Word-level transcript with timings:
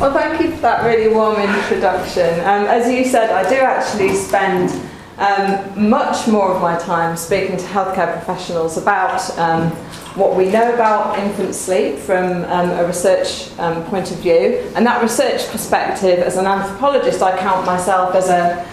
Well, 0.00 0.12
thank 0.12 0.40
you 0.40 0.50
for 0.50 0.62
that 0.62 0.84
really 0.84 1.14
warm 1.14 1.36
introduction. 1.36 2.40
Um, 2.40 2.66
as 2.66 2.90
you 2.90 3.04
said, 3.04 3.30
I 3.30 3.48
do 3.48 3.56
actually 3.56 4.14
spend 4.14 4.70
um, 5.18 5.88
much 5.88 6.26
more 6.26 6.52
of 6.52 6.60
my 6.60 6.76
time 6.78 7.16
speaking 7.16 7.56
to 7.56 7.64
healthcare 7.64 8.12
professionals 8.12 8.76
about 8.76 9.38
um, 9.38 9.70
what 10.16 10.36
we 10.36 10.50
know 10.50 10.74
about 10.74 11.18
infant 11.18 11.54
sleep 11.54 11.98
from 11.98 12.44
um, 12.44 12.70
a 12.70 12.84
research 12.86 13.56
um, 13.58 13.84
point 13.84 14.10
of 14.10 14.18
view. 14.18 14.68
And 14.74 14.84
that 14.86 15.00
research 15.02 15.48
perspective, 15.48 16.18
as 16.18 16.36
an 16.36 16.46
anthropologist, 16.46 17.22
I 17.22 17.38
count 17.38 17.64
myself 17.64 18.14
as 18.14 18.28
a 18.28 18.66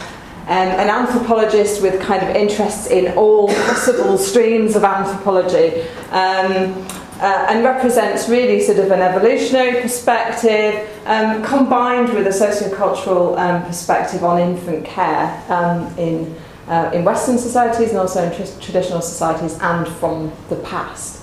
um, 0.50 0.68
an 0.68 0.90
anthropologist 0.90 1.80
with 1.84 2.02
kind 2.02 2.28
of 2.28 2.36
interests 2.36 2.88
in 2.88 3.16
all 3.16 3.50
possible 3.50 4.18
streams 4.18 4.76
of 4.76 4.84
anthropology. 4.84 5.82
Um, 6.10 6.88
uh, 7.20 7.48
and 7.50 7.66
represents 7.66 8.30
really 8.30 8.62
sort 8.62 8.80
of 8.80 8.92
an 8.92 9.02
evolutionary 9.02 9.82
perspective 9.82 10.90
um, 11.06 11.44
combined 11.44 12.14
with 12.14 12.26
a 12.26 12.30
sociocultural 12.30 13.38
um, 13.38 13.62
perspective 13.64 14.24
on 14.24 14.40
infant 14.40 14.86
care 14.86 15.44
um, 15.50 15.86
in, 15.98 16.34
uh, 16.68 16.90
in 16.94 17.04
Western 17.04 17.38
societies 17.38 17.90
and 17.90 17.98
also 17.98 18.24
in 18.24 18.32
tr- 18.34 18.62
traditional 18.62 19.02
societies 19.02 19.58
and 19.60 19.88
from 19.88 20.32
the 20.48 20.56
past. 20.58 21.22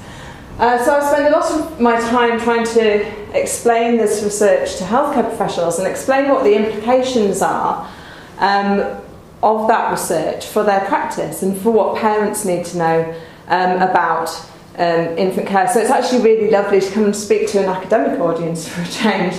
Uh, 0.58 0.82
so 0.84 0.96
I 0.96 1.12
spend 1.12 1.26
a 1.26 1.38
lot 1.38 1.50
of 1.50 1.80
my 1.80 1.98
time 1.98 2.40
trying 2.40 2.64
to 2.64 3.38
explain 3.38 3.96
this 3.96 4.22
research 4.22 4.76
to 4.76 4.84
healthcare 4.84 5.26
professionals 5.28 5.78
and 5.78 5.86
explain 5.86 6.28
what 6.28 6.44
the 6.44 6.54
implications 6.54 7.40
are 7.40 7.90
um, 8.38 9.00
of 9.42 9.68
that 9.68 9.90
research 9.90 10.46
for 10.46 10.62
their 10.62 10.80
practice 10.86 11.42
and 11.42 11.56
for 11.58 11.70
what 11.70 11.96
parents 11.96 12.44
need 12.44 12.64
to 12.66 12.78
know 12.78 13.14
um, 13.48 13.82
about 13.82 14.28
um, 14.78 15.18
infant 15.18 15.46
care. 15.46 15.68
So 15.68 15.80
it's 15.80 15.90
actually 15.90 16.22
really 16.22 16.50
lovely 16.50 16.80
to 16.80 16.90
come 16.90 17.04
and 17.04 17.16
speak 17.16 17.48
to 17.48 17.62
an 17.62 17.68
academic 17.68 18.20
audience 18.20 18.68
for 18.68 18.82
a 18.82 18.86
change. 18.86 19.34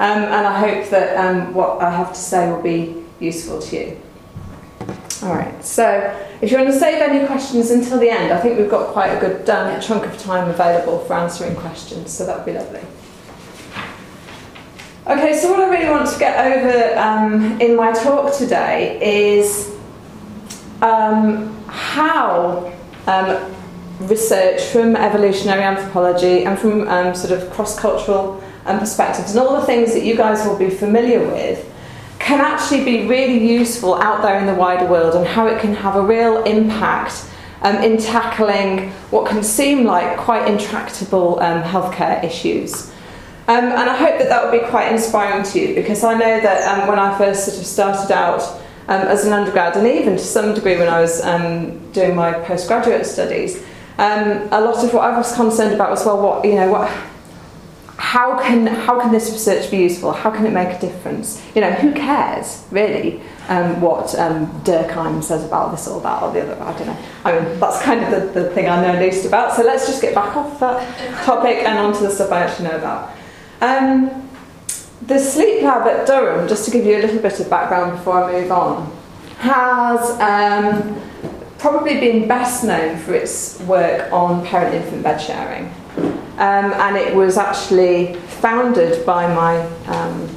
Um, 0.00 0.22
and 0.22 0.46
I 0.46 0.58
hope 0.58 0.90
that 0.90 1.16
um, 1.16 1.54
what 1.54 1.82
I 1.82 1.90
have 1.90 2.12
to 2.12 2.18
say 2.18 2.50
will 2.50 2.62
be 2.62 3.04
useful 3.18 3.60
to 3.60 3.76
you. 3.76 4.00
All 5.22 5.34
right, 5.34 5.64
so 5.64 6.16
if 6.40 6.52
you 6.52 6.58
want 6.58 6.70
to 6.70 6.78
save 6.78 7.02
any 7.02 7.26
questions 7.26 7.72
until 7.72 7.98
the 7.98 8.08
end, 8.08 8.32
I 8.32 8.40
think 8.40 8.56
we've 8.56 8.70
got 8.70 8.92
quite 8.92 9.08
a 9.08 9.18
good 9.18 9.50
um, 9.50 9.80
chunk 9.80 10.06
of 10.06 10.16
time 10.18 10.48
available 10.48 11.00
for 11.00 11.14
answering 11.14 11.56
questions, 11.56 12.12
so 12.12 12.24
that 12.24 12.36
would 12.36 12.46
be 12.46 12.52
lovely. 12.52 12.80
Okay, 15.08 15.36
so 15.36 15.50
what 15.50 15.60
I 15.60 15.68
really 15.68 15.90
want 15.90 16.08
to 16.08 16.18
get 16.18 16.38
over 16.38 16.98
um, 17.00 17.60
in 17.60 17.74
my 17.74 17.92
talk 17.92 18.32
today 18.32 19.00
is 19.26 19.74
um, 20.80 21.52
how 21.66 22.72
um, 23.08 23.57
research 24.00 24.62
from 24.62 24.96
evolutionary 24.96 25.62
anthropology 25.62 26.44
and 26.44 26.58
from 26.58 26.88
um, 26.88 27.14
sort 27.14 27.32
of 27.32 27.50
cross-cultural 27.50 28.42
um, 28.66 28.78
perspectives 28.78 29.30
and 29.30 29.40
all 29.40 29.58
the 29.58 29.66
things 29.66 29.92
that 29.92 30.04
you 30.04 30.16
guys 30.16 30.46
will 30.46 30.58
be 30.58 30.70
familiar 30.70 31.20
with 31.20 31.64
can 32.18 32.40
actually 32.40 32.84
be 32.84 33.06
really 33.06 33.38
useful 33.38 33.94
out 33.94 34.22
there 34.22 34.38
in 34.38 34.46
the 34.46 34.54
wider 34.54 34.86
world 34.86 35.14
and 35.14 35.26
how 35.26 35.46
it 35.46 35.60
can 35.60 35.74
have 35.74 35.96
a 35.96 36.02
real 36.02 36.42
impact 36.44 37.24
um, 37.62 37.76
in 37.76 37.96
tackling 37.96 38.90
what 39.10 39.28
can 39.28 39.42
seem 39.42 39.84
like 39.84 40.16
quite 40.18 40.46
intractable 40.46 41.40
um, 41.40 41.62
healthcare 41.62 42.22
issues. 42.22 42.90
Um, 43.48 43.64
and 43.64 43.88
I 43.88 43.96
hope 43.96 44.18
that 44.18 44.28
that 44.28 44.44
will 44.44 44.60
be 44.60 44.66
quite 44.66 44.92
inspiring 44.92 45.42
to 45.42 45.58
you 45.58 45.74
because 45.74 46.04
I 46.04 46.12
know 46.12 46.40
that 46.40 46.68
um, 46.68 46.86
when 46.86 46.98
I 46.98 47.16
first 47.16 47.46
sort 47.46 47.56
of 47.56 47.64
started 47.64 48.12
out 48.12 48.42
um, 48.88 49.00
as 49.06 49.24
an 49.24 49.32
undergrad 49.32 49.76
and 49.76 49.86
even 49.86 50.16
to 50.16 50.22
some 50.22 50.54
degree 50.54 50.76
when 50.76 50.88
I 50.88 51.00
was 51.00 51.22
um, 51.24 51.78
doing 51.92 52.14
my 52.14 52.32
postgraduate 52.32 53.06
studies, 53.06 53.64
um, 53.98 54.48
a 54.52 54.60
lot 54.60 54.84
of 54.84 54.94
what 54.94 55.04
I 55.04 55.16
was 55.16 55.34
concerned 55.34 55.74
about 55.74 55.90
was 55.90 56.06
well, 56.06 56.22
what 56.22 56.44
you 56.44 56.54
know, 56.54 56.70
what, 56.70 56.88
how 57.96 58.40
can 58.40 58.66
how 58.66 59.00
can 59.00 59.10
this 59.10 59.30
research 59.30 59.70
be 59.72 59.78
useful? 59.78 60.12
How 60.12 60.30
can 60.30 60.46
it 60.46 60.52
make 60.52 60.68
a 60.68 60.80
difference? 60.80 61.44
You 61.54 61.62
know, 61.62 61.72
who 61.72 61.92
cares 61.92 62.64
really 62.70 63.20
um, 63.48 63.80
what 63.80 64.16
um, 64.16 64.46
Durkheim 64.62 65.22
says 65.22 65.44
about 65.44 65.72
this 65.72 65.88
or 65.88 66.00
that 66.02 66.22
or 66.22 66.32
the 66.32 66.42
other? 66.42 66.62
I 66.62 66.78
don't 66.78 66.86
know. 66.86 66.98
I 67.24 67.40
mean, 67.40 67.58
that's 67.58 67.82
kind 67.82 68.04
of 68.04 68.10
the, 68.10 68.40
the 68.40 68.50
thing 68.50 68.68
I 68.68 68.80
know 68.80 69.00
least 69.00 69.26
about. 69.26 69.56
So 69.56 69.62
let's 69.64 69.86
just 69.86 70.00
get 70.00 70.14
back 70.14 70.36
off 70.36 70.60
that 70.60 71.24
topic 71.24 71.58
and 71.58 71.76
onto 71.78 72.00
the 72.00 72.10
stuff 72.10 72.30
I 72.30 72.44
actually 72.44 72.68
know 72.68 72.76
about. 72.76 73.12
Um, 73.60 74.28
the 75.02 75.18
sleep 75.18 75.62
lab 75.62 75.88
at 75.88 76.06
Durham, 76.06 76.46
just 76.46 76.64
to 76.66 76.70
give 76.70 76.84
you 76.84 76.98
a 76.98 77.02
little 77.02 77.20
bit 77.20 77.40
of 77.40 77.50
background 77.50 77.98
before 77.98 78.22
I 78.22 78.40
move 78.40 78.52
on, 78.52 78.96
has 79.38 80.10
um, 80.20 81.07
probably 81.58 81.98
been 81.98 82.28
best 82.28 82.64
known 82.64 82.96
for 82.98 83.14
its 83.14 83.58
work 83.60 84.12
on 84.12 84.46
parent 84.46 84.74
infant 84.74 85.02
bed 85.02 85.18
sharing. 85.18 85.66
Um, 86.38 86.72
and 86.72 86.96
it 86.96 87.14
was 87.14 87.36
actually 87.36 88.14
founded 88.14 89.04
by 89.04 89.26
my, 89.34 89.58
um, 89.86 90.28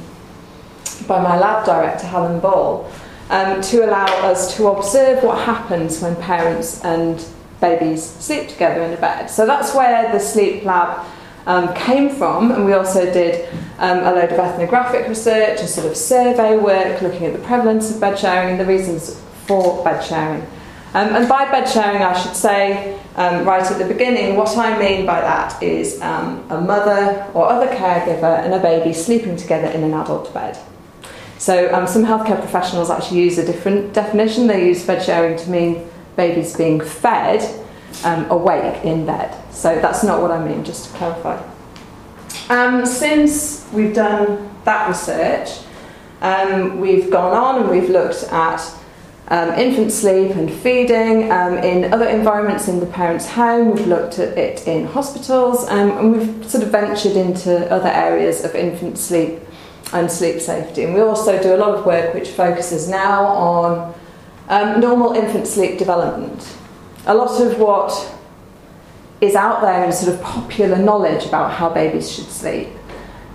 by 1.06 1.22
my 1.22 1.38
lab 1.38 1.64
director, 1.64 2.06
Helen 2.06 2.40
Ball, 2.40 2.90
um, 3.30 3.60
to 3.62 3.84
allow 3.84 4.06
us 4.28 4.56
to 4.56 4.66
observe 4.66 5.22
what 5.22 5.38
happens 5.44 6.02
when 6.02 6.16
parents 6.16 6.84
and 6.84 7.24
babies 7.60 8.04
sleep 8.04 8.48
together 8.48 8.82
in 8.82 8.92
a 8.92 9.00
bed. 9.00 9.28
So 9.28 9.46
that's 9.46 9.74
where 9.74 10.10
the 10.10 10.18
sleep 10.18 10.64
lab 10.64 11.06
um, 11.46 11.72
came 11.74 12.10
from, 12.10 12.50
and 12.50 12.64
we 12.64 12.72
also 12.72 13.04
did 13.12 13.48
um, 13.78 13.98
a 14.00 14.12
load 14.12 14.32
of 14.32 14.38
ethnographic 14.38 15.08
research, 15.08 15.60
a 15.60 15.68
sort 15.68 15.86
of 15.86 15.96
survey 15.96 16.56
work 16.56 17.00
looking 17.00 17.26
at 17.26 17.32
the 17.32 17.38
prevalence 17.38 17.94
of 17.94 18.00
bed 18.00 18.18
sharing 18.18 18.50
and 18.50 18.60
the 18.60 18.66
reasons 18.66 19.20
for 19.46 19.82
bed 19.84 20.00
sharing. 20.02 20.44
Um, 20.94 21.16
and 21.16 21.26
by 21.26 21.50
bed 21.50 21.66
sharing, 21.66 22.02
I 22.02 22.12
should 22.20 22.36
say 22.36 22.98
um, 23.16 23.46
right 23.46 23.64
at 23.64 23.78
the 23.78 23.86
beginning, 23.86 24.36
what 24.36 24.56
I 24.58 24.78
mean 24.78 25.06
by 25.06 25.22
that 25.22 25.62
is 25.62 26.00
um, 26.02 26.44
a 26.50 26.60
mother 26.60 27.30
or 27.32 27.48
other 27.48 27.66
caregiver 27.74 28.44
and 28.44 28.52
a 28.52 28.58
baby 28.58 28.92
sleeping 28.92 29.36
together 29.36 29.68
in 29.68 29.82
an 29.84 29.94
adult 29.94 30.32
bed. 30.34 30.58
So 31.38 31.72
um, 31.74 31.86
some 31.86 32.04
healthcare 32.04 32.38
professionals 32.38 32.90
actually 32.90 33.22
use 33.22 33.38
a 33.38 33.46
different 33.46 33.94
definition. 33.94 34.46
They 34.46 34.66
use 34.66 34.84
bed 34.86 35.02
sharing 35.02 35.38
to 35.38 35.50
mean 35.50 35.88
babies 36.14 36.54
being 36.54 36.80
fed 36.80 37.42
um, 38.04 38.30
awake 38.30 38.84
in 38.84 39.06
bed. 39.06 39.34
So 39.50 39.80
that's 39.80 40.04
not 40.04 40.20
what 40.20 40.30
I 40.30 40.46
mean, 40.46 40.62
just 40.62 40.90
to 40.90 40.96
clarify. 40.98 41.42
Um, 42.50 42.84
since 42.84 43.66
we've 43.72 43.94
done 43.94 44.50
that 44.64 44.88
research, 44.88 45.64
we've 46.78 47.10
gone 47.10 47.34
on 47.34 47.62
and 47.62 47.70
we've 47.70 47.88
looked 47.88 48.24
at 48.24 48.60
um, 49.28 49.50
infant 49.50 49.92
sleep 49.92 50.34
and 50.36 50.52
feeding 50.52 51.30
um, 51.30 51.54
in 51.58 51.92
other 51.92 52.08
environments 52.08 52.68
in 52.68 52.80
the 52.80 52.86
parent's 52.86 53.28
home. 53.28 53.72
We've 53.74 53.86
looked 53.86 54.18
at 54.18 54.36
it 54.36 54.66
in 54.66 54.86
hospitals 54.86 55.66
um, 55.68 55.90
and 55.90 56.12
we've 56.12 56.50
sort 56.50 56.64
of 56.64 56.70
ventured 56.70 57.16
into 57.16 57.70
other 57.70 57.88
areas 57.88 58.44
of 58.44 58.54
infant 58.54 58.98
sleep 58.98 59.40
and 59.92 60.10
sleep 60.10 60.40
safety. 60.40 60.84
And 60.84 60.94
we 60.94 61.00
also 61.00 61.40
do 61.42 61.54
a 61.54 61.58
lot 61.58 61.74
of 61.74 61.86
work 61.86 62.14
which 62.14 62.30
focuses 62.30 62.88
now 62.88 63.24
on 63.26 63.94
um, 64.48 64.80
normal 64.80 65.12
infant 65.12 65.46
sleep 65.46 65.78
development. 65.78 66.56
A 67.06 67.14
lot 67.14 67.40
of 67.40 67.58
what 67.58 68.14
is 69.20 69.34
out 69.36 69.62
there 69.62 69.84
in 69.84 69.92
sort 69.92 70.14
of 70.14 70.20
popular 70.20 70.76
knowledge 70.76 71.26
about 71.26 71.52
how 71.52 71.68
babies 71.68 72.10
should 72.10 72.26
sleep 72.26 72.68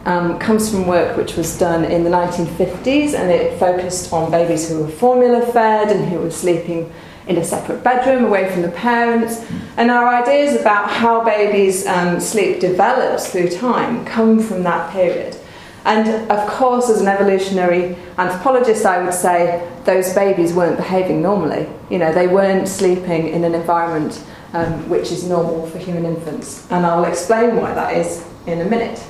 um, 0.08 0.40
comes 0.40 0.72
from 0.72 0.88
work 0.88 1.18
which 1.18 1.36
was 1.36 1.58
done 1.60 1.84
in 1.84 2.06
the 2.06 2.10
1950s 2.10 3.14
and 3.14 3.30
it 3.30 3.60
focused 3.60 4.14
on 4.14 4.32
babies 4.32 4.70
who 4.70 4.80
were 4.80 4.88
formula 4.88 5.46
fed 5.46 5.90
and 5.90 6.08
who 6.08 6.20
were 6.20 6.32
sleeping 6.32 6.92
in 7.28 7.38
a 7.38 7.44
separate 7.44 7.84
bedroom 7.84 8.24
away 8.24 8.50
from 8.50 8.62
the 8.62 8.72
parents. 8.72 9.46
And 9.76 9.92
our 9.92 10.08
ideas 10.08 10.60
about 10.60 10.90
how 10.90 11.26
babies' 11.26 11.86
um, 11.86 12.22
sleep 12.22 12.62
develops 12.62 13.30
through 13.30 13.50
time 13.50 14.06
come 14.06 14.40
from 14.40 14.64
that 14.64 14.94
period. 14.94 15.36
And 15.84 16.32
of 16.32 16.48
course, 16.48 16.90
as 16.90 17.02
an 17.02 17.08
evolutionary 17.08 17.98
anthropologist, 18.18 18.86
I 18.86 19.04
would 19.04 19.14
say 19.14 19.70
those 19.84 20.14
babies 20.14 20.54
weren't 20.54 20.78
behaving 20.78 21.22
normally. 21.22 21.68
You 21.90 21.98
know, 21.98 22.14
they 22.14 22.28
weren't 22.28 22.70
sleeping 22.70 23.28
in 23.28 23.44
an 23.44 23.54
environment 23.54 24.24
um, 24.54 24.90
which 24.90 25.12
is 25.12 25.28
normal 25.28 25.68
for 25.68 25.80
human 25.80 26.06
infants. 26.06 26.66
And 26.72 26.86
I'll 26.86 27.06
explain 27.06 27.58
why 27.58 27.74
that 27.74 27.96
is 27.98 28.26
in 28.46 28.62
a 28.62 28.66
minute. 28.66 29.02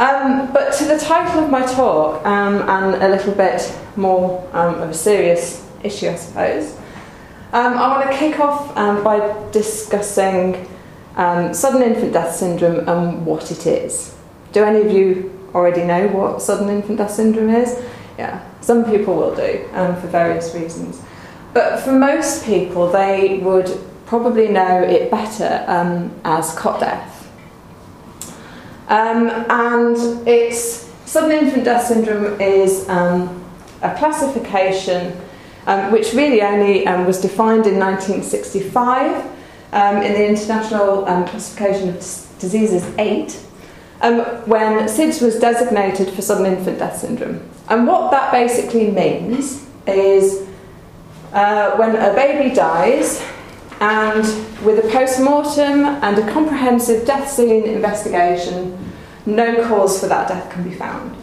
Um, 0.00 0.50
but 0.50 0.72
to 0.78 0.84
the 0.86 0.98
title 0.98 1.44
of 1.44 1.50
my 1.50 1.60
talk, 1.60 2.24
um, 2.24 2.62
and 2.62 3.02
a 3.02 3.08
little 3.10 3.34
bit 3.34 3.70
more 3.96 4.48
um, 4.54 4.76
of 4.76 4.88
a 4.88 4.94
serious 4.94 5.68
issue, 5.84 6.08
I 6.08 6.14
suppose, 6.14 6.74
um, 7.52 7.74
I 7.76 7.88
want 7.88 8.10
to 8.10 8.16
kick 8.16 8.40
off 8.40 8.74
um, 8.78 9.04
by 9.04 9.18
discussing 9.52 10.66
um, 11.16 11.52
sudden 11.52 11.82
infant 11.82 12.14
death 12.14 12.34
syndrome 12.34 12.88
and 12.88 13.26
what 13.26 13.50
it 13.50 13.66
is. 13.66 14.16
Do 14.52 14.64
any 14.64 14.80
of 14.80 14.90
you 14.90 15.38
already 15.54 15.84
know 15.84 16.08
what 16.08 16.40
sudden 16.40 16.70
infant 16.70 16.96
death 16.96 17.10
syndrome 17.10 17.50
is? 17.50 17.78
Yeah, 18.16 18.42
some 18.62 18.86
people 18.86 19.14
will 19.14 19.34
do 19.34 19.68
for 19.70 20.08
various 20.08 20.54
reasons. 20.54 21.02
But 21.52 21.80
for 21.80 21.92
most 21.92 22.46
people, 22.46 22.90
they 22.90 23.40
would 23.40 23.78
probably 24.06 24.48
know 24.48 24.82
it 24.82 25.10
better 25.10 25.62
as 26.24 26.54
cot 26.54 26.80
death. 26.80 27.09
Um, 28.90 29.28
and 29.48 30.28
it's 30.28 30.90
sudden 31.06 31.30
infant 31.30 31.64
death 31.64 31.86
syndrome 31.86 32.40
is 32.40 32.88
um, 32.88 33.42
a 33.82 33.94
classification 33.96 35.16
um, 35.66 35.90
which 35.92 36.12
really 36.12 36.42
only 36.42 36.86
um, 36.86 37.06
was 37.06 37.20
defined 37.20 37.66
in 37.66 37.78
1965 37.78 39.24
um, 39.72 39.96
in 40.02 40.12
the 40.12 40.26
International 40.26 41.06
um, 41.06 41.24
Classification 41.26 41.88
of 41.88 41.96
Diseases 42.38 42.84
8. 42.98 43.40
um, 44.02 44.20
when 44.46 44.88
SIDS 44.88 45.22
was 45.22 45.38
designated 45.38 46.10
for 46.10 46.22
sudden 46.22 46.46
infant 46.46 46.78
death 46.78 46.98
syndrome. 46.98 47.48
And 47.68 47.86
what 47.86 48.10
that 48.10 48.32
basically 48.32 48.90
means 48.90 49.66
is 49.86 50.48
uh, 51.32 51.76
when 51.76 51.96
a 51.96 52.14
baby 52.14 52.54
dies, 52.54 53.22
and 53.80 54.24
with 54.64 54.84
a 54.84 54.88
post 54.90 55.20
mortem 55.20 55.84
and 55.86 56.18
a 56.18 56.32
comprehensive 56.32 57.06
death 57.06 57.30
scene 57.30 57.64
investigation, 57.64 58.76
no 59.24 59.66
cause 59.66 59.98
for 60.00 60.06
that 60.06 60.28
death 60.28 60.50
can 60.52 60.62
be 60.68 60.74
found. 60.74 61.16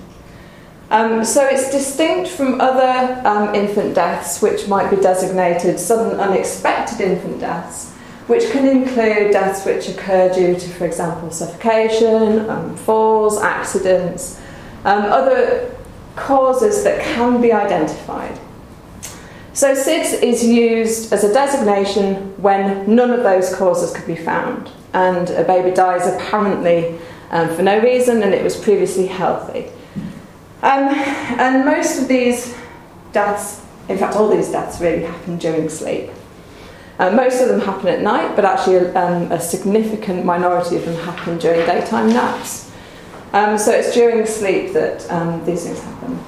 Um, 0.90 1.24
so 1.24 1.46
it's 1.46 1.70
distinct 1.70 2.30
from 2.30 2.62
other 2.62 3.22
um, 3.28 3.54
infant 3.54 3.94
deaths, 3.94 4.42
which 4.42 4.68
might 4.68 4.90
be 4.90 4.96
designated 4.96 5.80
sudden 5.80 6.20
unexpected 6.20 7.02
infant 7.02 7.42
deaths, 7.42 7.92
which 8.28 8.50
can 8.52 8.66
include 8.66 9.32
deaths 9.32 9.66
which 9.66 9.90
occur 9.90 10.34
due 10.34 10.56
to, 10.56 10.70
for 10.70 10.86
example, 10.86 11.30
suffocation, 11.30 12.50
um, 12.50 12.76
falls, 12.76 13.38
accidents, 13.42 14.42
um, 14.86 15.04
other 15.04 15.76
causes 16.16 16.84
that 16.84 17.04
can 17.04 17.42
be 17.42 17.52
identified. 17.52 18.40
So 19.58 19.74
SIDS 19.74 20.22
is 20.22 20.46
used 20.46 21.12
as 21.12 21.24
a 21.24 21.34
designation 21.34 22.40
when 22.40 22.96
none 22.96 23.10
of 23.10 23.24
those 23.24 23.56
causes 23.56 23.92
could 23.92 24.06
be 24.06 24.16
found, 24.16 24.70
and 24.94 25.32
a 25.32 25.44
baby 25.44 25.72
dies 25.72 26.06
apparently 26.06 27.00
um, 27.32 27.50
for 27.56 27.64
no 27.64 27.80
reason 27.80 28.22
and 28.22 28.36
it 28.36 28.44
was 28.44 28.56
previously 28.56 29.08
healthy. 29.08 29.72
Um, 30.62 30.90
and 31.40 31.66
most 31.66 32.00
of 32.00 32.08
these 32.08 32.56
deaths, 33.14 33.66
in 33.90 33.98
fact, 33.98 34.16
all 34.16 34.30
these 34.30 34.52
deaths 34.52 34.80
really 34.80 35.02
happen 35.02 35.40
during 35.40 35.70
sleep. 35.70 36.12
Uh, 37.00 37.10
most 37.10 37.42
of 37.42 37.48
them 37.48 37.60
happen 37.60 37.88
at 37.88 38.02
night, 38.02 38.36
but 38.36 38.46
actually 38.46 38.78
um, 38.90 39.32
a 39.32 39.40
significant 39.40 40.24
minority 40.24 40.76
of 40.76 40.86
them 40.86 41.04
happen 41.04 41.40
during 41.40 41.66
daytime 41.66 42.10
naps. 42.10 42.70
Um, 43.34 43.58
so 43.58 43.72
it's 43.72 43.92
during 43.96 44.24
sleep 44.28 44.74
that 44.74 45.12
um, 45.12 45.44
these 45.46 45.64
things 45.64 45.82
happen. 45.82 46.20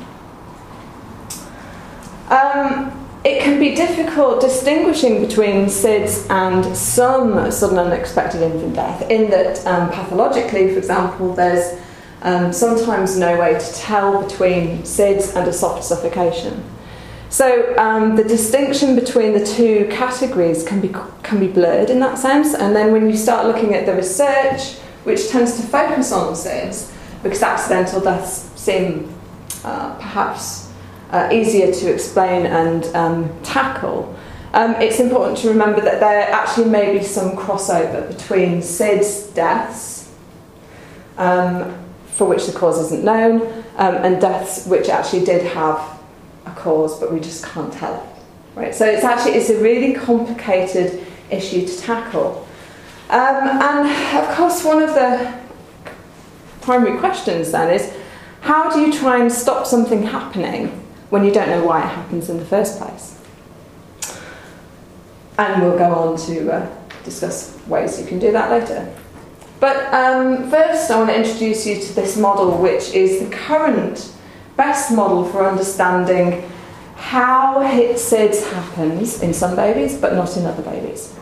Um, 2.32 3.00
it 3.26 3.42
can 3.42 3.60
be 3.60 3.76
difficult 3.76 4.40
distinguishing 4.40 5.22
between 5.22 5.66
SIDS 5.66 6.30
and 6.30 6.76
some 6.76 7.52
sudden 7.52 7.78
unexpected 7.78 8.42
infant 8.42 8.76
death, 8.76 9.10
in 9.10 9.30
that 9.30 9.66
um, 9.68 9.90
pathologically, 9.90 10.72
for 10.72 10.78
example, 10.78 11.34
there's 11.34 11.80
um, 12.22 12.54
sometimes 12.54 13.18
no 13.18 13.38
way 13.38 13.60
to 13.60 13.74
tell 13.74 14.24
between 14.24 14.84
SIDS 14.84 15.36
and 15.36 15.48
a 15.48 15.54
soft 15.54 15.84
suffocation. 15.84 16.64
So 17.30 17.78
um, 17.78 18.16
the 18.16 18.24
distinction 18.24 18.96
between 18.96 19.34
the 19.34 19.46
two 19.46 19.88
categories 19.92 20.64
can 20.64 20.82
be, 20.82 20.90
can 21.22 21.40
be 21.40 21.48
blurred 21.48 21.90
in 21.90 22.00
that 22.00 22.18
sense, 22.18 22.54
and 22.54 22.74
then 22.74 22.94
when 22.94 23.10
you 23.10 23.18
start 23.18 23.46
looking 23.46 23.76
at 23.76 23.86
the 23.86 23.96
research, 23.96 24.78
which 25.04 25.30
tends 25.30 25.58
to 25.58 25.64
focus 25.68 26.14
on 26.14 26.34
SIDS, 26.34 26.94
because 27.22 27.44
accidental 27.44 28.00
deaths 28.00 28.50
seem 28.56 29.14
uh, 29.66 29.94
perhaps 29.96 30.69
uh, 31.12 31.30
easier 31.32 31.72
to 31.72 31.92
explain 31.92 32.46
and 32.46 32.86
um, 32.96 33.42
tackle, 33.44 34.16
um, 34.54 34.76
it's 34.76 35.00
important 35.00 35.38
to 35.40 35.50
remember 35.50 35.80
that 35.82 36.00
there 36.00 36.30
actually 36.32 36.70
may 36.70 36.98
be 36.98 37.04
some 37.04 37.32
crossover 37.32 38.08
between 38.08 38.62
SIDS 38.62 39.34
deaths 39.36 40.12
um, 41.18 41.78
for 42.16 42.28
which 42.28 42.48
the 42.48 42.54
cause 42.54 42.80
isn't 42.86 43.04
known, 43.04 43.42
um, 43.78 43.96
and 43.96 44.20
deaths 44.20 44.66
which 44.66 44.90
actually 44.90 45.24
did 45.24 45.46
have 45.54 46.00
a 46.46 46.52
cause, 46.52 47.00
but 47.00 47.14
we 47.14 47.20
just 47.20 47.46
can't 47.46 47.72
tell 47.72 47.96
it. 47.96 48.60
Right? 48.60 48.74
So 48.74 48.86
it's 48.86 49.04
actually 49.04 49.34
it's 49.34 49.50
a 49.50 49.62
really 49.62 49.94
complicated 49.94 51.06
issue 51.30 51.68
to 51.68 51.78
tackle. 51.78 52.48
Um, 53.10 53.48
and 53.48 54.18
of 54.18 54.36
course, 54.36 54.64
one 54.64 54.82
of 54.82 54.96
the 54.96 55.34
primary 56.62 56.98
questions 56.98 57.52
then 57.52 57.74
is 57.74 57.94
how 58.42 58.72
do 58.74 58.82
you 58.82 58.92
try 58.92 59.20
and 59.20 59.32
stop 59.32 59.68
something 59.68 60.04
happening 60.04 60.86
when 61.10 61.26
you 61.26 61.32
don't 61.32 61.50
know 61.50 61.64
why 61.66 61.82
it 61.82 61.88
happens 61.88 62.30
in 62.30 62.38
the 62.38 62.46
first 62.46 62.80
place? 62.80 63.20
And 65.38 65.62
we'll 65.62 65.78
go 65.78 65.94
on 65.94 66.18
to 66.28 66.52
uh, 66.52 66.70
discuss 67.04 67.58
ways 67.68 68.00
you 68.00 68.06
can 68.06 68.20
do 68.20 68.32
that 68.32 68.52
later. 68.52 68.94
But 69.60 69.94
um, 69.94 70.50
first, 70.50 70.90
I 70.90 70.98
want 70.98 71.10
to 71.10 71.16
introduce 71.16 71.66
you 71.66 71.82
to 71.82 71.94
this 71.94 72.18
model, 72.18 72.58
which 72.58 72.94
is 72.94 73.28
the 73.28 73.36
current 73.36 74.12
best 74.56 74.92
model 74.92 75.26
for 75.26 75.48
understanding 75.48 76.50
how 76.96 77.62
SIDS 77.64 78.52
happens 78.52 79.22
in 79.22 79.34
some 79.34 79.56
babies, 79.56 79.98
but 79.98 80.14
not 80.14 80.36
in 80.38 80.46
other 80.46 80.64
babies. 80.64 81.16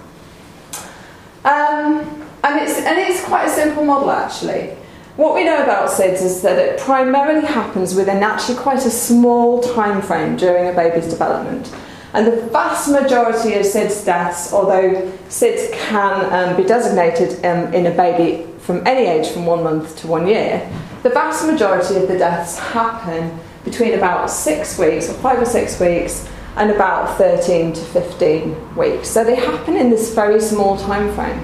Um, 1.45 1.99
and, 2.43 2.59
it's, 2.61 2.77
and 2.79 2.99
it's 2.99 3.23
quite 3.23 3.45
a 3.45 3.49
simple 3.49 3.85
model, 3.85 4.11
actually. 4.11 4.75
What 5.17 5.33
we 5.33 5.43
know 5.43 5.63
about 5.63 5.89
SIDS 5.89 6.21
is 6.21 6.41
that 6.43 6.59
it 6.59 6.79
primarily 6.79 7.43
happens 7.43 7.95
within 7.95 8.21
actually 8.21 8.55
quite 8.59 8.85
a 8.85 8.91
small 8.91 9.63
time 9.63 9.99
frame 9.99 10.37
during 10.37 10.69
a 10.69 10.73
baby's 10.73 11.09
development. 11.09 11.73
And 12.13 12.27
the 12.27 12.35
vast 12.51 12.87
majority 12.87 13.55
of 13.55 13.65
SIDS 13.65 14.05
deaths, 14.05 14.53
although 14.53 15.11
SIDS 15.27 15.73
can 15.73 16.31
um, 16.31 16.55
be 16.55 16.63
designated 16.63 17.43
um, 17.43 17.73
in 17.73 17.87
a 17.87 17.91
baby 17.91 18.45
from 18.59 18.85
any 18.85 19.07
age 19.07 19.29
from 19.29 19.47
one 19.47 19.63
month 19.63 19.97
to 20.01 20.07
one 20.07 20.27
year, 20.27 20.71
the 21.01 21.09
vast 21.09 21.47
majority 21.47 21.95
of 21.95 22.07
the 22.07 22.19
deaths 22.19 22.59
happen 22.59 23.39
between 23.63 23.95
about 23.95 24.29
six 24.29 24.77
weeks, 24.77 25.09
or 25.09 25.13
five 25.13 25.41
or 25.41 25.45
six 25.45 25.79
weeks, 25.79 26.29
and 26.57 26.69
about 26.69 27.17
13 27.17 27.73
to 27.73 27.81
15 27.81 28.75
weeks. 28.75 29.09
So 29.09 29.23
they 29.23 29.35
happen 29.35 29.77
in 29.77 29.89
this 29.89 30.13
very 30.13 30.39
small 30.39 30.77
time 30.77 31.11
frame. 31.15 31.43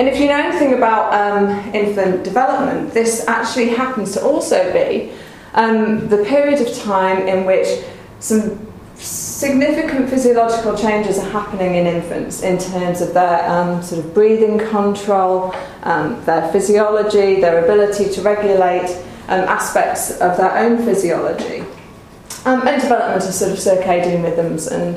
And 0.00 0.08
if 0.08 0.18
you 0.18 0.28
know 0.28 0.38
anything 0.38 0.72
about 0.72 1.12
um, 1.12 1.74
infant 1.74 2.24
development, 2.24 2.94
this 2.94 3.28
actually 3.28 3.68
happens 3.68 4.12
to 4.12 4.24
also 4.24 4.72
be 4.72 5.12
um, 5.52 6.08
the 6.08 6.24
period 6.24 6.66
of 6.66 6.74
time 6.78 7.28
in 7.28 7.44
which 7.44 7.68
some 8.18 8.66
significant 8.96 10.08
physiological 10.08 10.74
changes 10.74 11.18
are 11.18 11.28
happening 11.28 11.74
in 11.74 11.86
infants 11.86 12.42
in 12.42 12.56
terms 12.56 13.02
of 13.02 13.12
their 13.12 13.46
um, 13.46 13.82
sort 13.82 14.02
of 14.02 14.14
breathing 14.14 14.58
control, 14.70 15.54
um, 15.82 16.24
their 16.24 16.50
physiology, 16.50 17.38
their 17.38 17.62
ability 17.62 18.08
to 18.08 18.22
regulate 18.22 18.88
um, 19.28 19.40
aspects 19.50 20.12
of 20.22 20.34
their 20.38 20.56
own 20.56 20.82
physiology, 20.82 21.60
um, 22.46 22.66
and 22.66 22.80
development 22.80 23.22
of 23.22 23.34
sort 23.34 23.52
of 23.52 23.58
circadian 23.58 24.22
rhythms 24.22 24.66
and 24.66 24.96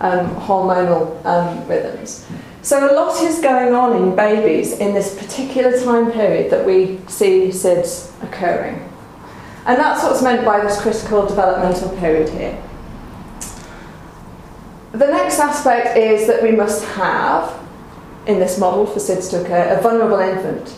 um, 0.00 0.32
hormonal 0.36 1.24
um, 1.26 1.66
rhythms. 1.66 2.24
So 2.64 2.90
a 2.90 2.96
lot 2.96 3.22
is 3.22 3.40
going 3.40 3.74
on 3.74 3.94
in 4.02 4.16
babies 4.16 4.72
in 4.78 4.94
this 4.94 5.14
particular 5.18 5.78
time 5.84 6.10
period 6.10 6.50
that 6.50 6.64
we 6.64 6.98
see 7.08 7.48
SIDS 7.48 8.10
occurring. 8.22 8.76
And 9.66 9.78
that's 9.78 10.02
what's 10.02 10.22
meant 10.22 10.46
by 10.46 10.62
this 10.62 10.80
critical 10.80 11.26
developmental 11.26 11.94
period 11.98 12.30
here. 12.30 12.58
The 14.92 15.08
next 15.08 15.38
aspect 15.40 15.98
is 15.98 16.26
that 16.26 16.42
we 16.42 16.52
must 16.52 16.86
have, 16.94 17.52
in 18.26 18.38
this 18.38 18.58
model 18.58 18.86
for 18.86 18.98
SIDS 18.98 19.28
to 19.32 19.42
occur, 19.42 19.76
a 19.78 19.82
vulnerable 19.82 20.20
infant. 20.20 20.74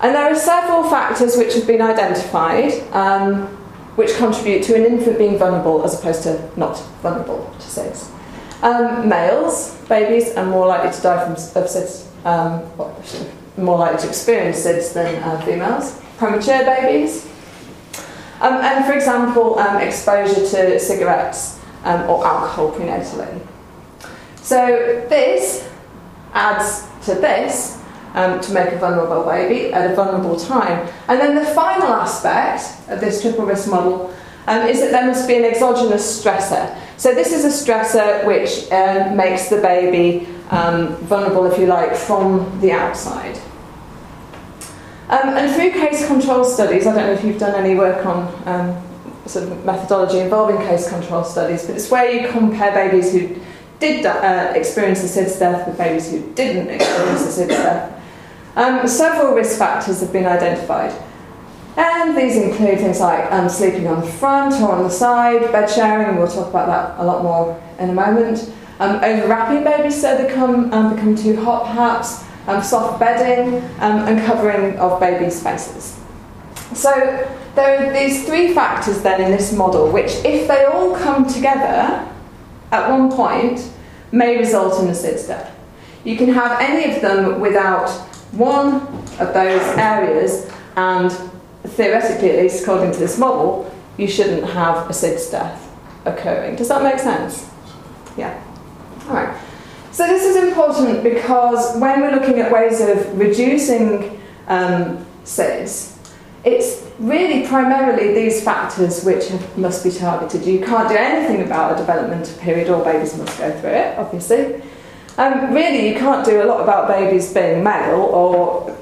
And 0.00 0.14
there 0.14 0.30
are 0.30 0.36
several 0.36 0.88
factors 0.88 1.36
which 1.36 1.54
have 1.54 1.66
been 1.66 1.82
identified 1.82 2.74
um, 2.92 3.46
which 3.96 4.14
contribute 4.18 4.62
to 4.64 4.76
an 4.76 4.84
infant 4.84 5.18
being 5.18 5.36
vulnerable 5.36 5.82
as 5.82 5.98
opposed 5.98 6.22
to 6.22 6.48
not 6.56 6.78
vulnerable 7.02 7.52
to 7.58 7.66
SIDS. 7.66 8.11
Um, 8.62 9.08
males, 9.08 9.76
babies, 9.88 10.36
are 10.36 10.46
more 10.46 10.68
likely 10.68 10.92
to 10.92 11.02
die 11.02 11.34
from, 11.34 12.24
um, 12.24 12.62
more 13.56 13.78
likely 13.78 14.02
to 14.02 14.08
experience 14.08 14.64
SIDS 14.64 14.92
than 14.94 15.22
uh, 15.22 15.40
females. 15.40 16.00
Premature 16.16 16.64
babies. 16.64 17.26
Um, 18.40 18.54
and 18.54 18.84
for 18.84 18.92
example, 18.92 19.58
um, 19.58 19.78
exposure 19.78 20.46
to 20.46 20.78
cigarettes 20.78 21.60
um, 21.84 22.08
or 22.08 22.24
alcohol 22.24 22.72
prenatally. 22.72 23.40
So 24.36 25.04
this 25.08 25.68
adds 26.32 26.86
to 27.06 27.14
this 27.14 27.82
um, 28.14 28.40
to 28.40 28.52
make 28.52 28.72
a 28.72 28.78
vulnerable 28.78 29.24
baby 29.24 29.72
at 29.72 29.90
a 29.90 29.94
vulnerable 29.94 30.36
time. 30.38 30.88
And 31.08 31.20
then 31.20 31.34
the 31.34 31.44
final 31.46 31.88
aspect 31.88 32.88
of 32.88 33.00
this 33.00 33.22
triple 33.22 33.46
risk 33.46 33.68
model 33.68 34.14
um, 34.46 34.66
is 34.66 34.80
that 34.80 34.90
there 34.90 35.06
must 35.06 35.26
be 35.26 35.36
an 35.36 35.44
exogenous 35.44 36.22
stressor. 36.22 36.76
So 36.96 37.14
this 37.14 37.32
is 37.32 37.44
a 37.44 37.48
stressor 37.48 38.24
which 38.26 38.70
um, 38.70 39.16
makes 39.16 39.48
the 39.48 39.60
baby 39.60 40.26
um, 40.50 40.96
vulnerable, 40.96 41.46
if 41.46 41.58
you 41.58 41.66
like, 41.66 41.96
from 41.96 42.60
the 42.60 42.72
outside. 42.72 43.36
Um, 45.08 45.36
and 45.36 45.54
through 45.54 45.72
case 45.72 46.06
control 46.06 46.44
studies, 46.44 46.86
I 46.86 46.94
don't 46.94 47.06
know 47.06 47.12
if 47.12 47.24
you've 47.24 47.38
done 47.38 47.54
any 47.54 47.74
work 47.74 48.06
on 48.06 48.48
um, 48.48 48.82
sort 49.26 49.48
of 49.48 49.64
methodology 49.64 50.20
involving 50.20 50.58
case 50.58 50.88
control 50.88 51.24
studies, 51.24 51.66
but 51.66 51.76
it's 51.76 51.90
where 51.90 52.10
you 52.10 52.28
compare 52.30 52.72
babies 52.72 53.12
who 53.12 53.38
did 53.78 54.06
uh, 54.06 54.52
experience 54.54 55.02
a 55.02 55.08
SIDS 55.08 55.38
death 55.38 55.66
with 55.66 55.76
babies 55.76 56.10
who 56.10 56.32
didn't 56.34 56.68
experience 56.68 57.22
a 57.22 57.42
SIDS 57.42 57.48
death. 57.48 58.02
Um, 58.54 58.86
several 58.86 59.34
risk 59.34 59.58
factors 59.58 60.00
have 60.00 60.12
been 60.12 60.26
identified. 60.26 60.92
And 61.76 62.16
these 62.16 62.36
include 62.36 62.78
things 62.78 63.00
like 63.00 63.30
um, 63.32 63.48
sleeping 63.48 63.86
on 63.86 64.00
the 64.00 64.06
front 64.06 64.54
or 64.60 64.72
on 64.72 64.82
the 64.82 64.90
side, 64.90 65.40
bed 65.52 65.68
sharing, 65.70 66.08
and 66.08 66.18
we'll 66.18 66.28
talk 66.28 66.48
about 66.48 66.66
that 66.66 67.02
a 67.02 67.04
lot 67.04 67.22
more 67.22 67.60
in 67.78 67.90
a 67.90 67.94
moment. 67.94 68.52
Um, 68.78 69.00
overwrapping 69.00 69.64
babies 69.64 70.00
so 70.00 70.16
they 70.16 70.32
come, 70.32 70.72
um, 70.72 70.94
become 70.94 71.14
too 71.16 71.36
hot, 71.42 71.66
perhaps. 71.66 72.24
um, 72.46 72.62
soft 72.62 72.98
bedding, 72.98 73.62
um, 73.80 74.06
and 74.08 74.20
covering 74.26 74.76
of 74.78 74.98
babies' 75.00 75.42
faces. 75.42 75.98
So 76.74 76.90
there 77.54 77.86
are 77.86 77.92
these 77.92 78.26
three 78.26 78.54
factors 78.54 79.02
then 79.02 79.20
in 79.20 79.30
this 79.30 79.52
model, 79.52 79.90
which, 79.90 80.12
if 80.24 80.48
they 80.48 80.64
all 80.64 80.96
come 80.96 81.26
together 81.26 82.08
at 82.70 82.90
one 82.90 83.10
point, 83.10 83.70
may 84.10 84.38
result 84.38 84.82
in 84.82 84.88
a 84.88 84.94
SIDS 84.94 85.28
death. 85.28 85.54
You 86.04 86.16
can 86.16 86.28
have 86.32 86.60
any 86.60 86.94
of 86.94 87.00
them 87.00 87.40
without 87.40 87.88
one 88.32 88.74
of 89.20 89.32
those 89.34 89.62
areas, 89.78 90.50
and 90.76 91.10
theoretically, 91.64 92.30
at 92.30 92.38
least 92.38 92.62
according 92.62 92.92
to 92.92 92.98
this 92.98 93.18
model, 93.18 93.72
you 93.96 94.08
shouldn't 94.08 94.44
have 94.44 94.88
a 94.88 94.92
SIDS 94.92 95.30
death 95.30 95.70
occurring. 96.04 96.56
Does 96.56 96.68
that 96.68 96.82
make 96.82 96.98
sense? 96.98 97.48
Yeah. 98.16 98.42
All 99.08 99.14
right. 99.14 99.40
So 99.92 100.06
this 100.06 100.24
is 100.24 100.36
important 100.36 101.02
because 101.02 101.76
when 101.78 102.00
we're 102.00 102.12
looking 102.12 102.38
at 102.40 102.50
ways 102.50 102.80
of 102.80 103.18
reducing 103.18 104.20
um, 104.48 105.06
SIDS, 105.24 105.98
it's 106.44 106.90
really 106.98 107.46
primarily 107.46 108.14
these 108.14 108.42
factors 108.42 109.04
which 109.04 109.30
must 109.56 109.84
be 109.84 109.90
targeted. 109.90 110.44
You 110.44 110.64
can't 110.64 110.88
do 110.88 110.96
anything 110.96 111.44
about 111.44 111.74
a 111.74 111.76
developmental 111.76 112.36
period, 112.38 112.70
all 112.70 112.82
babies 112.82 113.16
must 113.16 113.38
go 113.38 113.50
through 113.60 113.70
it, 113.70 113.98
obviously. 113.98 114.62
Um, 115.18 115.52
really, 115.52 115.88
you 115.88 115.94
can't 115.94 116.24
do 116.24 116.42
a 116.42 116.46
lot 116.46 116.62
about 116.62 116.88
babies 116.88 117.32
being 117.32 117.62
male 117.62 118.00
or 118.00 118.76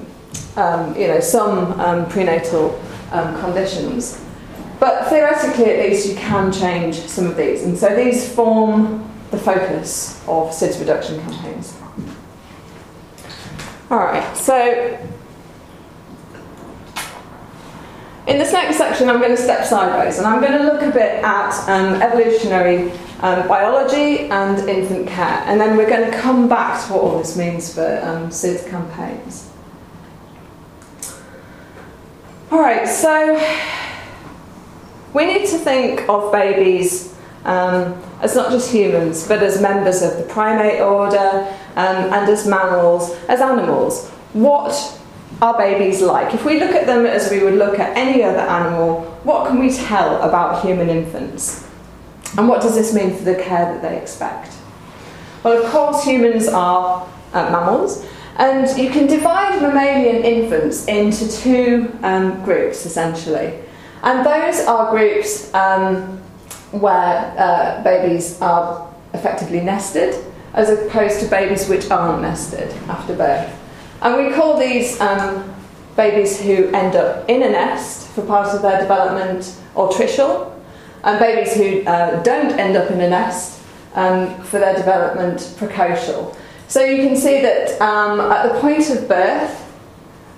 um, 0.57 0.97
you 0.97 1.07
know 1.07 1.21
some 1.21 1.78
um, 1.80 2.09
prenatal 2.09 2.80
um, 3.12 3.38
conditions. 3.40 4.25
But 4.78 5.09
theoretically, 5.09 5.66
at 5.66 5.90
least, 5.90 6.09
you 6.09 6.16
can 6.16 6.50
change 6.50 6.97
some 6.97 7.26
of 7.26 7.37
these, 7.37 7.64
and 7.64 7.76
so 7.76 7.95
these 7.95 8.33
form 8.35 9.07
the 9.30 9.38
focus 9.38 10.21
of 10.26 10.50
SIDS 10.50 10.80
reduction 10.80 11.21
campaigns. 11.21 11.76
All 13.90 13.99
right, 13.99 14.37
so 14.37 14.99
in 18.26 18.38
this 18.38 18.52
next 18.52 18.76
section, 18.76 19.09
I'm 19.09 19.19
going 19.19 19.35
to 19.35 19.42
step 19.42 19.66
sideways 19.66 20.19
and 20.19 20.26
I'm 20.26 20.40
going 20.40 20.52
to 20.52 20.64
look 20.64 20.83
a 20.83 20.90
bit 20.90 21.25
at 21.25 21.69
um, 21.69 22.00
evolutionary 22.00 22.92
um, 23.21 23.49
biology 23.49 24.28
and 24.30 24.69
infant 24.69 25.09
care, 25.09 25.42
and 25.47 25.61
then 25.61 25.76
we're 25.76 25.88
going 25.88 26.11
to 26.11 26.16
come 26.19 26.49
back 26.49 26.85
to 26.87 26.92
what 26.92 27.02
all 27.02 27.19
this 27.19 27.37
means 27.37 27.75
for 27.75 28.00
um, 28.02 28.30
SIDS 28.30 28.69
campaigns. 28.69 29.50
All 32.50 32.59
right, 32.59 32.85
so 32.85 33.37
we 35.14 35.25
need 35.25 35.47
to 35.50 35.57
think 35.57 36.09
of 36.09 36.33
babies 36.33 37.14
um, 37.45 38.02
as 38.21 38.35
not 38.35 38.50
just 38.50 38.73
humans, 38.73 39.28
but 39.28 39.40
as 39.40 39.62
members 39.62 40.02
of 40.02 40.16
the 40.16 40.25
primate 40.25 40.80
order 40.80 41.47
um, 41.76 42.12
and 42.12 42.28
as 42.28 42.49
mammals, 42.49 43.12
as 43.28 43.40
animals. 43.40 44.09
What 44.33 45.00
are 45.40 45.57
babies 45.57 46.02
like? 46.02 46.35
If 46.35 46.45
we 46.45 46.59
look 46.59 46.73
at 46.73 46.87
them 46.87 47.07
as 47.07 47.30
we 47.30 47.40
would 47.40 47.54
look 47.54 47.78
at 47.78 47.97
any 47.97 48.25
other 48.25 48.40
animal, 48.40 49.02
what 49.23 49.47
can 49.47 49.61
we 49.61 49.73
tell 49.73 50.21
about 50.21 50.64
human 50.64 50.88
infants? 50.88 51.69
And 52.37 52.49
what 52.49 52.62
does 52.62 52.75
this 52.75 52.92
mean 52.92 53.14
for 53.16 53.23
the 53.23 53.37
care 53.37 53.73
that 53.73 53.80
they 53.80 53.97
expect? 53.97 54.54
Well, 55.45 55.64
of 55.64 55.71
course, 55.71 56.04
humans 56.04 56.49
are 56.49 57.09
uh, 57.33 57.50
mammals, 57.52 58.04
and 58.37 58.78
you 58.78 58.90
can 58.90 59.06
divide 59.06 59.60
mammalian 59.60 60.25
infants 60.25 60.87
into 60.87 61.30
two 61.30 61.92
um, 62.02 62.42
groups 62.44 62.87
essentially. 62.87 63.58
And 64.02 64.25
those 64.25 64.66
are 64.66 64.90
groups 64.90 65.52
um, 65.52 66.18
where 66.70 67.34
uh, 67.37 67.82
babies 67.82 68.40
are 68.40 68.88
effectively 69.12 69.60
nested, 69.60 70.25
as 70.54 70.70
opposed 70.70 71.20
to 71.20 71.26
babies 71.26 71.68
which 71.68 71.90
aren't 71.90 72.22
nested 72.22 72.72
after 72.88 73.14
birth. 73.14 73.56
And 74.02 74.26
we 74.26 74.32
call 74.34 74.58
these 74.58 75.00
um, 75.00 75.54
babies 75.96 76.40
who 76.40 76.68
end 76.68 76.96
up 76.96 77.28
in 77.28 77.42
a 77.42 77.50
nest 77.50 78.08
for 78.08 78.25
part 78.25 78.54
of 78.54 78.62
their 78.62 78.80
development 78.80 79.54
altricial, 79.75 80.56
and 81.04 81.18
babies 81.18 81.54
who 81.54 81.82
uh, 81.87 82.22
don't 82.22 82.52
end 82.58 82.76
up 82.76 82.90
in 82.90 83.00
a 83.00 83.08
nest 83.08 83.60
um, 83.94 84.34
for 84.44 84.58
their 84.58 84.75
development 84.76 85.38
precocial. 85.58 86.34
So 86.71 86.85
you 86.85 87.03
can 87.03 87.17
see 87.17 87.43
that 87.43 87.81
um, 87.83 88.21
at 88.21 88.53
the 88.53 88.61
point 88.61 88.89
of 88.91 89.09
birth, 89.09 89.67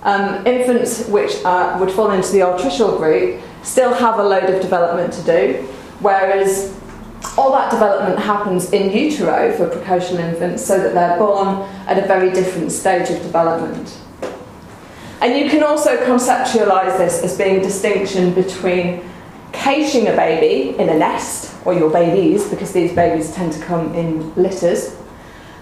um, 0.01 0.43
infants 0.47 1.07
which 1.07 1.35
would 1.43 1.91
fall 1.91 2.09
into 2.09 2.31
the 2.31 2.39
altricial 2.39 2.97
group 2.97 3.39
still 3.61 3.93
have 3.93 4.17
a 4.17 4.23
load 4.23 4.49
of 4.49 4.59
development 4.59 5.13
to 5.13 5.21
do, 5.21 5.61
whereas 5.99 6.75
all 7.37 7.51
that 7.51 7.69
development 7.69 8.17
happens 8.17 8.73
in 8.73 8.91
utero 8.91 9.55
for 9.55 9.69
precocial 9.69 10.17
infants 10.17 10.65
so 10.65 10.79
that 10.79 10.95
they're 10.95 11.19
born 11.19 11.69
at 11.85 11.99
a 11.99 12.07
very 12.07 12.31
different 12.31 12.71
stage 12.71 13.11
of 13.11 13.21
development. 13.21 13.95
And 15.21 15.37
you 15.37 15.51
can 15.51 15.61
also 15.61 15.97
conceptualize 15.97 16.97
this 16.97 17.23
as 17.23 17.37
being 17.37 17.57
a 17.57 17.63
distinction 17.63 18.33
between 18.33 19.07
caching 19.51 20.07
a 20.07 20.15
baby 20.15 20.75
in 20.79 20.89
a 20.89 20.97
nest, 20.97 21.55
or 21.63 21.75
your 21.75 21.91
babies, 21.91 22.49
because 22.49 22.73
these 22.73 22.91
babies 22.91 23.31
tend 23.35 23.53
to 23.53 23.63
come 23.63 23.93
in 23.93 24.33
litters, 24.33 24.97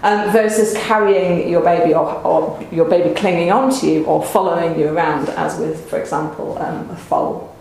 um, 0.02 0.30
versus 0.30 0.74
carrying 0.74 1.48
your 1.48 1.62
baby 1.62 1.94
or, 1.94 2.12
or, 2.22 2.66
your 2.72 2.86
baby 2.86 3.14
clinging 3.14 3.52
onto 3.52 3.86
you 3.86 4.04
or 4.04 4.24
following 4.24 4.78
you 4.78 4.88
around, 4.88 5.28
as 5.30 5.58
with, 5.58 5.88
for 5.88 5.98
example, 5.98 6.58
um, 6.58 6.90
a 6.90 6.96
foal. 6.96 7.56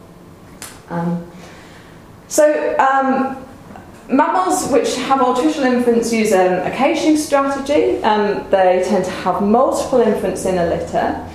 Um, 0.89 1.29
so, 2.27 2.77
um, 2.79 3.45
Mammals 4.11 4.69
which 4.69 4.97
have 4.97 5.19
altricial 5.21 5.63
infants 5.63 6.11
use 6.11 6.33
um, 6.33 6.53
a 6.67 6.71
caching 6.71 7.15
strategy. 7.15 8.03
Um, 8.03 8.49
they 8.49 8.83
tend 8.85 9.05
to 9.05 9.11
have 9.11 9.41
multiple 9.41 10.01
infants 10.01 10.45
in 10.45 10.57
a 10.57 10.65
litter. 10.65 11.25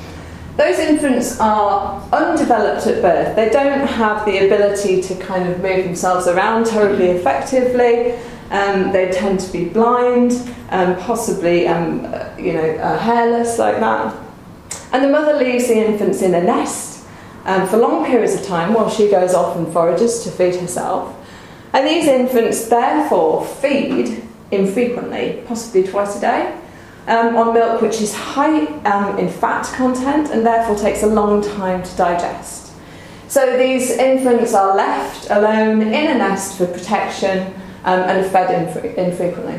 Those 0.59 0.79
infants 0.79 1.41
are 1.41 2.03
undeveloped 2.13 2.87
at 2.87 3.01
birth. 3.01 3.35
They 3.37 3.49
don't 3.49 3.87
have 3.87 4.27
the 4.27 4.45
ability 4.47 5.01
to 5.03 5.15
kind 5.17 5.49
of 5.49 5.61
move 5.63 5.85
themselves 5.85 6.27
around 6.27 6.67
terribly 6.67 7.09
effectively. 7.09 8.19
Um, 8.51 8.93
they 8.93 9.11
tend 9.11 9.41
to 9.41 9.53
be 9.53 9.65
blind, 9.65 10.33
um, 10.71 10.97
possibly 10.97 11.67
um, 11.67 12.03
you 12.39 12.53
know 12.53 12.77
uh, 12.77 12.99
hairless 12.99 13.59
like 13.59 13.81
that. 13.81 14.15
And 14.93 15.03
the 15.03 15.09
mother 15.09 15.35
leaves 15.35 15.69
the 15.69 15.85
infants 15.85 16.23
in 16.23 16.35
a 16.35 16.43
nest 16.43 17.07
um, 17.45 17.67
for 17.69 17.77
long 17.77 18.05
periods 18.07 18.35
of 18.35 18.45
time 18.45 18.75
while 18.75 18.91
she 18.91 19.11
goes 19.11 19.35
off 19.35 19.57
and 19.57 19.73
forages 19.73 20.23
to 20.25 20.31
feed 20.31 20.57
herself. 20.57 21.15
And 21.73 21.87
these 21.87 22.07
infants 22.07 22.69
therefore 22.69 23.45
feed 23.45 24.23
infrequently, 24.51 25.43
possibly 25.47 25.83
twice 25.83 26.17
a 26.17 26.21
day, 26.21 26.59
um, 27.07 27.37
on 27.37 27.55
milk 27.55 27.83
which 27.83 28.01
is 28.01 28.15
high 28.15 28.65
um, 28.83 29.19
in 29.19 29.29
fat 29.29 29.65
content 29.75 30.31
and 30.31 30.45
therefore 30.45 30.77
takes 30.77 31.03
a 31.03 31.07
long 31.07 31.43
time 31.43 31.83
to 31.83 31.97
digest. 31.97 32.73
So 33.29 33.57
these 33.59 33.91
infants 33.91 34.55
are 34.55 34.77
left 34.77 35.31
alone 35.31 35.83
in 35.83 36.11
a 36.11 36.19
nest 36.19 36.59
for 36.59 36.67
protection 36.67 37.55
um, 37.87 38.01
and 38.01 38.31
fed 38.31 38.69
infre- 38.69 38.95
infrequently. 38.97 39.59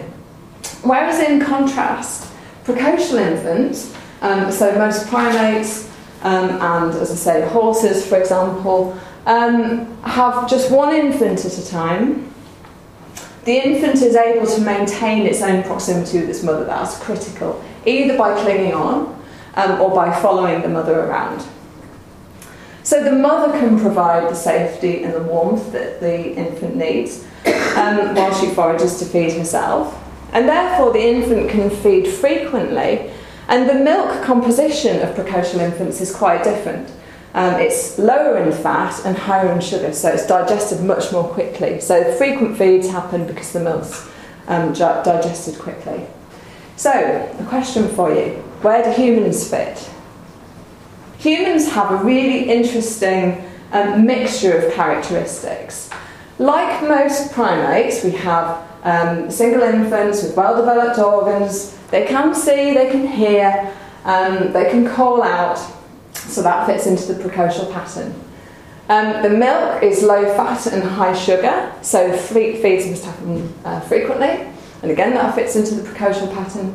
Whereas 0.84 1.20
in 1.20 1.40
contrast, 1.40 2.32
precocial 2.64 3.20
infants, 3.20 3.96
um, 4.22 4.52
so 4.52 4.78
most 4.78 5.08
primates 5.08 5.88
um, 6.24 6.50
and 6.50 6.96
as 6.96 7.12
I 7.12 7.16
say, 7.16 7.48
horses, 7.48 8.06
for 8.06 8.20
example, 8.20 8.98
um, 9.26 9.96
have 10.04 10.50
just 10.50 10.72
one 10.72 10.96
infant 10.96 11.46
at 11.46 11.58
a 11.58 11.68
time. 11.68 12.34
The 13.46 13.54
infant 13.54 14.02
is 14.02 14.16
able 14.16 14.48
to 14.48 14.62
maintain 14.62 15.26
its 15.26 15.42
own 15.42 15.64
proximity 15.64 16.20
with 16.20 16.30
its 16.30 16.44
mother, 16.44 16.66
that's 16.66 17.00
critical, 17.00 17.64
either 17.86 18.18
by 18.18 18.42
clinging 18.42 18.74
on 18.74 19.24
um, 19.56 19.80
or 19.80 19.94
by 19.94 20.12
following 20.20 20.62
the 20.62 20.70
mother 20.70 21.00
around. 21.00 21.46
So 22.84 23.04
the 23.04 23.12
mother 23.12 23.58
can 23.60 23.80
provide 23.80 24.30
the 24.30 24.36
safety 24.36 25.04
and 25.04 25.14
the 25.14 25.22
warmth 25.22 25.72
that 25.74 26.00
the 26.00 26.36
infant 26.36 26.76
needs 26.76 27.26
um, 27.78 28.16
while 28.16 28.34
she 28.34 28.48
forages 28.54 29.00
to 29.00 29.06
feed 29.06 29.34
herself. 29.34 30.04
And 30.34 30.48
therefore, 30.48 30.92
the 30.94 31.06
infant 31.06 31.50
can 31.50 31.70
feed 31.70 32.08
frequently, 32.08 33.12
and 33.48 33.70
the 33.70 33.76
milk 33.76 34.24
composition 34.24 35.02
of 35.02 35.16
precocial 35.16 35.60
infants 35.60 36.02
is 36.02 36.14
quite 36.14 36.44
different. 36.44 36.92
Um, 37.34 37.56
it's 37.56 37.98
lower 37.98 38.38
in 38.38 38.52
fat 38.52 39.00
and 39.06 39.18
higher 39.18 39.52
in 39.52 39.62
sugar, 39.62 39.94
so 39.94 40.10
it's 40.10 40.26
digested 40.26 40.84
much 40.84 41.12
more 41.12 41.24
quickly. 41.24 41.80
So 41.80 42.14
frequent 42.16 42.58
feeds 42.58 42.90
happen 42.90 43.28
because 43.28 43.54
the 43.54 43.60
milk's 43.60 44.10
um, 44.48 44.74
digested 44.74 45.60
quickly. 45.60 46.06
So, 46.78 46.92
a 46.92 47.46
question 47.46 47.88
for 47.90 48.14
you 48.14 48.44
where 48.62 48.84
do 48.84 48.92
humans 48.92 49.50
fit? 49.50 49.90
Humans 51.20 51.72
have 51.72 51.92
a 51.92 52.04
really 52.04 52.50
interesting 52.50 53.44
um, 53.72 54.06
mixture 54.06 54.58
of 54.58 54.74
characteristics. 54.74 55.90
Like 56.40 56.88
most 56.88 57.32
primates, 57.32 58.04
we 58.04 58.12
have 58.12 58.64
um, 58.84 59.32
single 59.32 59.64
infants 59.64 60.22
with 60.22 60.36
well 60.36 60.56
developed 60.56 61.00
organs. 61.00 61.76
They 61.90 62.06
can 62.06 62.36
see, 62.36 62.74
they 62.74 62.92
can 62.92 63.08
hear, 63.08 63.74
um, 64.06 64.54
they 64.54 64.70
can 64.70 64.88
call 64.88 65.24
out, 65.24 65.60
so 66.14 66.44
that 66.44 66.68
fits 66.68 66.86
into 66.86 67.12
the 67.12 67.24
precocial 67.24 67.72
pattern. 67.74 68.14
Um, 68.90 69.22
the 69.24 69.30
milk 69.30 69.84
is 69.84 70.04
low 70.04 70.26
fat 70.36 70.68
and 70.68 70.84
high 70.84 71.14
sugar, 71.14 71.74
so 71.82 72.16
feeds 72.16 72.88
must 72.88 73.06
happen 73.06 73.54
uh, 73.66 73.80
frequently, 73.82 74.48
and 74.82 74.92
again 74.92 75.14
that 75.16 75.34
fits 75.34 75.56
into 75.56 75.76
the 75.76 75.90
precocial 75.90 76.32
pattern. 76.34 76.74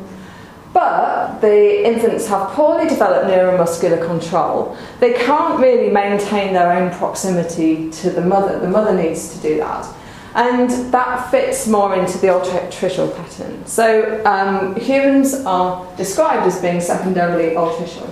But 0.73 1.39
the 1.39 1.87
infants 1.87 2.27
have 2.27 2.49
poorly 2.51 2.89
developed 2.89 3.27
neuromuscular 3.27 4.03
control. 4.05 4.75
They 4.99 5.13
can't 5.13 5.59
really 5.59 5.89
maintain 5.91 6.53
their 6.53 6.73
own 6.73 6.91
proximity 6.91 7.91
to 7.91 8.09
the 8.09 8.21
mother. 8.21 8.59
The 8.59 8.69
mother 8.69 8.95
needs 8.95 9.33
to 9.35 9.41
do 9.41 9.57
that. 9.57 9.87
And 10.35 10.91
that 10.91 11.29
fits 11.29 11.67
more 11.67 11.95
into 11.95 12.17
the 12.17 12.27
altricial 12.27 13.15
pattern. 13.15 13.65
So 13.67 14.23
um, 14.25 14.75
humans 14.75 15.35
are 15.45 15.85
described 15.95 16.47
as 16.47 16.59
being 16.59 16.81
secondarily 16.81 17.55
altricial. 17.55 18.11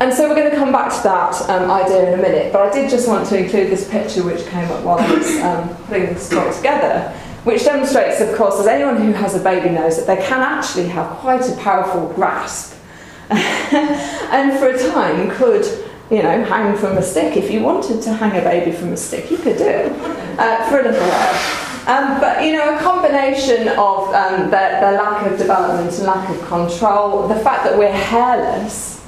And 0.00 0.14
so 0.14 0.26
we're 0.26 0.34
going 0.34 0.50
to 0.50 0.56
come 0.56 0.72
back 0.72 0.90
to 0.96 1.02
that 1.02 1.50
um, 1.50 1.70
idea 1.70 2.10
in 2.10 2.18
a 2.18 2.22
minute, 2.22 2.54
but 2.54 2.62
I 2.62 2.72
did 2.72 2.88
just 2.88 3.06
want 3.06 3.28
to 3.28 3.36
include 3.36 3.68
this 3.68 3.86
picture 3.86 4.24
which 4.24 4.46
came 4.46 4.64
up 4.70 4.82
while 4.82 4.98
I 4.98 5.14
was 5.14 5.36
um, 5.42 5.76
putting 5.84 6.06
this 6.06 6.26
talk 6.30 6.56
together, 6.56 7.14
which 7.44 7.64
demonstrates, 7.64 8.20
of 8.20 8.36
course, 8.36 8.60
as 8.60 8.66
anyone 8.66 8.96
who 8.96 9.12
has 9.12 9.34
a 9.34 9.40
baby 9.42 9.70
knows, 9.70 9.96
that 9.96 10.06
they 10.06 10.22
can 10.24 10.40
actually 10.40 10.88
have 10.88 11.16
quite 11.18 11.48
a 11.48 11.56
powerful 11.56 12.12
grasp. 12.14 12.76
and 13.30 14.58
for 14.58 14.68
a 14.68 14.90
time 14.90 15.30
could, 15.30 15.64
you 16.10 16.22
know, 16.22 16.44
hang 16.44 16.76
from 16.76 16.98
a 16.98 17.02
stick. 17.02 17.36
If 17.36 17.50
you 17.50 17.60
wanted 17.60 18.02
to 18.02 18.12
hang 18.12 18.38
a 18.38 18.42
baby 18.42 18.72
from 18.72 18.92
a 18.92 18.96
stick, 18.96 19.30
you 19.30 19.38
could 19.38 19.56
do 19.56 19.64
it 19.64 19.92
uh, 20.38 20.68
for 20.68 20.80
a 20.80 20.82
little 20.82 21.00
while. 21.00 21.66
Um, 21.86 22.20
but 22.20 22.44
you 22.44 22.52
know, 22.52 22.76
a 22.76 22.78
combination 22.80 23.68
of 23.68 24.14
um, 24.14 24.50
the, 24.50 24.78
the 24.80 24.92
lack 24.92 25.26
of 25.26 25.38
development 25.38 25.96
and 25.96 26.06
lack 26.06 26.28
of 26.28 26.38
control, 26.46 27.26
the 27.26 27.36
fact 27.36 27.64
that 27.64 27.78
we're 27.78 27.90
hairless, 27.90 29.04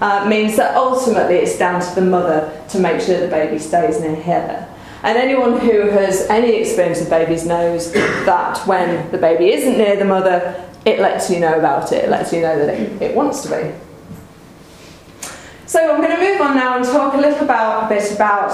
uh, 0.00 0.26
means 0.28 0.56
that 0.56 0.76
ultimately 0.76 1.36
it's 1.36 1.58
down 1.58 1.80
to 1.80 1.94
the 1.94 2.00
mother 2.00 2.64
to 2.68 2.78
make 2.78 3.00
sure 3.00 3.20
the 3.20 3.28
baby 3.28 3.58
stays 3.58 4.00
near 4.00 4.16
her. 4.16 4.71
And 5.02 5.18
anyone 5.18 5.58
who 5.58 5.88
has 5.90 6.26
any 6.28 6.54
experience 6.56 7.00
of 7.00 7.10
babies 7.10 7.44
knows 7.44 7.92
that 7.92 8.58
when 8.66 9.10
the 9.10 9.18
baby 9.18 9.52
isn't 9.52 9.76
near 9.76 9.96
the 9.96 10.04
mother, 10.04 10.64
it 10.84 11.00
lets 11.00 11.30
you 11.30 11.40
know 11.40 11.58
about 11.58 11.92
it, 11.92 12.04
it 12.04 12.10
lets 12.10 12.32
you 12.32 12.40
know 12.40 12.58
that 12.58 12.68
it, 12.78 13.02
it 13.02 13.14
wants 13.14 13.42
to 13.42 13.48
be. 13.48 13.74
So 15.66 15.92
I'm 15.92 16.00
going 16.00 16.16
to 16.16 16.22
move 16.22 16.40
on 16.40 16.54
now 16.54 16.76
and 16.76 16.84
talk 16.84 17.14
a 17.14 17.16
little 17.16 17.42
about, 17.44 17.86
a 17.90 17.94
bit 17.94 18.12
about 18.12 18.52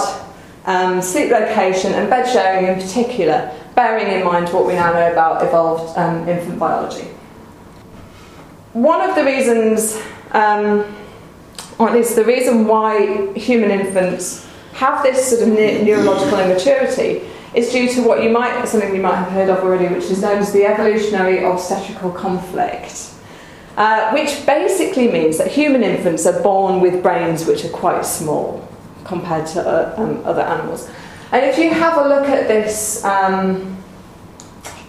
um, 0.66 1.02
sleep 1.02 1.30
location 1.30 1.92
and 1.94 2.08
bed 2.08 2.30
sharing 2.30 2.66
in 2.66 2.74
particular, 2.80 3.52
bearing 3.74 4.12
in 4.12 4.24
mind 4.24 4.48
what 4.52 4.66
we 4.66 4.74
now 4.74 4.92
know 4.92 5.12
about 5.12 5.42
evolved 5.42 5.98
um, 5.98 6.28
infant 6.28 6.58
biology. 6.58 7.08
One 8.72 9.08
of 9.08 9.16
the 9.16 9.24
reasons 9.24 10.00
um, 10.32 10.94
or 11.78 11.88
at 11.88 11.94
least 11.94 12.16
the 12.16 12.24
reason 12.24 12.66
why 12.66 13.32
human 13.34 13.70
infants 13.70 14.47
have 14.78 15.02
this 15.02 15.28
sort 15.28 15.42
of 15.42 15.48
ne- 15.48 15.82
neurological 15.82 16.38
immaturity 16.38 17.28
is 17.52 17.72
due 17.72 17.92
to 17.94 18.02
what 18.02 18.22
you 18.22 18.30
might, 18.30 18.64
something 18.64 18.94
you 18.94 19.02
might 19.02 19.16
have 19.16 19.32
heard 19.32 19.50
of 19.50 19.58
already, 19.64 19.92
which 19.92 20.04
is 20.04 20.22
known 20.22 20.38
as 20.38 20.52
the 20.52 20.64
evolutionary 20.64 21.42
obstetrical 21.44 22.12
conflict. 22.12 23.10
Uh, 23.76 24.10
which 24.12 24.44
basically 24.46 25.08
means 25.08 25.38
that 25.38 25.48
human 25.48 25.82
infants 25.82 26.26
are 26.26 26.42
born 26.42 26.80
with 26.80 27.02
brains 27.02 27.46
which 27.46 27.64
are 27.64 27.70
quite 27.70 28.04
small 28.04 28.68
compared 29.04 29.46
to 29.46 29.60
uh, 29.60 29.94
um, 29.96 30.20
other 30.24 30.42
animals. 30.42 30.88
And 31.32 31.44
if 31.44 31.58
you 31.58 31.70
have 31.70 31.96
a 31.96 32.08
look 32.08 32.28
at 32.28 32.48
this 32.48 33.04
um, 33.04 33.76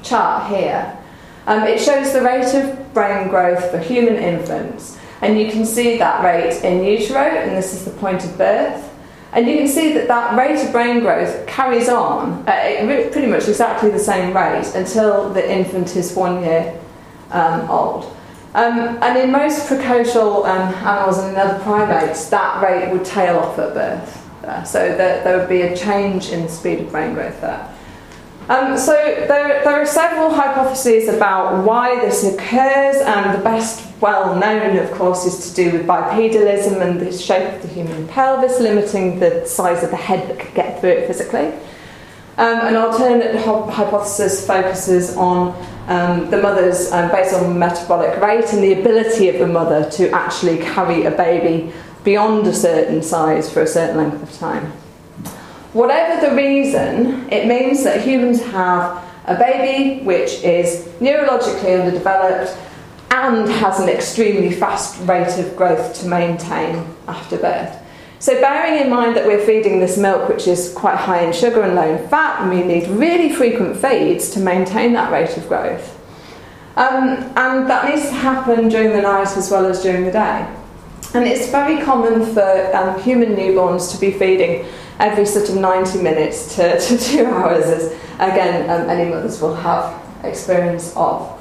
chart 0.04 0.50
here, 0.50 0.98
um, 1.46 1.64
it 1.64 1.80
shows 1.80 2.14
the 2.14 2.22
rate 2.22 2.54
of 2.56 2.94
brain 2.94 3.28
growth 3.28 3.70
for 3.72 3.80
human 3.80 4.16
infants 4.16 4.98
and 5.22 5.40
you 5.40 5.52
can 5.52 5.66
see 5.66 5.98
that 5.98 6.24
rate 6.24 6.64
in 6.64 6.84
utero, 6.84 7.22
and 7.22 7.52
this 7.52 7.74
is 7.74 7.86
the 7.86 7.92
point 7.92 8.24
of 8.24 8.38
birth. 8.38 8.89
And 9.32 9.48
you 9.48 9.58
can 9.58 9.68
see 9.68 9.94
that 9.94 10.08
that 10.08 10.38
rate 10.38 10.66
of 10.66 10.72
brain 10.72 11.02
growth 11.02 11.46
carries 11.46 11.88
on 11.88 12.44
at 12.48 13.12
pretty 13.12 13.28
much 13.28 13.48
exactly 13.48 13.92
the 13.92 14.00
same 14.00 14.36
rate 14.36 14.72
until 14.74 15.32
the 15.32 15.52
infant 15.52 15.96
is 15.96 16.16
one 16.16 16.42
year 16.42 16.80
um, 17.32 17.70
old. 17.70 18.16
Um, 18.56 18.98
and 19.04 19.18
in 19.20 19.32
most 19.32 19.68
precocial 19.68 20.46
um, 20.46 20.74
animals 20.74 21.20
and 21.20 21.34
in 21.34 21.38
other 21.38 21.60
primates, 21.60 22.30
that 22.30 22.64
rate 22.64 22.92
would 22.92 23.06
tail 23.06 23.38
off 23.38 23.60
at 23.60 23.74
birth. 23.76 24.26
There. 24.42 24.66
So 24.66 24.80
there, 24.98 25.24
there 25.24 25.38
would 25.38 25.50
be 25.50 25.62
a 25.62 25.78
change 25.78 26.30
in 26.30 26.44
the 26.44 26.50
speed 26.50 26.80
of 26.80 26.90
brain 26.90 27.14
growth 27.14 27.40
there. 27.42 27.76
Um, 28.48 28.76
so 28.80 28.94
there, 28.94 29.64
there 29.64 29.82
are 29.82 29.86
several 29.86 30.34
hypotheses 30.34 31.08
about 31.08 31.64
why 31.64 32.00
this 32.00 32.24
occurs, 32.24 32.96
and 32.96 33.38
the 33.38 33.44
best 33.44 33.89
well 34.02 34.36
known, 34.36 34.78
of 34.78 34.92
course, 34.92 35.26
is 35.26 35.50
to 35.50 35.56
do 35.56 35.78
with 35.78 35.86
bipedalism 35.86 36.82
and 36.82 37.00
the 37.00 37.12
shape 37.12 37.54
of 37.54 37.62
the 37.62 37.68
human 37.68 38.08
pelvis, 38.08 38.60
limiting 38.60 39.20
the 39.20 39.46
size 39.46 39.84
of 39.84 39.90
the 39.90 39.98
head 39.98 40.30
that 40.30 40.40
could 40.40 40.54
get 40.54 40.80
through 40.80 40.92
it 40.92 41.08
physically. 41.08 41.48
Um, 42.38 42.68
an 42.68 42.76
alternate 42.78 43.36
hypothesis 43.36 44.48
focuses 44.48 45.18
on 45.18 45.50
um, 45.88 46.30
the 46.30 46.42
mother's, 46.42 46.90
um, 46.92 47.12
based 47.12 47.34
on 47.34 47.60
metabolic 47.60 48.18
rate 48.22 48.54
and 48.54 48.64
the 48.64 48.80
ability 48.80 49.28
of 49.28 49.40
the 49.40 49.48
mother 49.48 49.90
to 49.92 50.10
actually 50.12 50.60
carry 50.60 51.04
a 51.04 51.12
baby 51.12 51.74
beyond 52.06 52.48
a 52.48 52.54
certain 52.54 53.04
size 53.04 53.52
for 53.52 53.62
a 53.62 53.68
certain 53.68 53.98
length 53.98 54.24
of 54.24 54.32
time. 54.40 54.72
Whatever 55.74 56.30
the 56.30 56.36
reason, 56.36 57.30
it 57.30 57.46
means 57.46 57.84
that 57.84 58.02
humans 58.02 58.42
have 58.42 59.04
a 59.26 59.36
baby 59.36 60.04
which 60.06 60.42
is 60.42 60.88
neurologically 61.00 61.78
underdeveloped 61.78 62.58
and 63.12 63.50
has 63.50 63.80
an 63.80 63.90
extremely 63.90 64.52
fast 64.52 65.00
rate 65.08 65.40
of 65.40 65.56
growth 65.56 66.00
to 66.02 66.08
maintain 66.08 66.86
after 67.08 67.38
birth. 67.38 67.76
So, 68.20 68.40
bearing 68.42 68.82
in 68.82 68.90
mind 68.90 69.16
that 69.16 69.26
we're 69.26 69.46
feeding 69.46 69.80
this 69.80 69.98
milk, 69.98 70.28
which 70.28 70.46
is 70.46 70.74
quite 70.74 70.98
high 70.98 71.22
in 71.22 71.32
sugar 71.32 71.62
and 71.62 71.74
low 71.76 71.96
in 71.96 72.08
fat, 72.10 72.42
and 72.42 72.50
we 72.50 72.64
need 72.64 72.88
really 72.90 73.32
frequent 73.34 73.78
feeds 73.78 74.30
to 74.32 74.42
maintain 74.42 74.92
that 74.94 75.12
rate 75.12 75.38
of 75.38 75.48
growth. 75.48 75.96
Um, 76.76 77.32
and 77.36 77.70
that 77.70 77.90
needs 77.90 78.08
to 78.10 78.14
happen 78.14 78.68
during 78.68 78.92
the 78.92 79.02
night 79.02 79.36
as 79.38 79.50
well 79.50 79.66
as 79.66 79.82
during 79.82 80.04
the 80.06 80.12
day. 80.12 80.56
And 81.14 81.26
it's 81.26 81.50
very 81.50 81.82
common 81.84 82.34
for 82.34 82.76
um, 82.76 83.02
human 83.02 83.36
newborns 83.36 83.92
to 83.94 84.00
be 84.00 84.12
feeding 84.12 84.66
every 85.00 85.26
sort 85.26 85.50
of 85.50 85.56
90 85.56 86.02
minutes 86.02 86.56
to, 86.56 86.80
to 86.88 86.98
two 86.98 87.26
hours, 87.26 87.66
as 87.66 87.92
again, 88.16 88.70
um, 88.70 88.90
any 88.90 89.10
mothers 89.10 89.42
will 89.42 89.56
have 89.56 89.98
experience 90.26 90.94
of. 90.96 91.39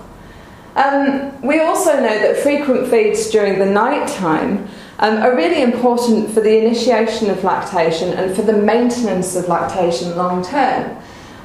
Um, 0.79 1.43
we 1.43 1.61
also 1.61 1.97
know 1.97 2.19
that 2.21 2.37
frequent 2.37 2.89
feeds 2.89 3.31
during 3.31 3.59
the 3.59 3.67
night 3.67 4.07
time 4.09 4.69
um, 5.01 5.17
are 5.17 5.35
really 5.35 5.63
important 5.63 6.31
for 6.31 6.41
the 6.41 6.57
initiation 6.57 7.31
of 7.31 7.43
lactation 7.43 8.11
and 8.15 8.37
for 8.37 8.43
the 8.43 8.53
maintenance 8.53 9.35
of 9.35 9.49
lactation 9.49 10.17
long 10.17 10.45
term. 10.45 10.97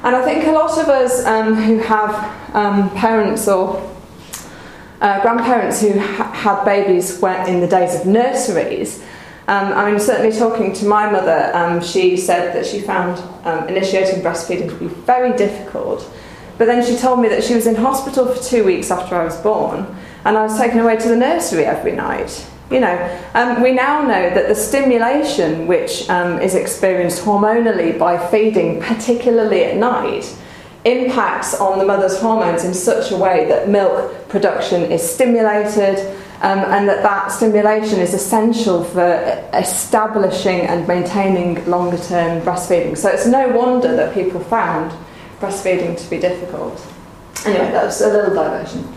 And 0.04 0.14
I 0.14 0.24
think 0.24 0.46
a 0.46 0.52
lot 0.52 0.78
of 0.78 0.88
us 0.88 1.24
um, 1.24 1.54
who 1.54 1.78
have 1.78 2.14
um, 2.54 2.90
parents 2.90 3.48
or 3.48 3.82
uh, 5.00 5.20
grandparents 5.22 5.80
who 5.80 5.98
ha- 5.98 6.30
had 6.30 6.64
babies 6.64 7.18
when, 7.18 7.48
in 7.48 7.60
the 7.60 7.66
days 7.66 7.98
of 7.98 8.06
nurseries 8.06 9.02
um, 9.46 9.74
I 9.74 9.90
mean, 9.90 10.00
certainly 10.00 10.34
talking 10.34 10.72
to 10.72 10.86
my 10.86 11.10
mother, 11.10 11.50
um, 11.54 11.82
she 11.82 12.16
said 12.16 12.54
that 12.54 12.64
she 12.64 12.80
found 12.80 13.18
initiating 13.68 14.22
breastfeeding 14.22 14.70
to 14.70 14.74
be 14.76 14.86
very 14.86 15.36
difficult. 15.36 16.10
But 16.58 16.66
then 16.66 16.84
she 16.84 16.96
told 16.96 17.20
me 17.20 17.28
that 17.28 17.42
she 17.42 17.54
was 17.54 17.66
in 17.66 17.74
hospital 17.74 18.26
for 18.26 18.42
two 18.42 18.64
weeks 18.64 18.90
after 18.90 19.16
I 19.16 19.24
was 19.24 19.36
born, 19.40 19.86
and 20.24 20.38
I 20.38 20.42
was 20.42 20.58
taken 20.58 20.78
away 20.78 20.96
to 20.96 21.08
the 21.08 21.16
nursery 21.16 21.64
every 21.64 21.92
night. 21.92 22.46
You 22.70 22.80
know, 22.80 23.20
um, 23.34 23.62
we 23.62 23.72
now 23.72 24.02
know 24.02 24.30
that 24.30 24.48
the 24.48 24.54
stimulation 24.54 25.66
which 25.66 26.08
um, 26.08 26.40
is 26.40 26.54
experienced 26.54 27.22
hormonally 27.22 27.98
by 27.98 28.16
feeding, 28.28 28.80
particularly 28.80 29.64
at 29.64 29.76
night, 29.76 30.34
impacts 30.84 31.54
on 31.60 31.78
the 31.78 31.84
mother's 31.84 32.20
hormones 32.20 32.64
in 32.64 32.74
such 32.74 33.10
a 33.10 33.16
way 33.16 33.46
that 33.48 33.68
milk 33.68 34.28
production 34.28 34.82
is 34.90 35.02
stimulated 35.02 35.98
um, 36.42 36.58
and 36.58 36.88
that 36.88 37.02
that 37.02 37.28
stimulation 37.28 38.00
is 38.00 38.12
essential 38.12 38.84
for 38.84 39.14
establishing 39.54 40.60
and 40.60 40.86
maintaining 40.86 41.64
longer 41.66 41.96
term 41.96 42.42
breastfeeding. 42.42 42.96
So 42.98 43.08
it's 43.08 43.26
no 43.26 43.48
wonder 43.48 43.96
that 43.96 44.14
people 44.14 44.40
found 44.40 44.92
breastfeeding 45.44 45.96
to 46.02 46.10
be 46.10 46.18
difficult. 46.18 46.80
Anyway, 47.44 47.70
that 47.72 47.84
was 47.84 48.00
a 48.00 48.08
little 48.08 48.34
diversion. 48.34 48.88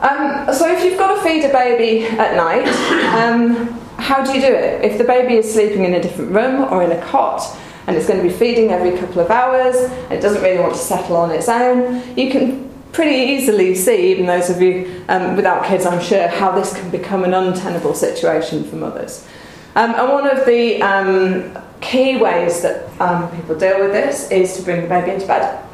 Um, 0.00 0.52
so 0.54 0.70
if 0.70 0.84
you've 0.84 0.98
got 0.98 1.16
to 1.16 1.22
feed 1.22 1.44
a 1.44 1.52
baby 1.52 2.06
at 2.06 2.36
night, 2.36 2.68
um, 3.14 3.66
how 3.98 4.24
do 4.24 4.32
you 4.32 4.40
do 4.40 4.54
it? 4.54 4.84
If 4.84 4.96
the 4.96 5.04
baby 5.04 5.34
is 5.34 5.52
sleeping 5.52 5.84
in 5.84 5.94
a 5.94 6.00
different 6.00 6.30
room 6.30 6.72
or 6.72 6.82
in 6.82 6.92
a 6.92 7.04
cot, 7.06 7.42
and 7.86 7.96
it's 7.96 8.06
going 8.06 8.22
to 8.22 8.28
be 8.28 8.32
feeding 8.32 8.70
every 8.70 8.96
couple 8.98 9.20
of 9.20 9.30
hours, 9.30 9.76
and 9.76 10.12
it 10.12 10.20
doesn't 10.20 10.42
really 10.42 10.60
want 10.60 10.74
to 10.74 10.78
settle 10.78 11.16
on 11.16 11.30
its 11.30 11.48
own, 11.48 12.16
you 12.16 12.30
can 12.30 12.68
pretty 12.92 13.32
easily 13.32 13.74
see, 13.74 14.12
even 14.12 14.26
those 14.26 14.50
of 14.50 14.62
you 14.62 15.04
um, 15.08 15.36
without 15.36 15.64
kids, 15.64 15.84
I'm 15.84 16.00
sure, 16.00 16.28
how 16.28 16.52
this 16.52 16.72
can 16.74 16.90
become 16.90 17.24
an 17.24 17.34
untenable 17.34 17.94
situation 17.94 18.64
for 18.64 18.76
mothers. 18.76 19.26
Um, 19.74 19.94
and 19.94 20.12
one 20.12 20.26
of 20.28 20.46
the 20.46 20.82
um, 20.82 21.56
key 21.80 22.16
ways 22.16 22.62
that 22.62 22.88
um, 23.00 23.30
people 23.36 23.58
deal 23.58 23.80
with 23.80 23.92
this 23.92 24.30
is 24.30 24.56
to 24.56 24.62
bring 24.62 24.82
the 24.82 24.88
baby 24.88 25.12
into 25.12 25.26
bed. 25.26 25.64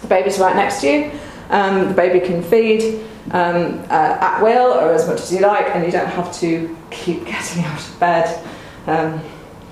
The 0.00 0.08
baby's 0.08 0.38
right 0.38 0.56
next 0.56 0.80
to 0.80 0.90
you, 0.90 1.10
um, 1.50 1.88
the 1.88 1.94
baby 1.94 2.24
can 2.24 2.42
feed 2.42 3.04
um, 3.30 3.80
uh, 3.88 4.18
at 4.20 4.42
will 4.42 4.72
or 4.72 4.92
as 4.92 5.06
much 5.06 5.20
as 5.20 5.32
you 5.32 5.40
like, 5.40 5.66
and 5.74 5.84
you 5.84 5.92
don't 5.92 6.08
have 6.08 6.32
to 6.40 6.76
keep 6.90 7.24
getting 7.26 7.64
out 7.64 7.80
of 7.80 8.00
bed 8.00 8.48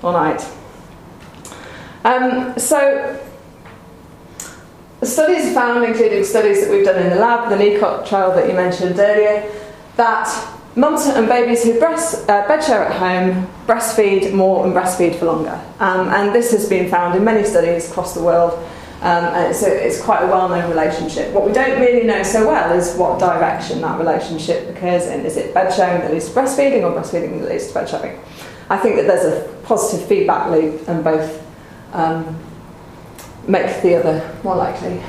all 0.03 0.13
night. 0.13 0.41
so 2.59 3.19
the 5.01 5.07
studies 5.07 5.51
found, 5.51 5.83
including 5.83 6.23
studies 6.23 6.63
that 6.63 6.71
we've 6.71 6.85
done 6.85 7.01
in 7.01 7.09
the 7.09 7.15
lab, 7.15 7.49
the 7.49 7.55
NECOT 7.55 8.07
trial 8.07 8.35
that 8.35 8.47
you 8.47 8.53
mentioned 8.53 8.99
earlier, 8.99 9.51
that 9.95 10.27
mums 10.75 11.05
and 11.05 11.27
babies 11.27 11.63
who 11.63 11.77
breast, 11.79 12.29
uh, 12.29 12.47
bed 12.47 12.63
share 12.63 12.83
at 12.85 12.95
home 12.95 13.47
breastfeed 13.67 14.33
more 14.33 14.65
and 14.65 14.73
breastfeed 14.73 15.15
for 15.15 15.25
longer. 15.25 15.61
Um, 15.79 16.09
and 16.09 16.33
this 16.33 16.51
has 16.51 16.67
been 16.69 16.89
found 16.89 17.15
in 17.17 17.23
many 17.23 17.43
studies 17.43 17.89
across 17.89 18.13
the 18.13 18.21
world. 18.21 18.53
Um, 19.01 19.25
and 19.33 19.47
it's, 19.47 19.63
it's 19.63 19.99
quite 19.99 20.21
a 20.21 20.27
well-known 20.27 20.69
relationship. 20.69 21.33
What 21.33 21.45
we 21.47 21.53
don't 21.53 21.79
really 21.81 22.05
know 22.05 22.21
so 22.21 22.47
well 22.47 22.71
is 22.77 22.95
what 22.95 23.19
direction 23.19 23.81
that 23.81 23.97
relationship 23.97 24.69
occurs 24.69 25.07
in. 25.07 25.25
Is 25.25 25.37
it 25.37 25.55
bedsharing 25.55 26.01
that 26.01 26.11
leads 26.11 26.29
to 26.29 26.39
breastfeeding 26.39 26.83
or 26.83 26.91
breastfeeding 26.91 27.39
that 27.41 27.49
leads 27.49 27.71
to 27.71 27.73
bedsharing? 27.73 28.19
I 28.69 28.77
think 28.77 28.97
that 28.97 29.07
there's 29.07 29.25
a 29.25 29.51
positive 29.63 30.07
feedback 30.07 30.51
loop 30.51 30.87
and 30.87 31.03
both 31.03 31.43
um, 31.93 32.39
make 33.47 33.81
the 33.81 33.95
other 33.95 34.37
more 34.43 34.55
likely. 34.55 35.01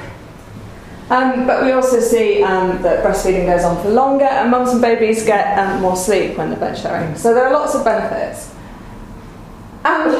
Um, 1.12 1.46
but 1.46 1.62
we 1.62 1.72
also 1.72 2.00
see 2.00 2.42
um, 2.42 2.80
that 2.80 3.04
breastfeeding 3.04 3.44
goes 3.44 3.64
on 3.64 3.82
for 3.82 3.90
longer 3.90 4.24
and 4.24 4.50
mums 4.50 4.70
and 4.70 4.80
babies 4.80 5.26
get 5.26 5.58
um, 5.58 5.82
more 5.82 5.94
sleep 5.94 6.38
when 6.38 6.48
they're 6.48 6.58
bed 6.58 6.78
sharing. 6.78 7.14
So 7.16 7.34
there 7.34 7.44
are 7.44 7.52
lots 7.52 7.74
of 7.74 7.84
benefits. 7.84 8.54
And 9.84 10.14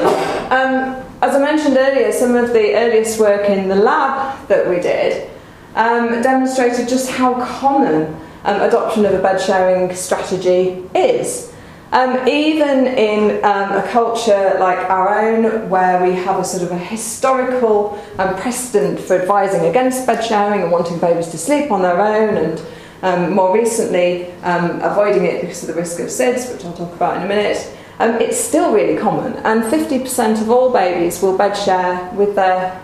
um, 0.51 1.03
as 1.23 1.35
I 1.35 1.39
mentioned 1.39 1.77
earlier, 1.77 2.11
some 2.11 2.35
of 2.35 2.53
the 2.53 2.75
earliest 2.75 3.19
work 3.19 3.49
in 3.49 3.69
the 3.69 3.75
lab 3.75 4.47
that 4.49 4.69
we 4.69 4.79
did 4.81 5.31
um, 5.73 6.21
demonstrated 6.21 6.87
just 6.87 7.09
how 7.09 7.43
common 7.43 8.15
um, 8.43 8.61
adoption 8.61 9.03
of 9.05 9.13
a 9.13 9.19
bed 9.19 9.41
sharing 9.41 9.95
strategy 9.95 10.87
is. 10.93 11.52
Um, 11.93 12.27
even 12.27 12.87
in 12.87 13.45
um, 13.45 13.71
a 13.73 13.87
culture 13.91 14.57
like 14.59 14.79
our 14.89 15.27
own, 15.27 15.69
where 15.69 16.01
we 16.01 16.15
have 16.15 16.39
a 16.39 16.43
sort 16.43 16.63
of 16.63 16.71
a 16.71 16.77
historical 16.77 18.03
um, 18.17 18.35
precedent 18.35 18.99
for 18.99 19.21
advising 19.21 19.67
against 19.67 20.07
bed 20.07 20.23
sharing 20.25 20.63
and 20.63 20.71
wanting 20.71 20.97
babies 20.97 21.27
to 21.27 21.37
sleep 21.37 21.69
on 21.69 21.83
their 21.83 22.01
own, 22.01 22.35
and 22.35 22.65
um, 23.03 23.35
more 23.35 23.53
recently 23.53 24.31
um, 24.41 24.81
avoiding 24.81 25.25
it 25.25 25.41
because 25.41 25.61
of 25.61 25.67
the 25.67 25.79
risk 25.79 25.99
of 25.99 26.07
SIDS, 26.07 26.51
which 26.51 26.65
I'll 26.65 26.73
talk 26.73 26.91
about 26.95 27.17
in 27.17 27.23
a 27.23 27.27
minute, 27.27 27.71
um, 27.99 28.15
it's 28.15 28.39
still 28.39 28.73
really 28.73 28.99
common. 28.99 29.33
And 29.45 29.61
50% 29.61 30.41
of 30.41 30.49
all 30.49 30.73
babies 30.73 31.21
will 31.21 31.37
bed 31.37 31.53
share 31.53 32.09
with 32.15 32.33
their 32.33 32.75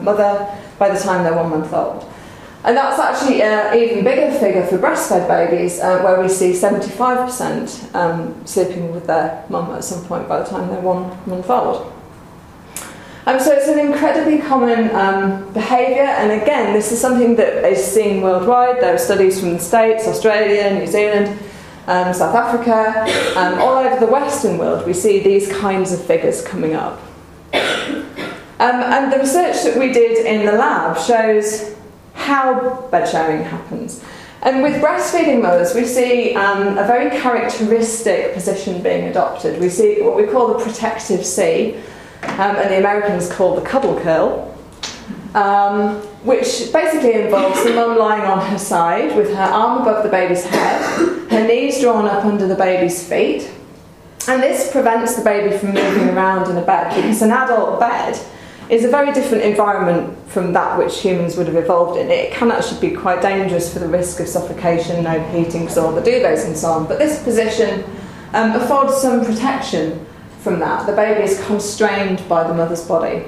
mother 0.00 0.48
by 0.78 0.88
the 0.88 0.98
time 0.98 1.22
they're 1.22 1.36
one 1.36 1.50
month 1.50 1.70
old. 1.70 2.10
And 2.64 2.74
that's 2.78 2.98
actually 2.98 3.42
an 3.42 3.76
even 3.76 4.04
bigger 4.04 4.32
figure 4.38 4.66
for 4.66 4.78
breastfed 4.78 5.28
babies, 5.28 5.80
uh, 5.80 6.00
where 6.00 6.18
we 6.18 6.30
see 6.30 6.52
75% 6.52 7.94
um, 7.94 8.46
sleeping 8.46 8.90
with 8.94 9.06
their 9.06 9.44
mum 9.50 9.70
at 9.72 9.84
some 9.84 10.02
point 10.06 10.26
by 10.26 10.38
the 10.38 10.46
time 10.46 10.68
they're 10.70 10.80
one 10.80 11.10
month 11.26 11.50
old. 11.50 11.92
Um, 13.26 13.38
so 13.38 13.52
it's 13.52 13.68
an 13.68 13.78
incredibly 13.78 14.38
common 14.38 14.90
um, 14.96 15.52
behaviour, 15.52 16.04
and 16.04 16.42
again, 16.42 16.72
this 16.72 16.90
is 16.90 17.00
something 17.00 17.36
that 17.36 17.64
is 17.70 17.84
seen 17.84 18.22
worldwide. 18.22 18.80
There 18.80 18.94
are 18.94 18.98
studies 18.98 19.40
from 19.40 19.54
the 19.54 19.58
States, 19.58 20.06
Australia, 20.06 20.78
New 20.78 20.86
Zealand, 20.86 21.38
um, 21.86 22.14
South 22.14 22.34
Africa, 22.34 23.02
um, 23.38 23.58
all 23.60 23.76
over 23.76 23.98
the 23.98 24.10
Western 24.10 24.56
world. 24.56 24.86
We 24.86 24.94
see 24.94 25.20
these 25.20 25.52
kinds 25.52 25.92
of 25.92 26.02
figures 26.02 26.42
coming 26.42 26.74
up. 26.74 27.00
Um, 28.56 28.80
and 28.82 29.12
the 29.12 29.18
research 29.18 29.64
that 29.64 29.76
we 29.76 29.92
did 29.92 30.24
in 30.24 30.46
the 30.46 30.52
lab 30.52 30.96
shows 30.96 31.74
how 32.24 32.88
bed 32.90 33.06
sharing 33.08 33.44
happens. 33.44 34.02
And 34.42 34.62
with 34.62 34.82
breastfeeding 34.82 35.42
mothers, 35.42 35.74
we 35.74 35.84
see 35.84 36.34
um, 36.34 36.76
a 36.78 36.86
very 36.86 37.10
characteristic 37.18 38.34
position 38.34 38.82
being 38.82 39.08
adopted. 39.08 39.60
We 39.60 39.68
see 39.68 40.02
what 40.02 40.16
we 40.16 40.26
call 40.26 40.48
the 40.48 40.62
protective 40.62 41.24
C, 41.24 41.76
um, 42.22 42.56
and 42.56 42.70
the 42.70 42.78
Americans 42.78 43.30
call 43.30 43.54
the 43.54 43.62
cuddle 43.62 43.98
curl, 44.00 44.54
um, 45.34 45.96
which 46.24 46.72
basically 46.72 47.14
involves 47.22 47.62
the 47.64 47.74
mum 47.74 47.96
lying 47.98 48.22
on 48.22 48.44
her 48.50 48.58
side 48.58 49.16
with 49.16 49.34
her 49.34 49.42
arm 49.42 49.82
above 49.82 50.02
the 50.02 50.10
baby's 50.10 50.44
head, 50.44 50.82
her 51.30 51.46
knees 51.46 51.80
drawn 51.80 52.06
up 52.06 52.24
under 52.24 52.46
the 52.46 52.54
baby's 52.54 53.06
feet. 53.06 53.50
And 54.28 54.42
this 54.42 54.72
prevents 54.72 55.16
the 55.16 55.24
baby 55.24 55.56
from 55.56 55.74
moving 55.74 56.08
around 56.08 56.50
in 56.50 56.56
a 56.56 56.64
bed 56.64 56.94
because 56.94 57.20
an 57.20 57.30
adult 57.30 57.78
bed 57.78 58.18
is 58.70 58.84
a 58.84 58.88
very 58.88 59.12
different 59.12 59.44
environment 59.44 60.16
from 60.28 60.52
that 60.52 60.78
which 60.78 61.00
humans 61.00 61.36
would 61.36 61.46
have 61.46 61.56
evolved 61.56 61.98
in. 61.98 62.10
It 62.10 62.32
can 62.32 62.50
actually 62.50 62.90
be 62.90 62.96
quite 62.96 63.20
dangerous 63.20 63.72
for 63.72 63.78
the 63.78 63.88
risk 63.88 64.20
of 64.20 64.28
suffocation, 64.28 65.06
overheating, 65.06 65.68
so 65.68 65.86
on 65.86 65.94
the 65.94 66.00
duvets 66.00 66.46
and 66.46 66.56
so 66.56 66.70
on. 66.70 66.86
But 66.86 66.98
this 66.98 67.22
position 67.22 67.84
um, 68.32 68.52
affords 68.52 68.96
some 68.96 69.24
protection 69.24 70.04
from 70.40 70.60
that. 70.60 70.86
The 70.86 70.92
baby 70.92 71.22
is 71.22 71.44
constrained 71.46 72.26
by 72.28 72.46
the 72.46 72.54
mother's 72.54 72.86
body. 72.86 73.24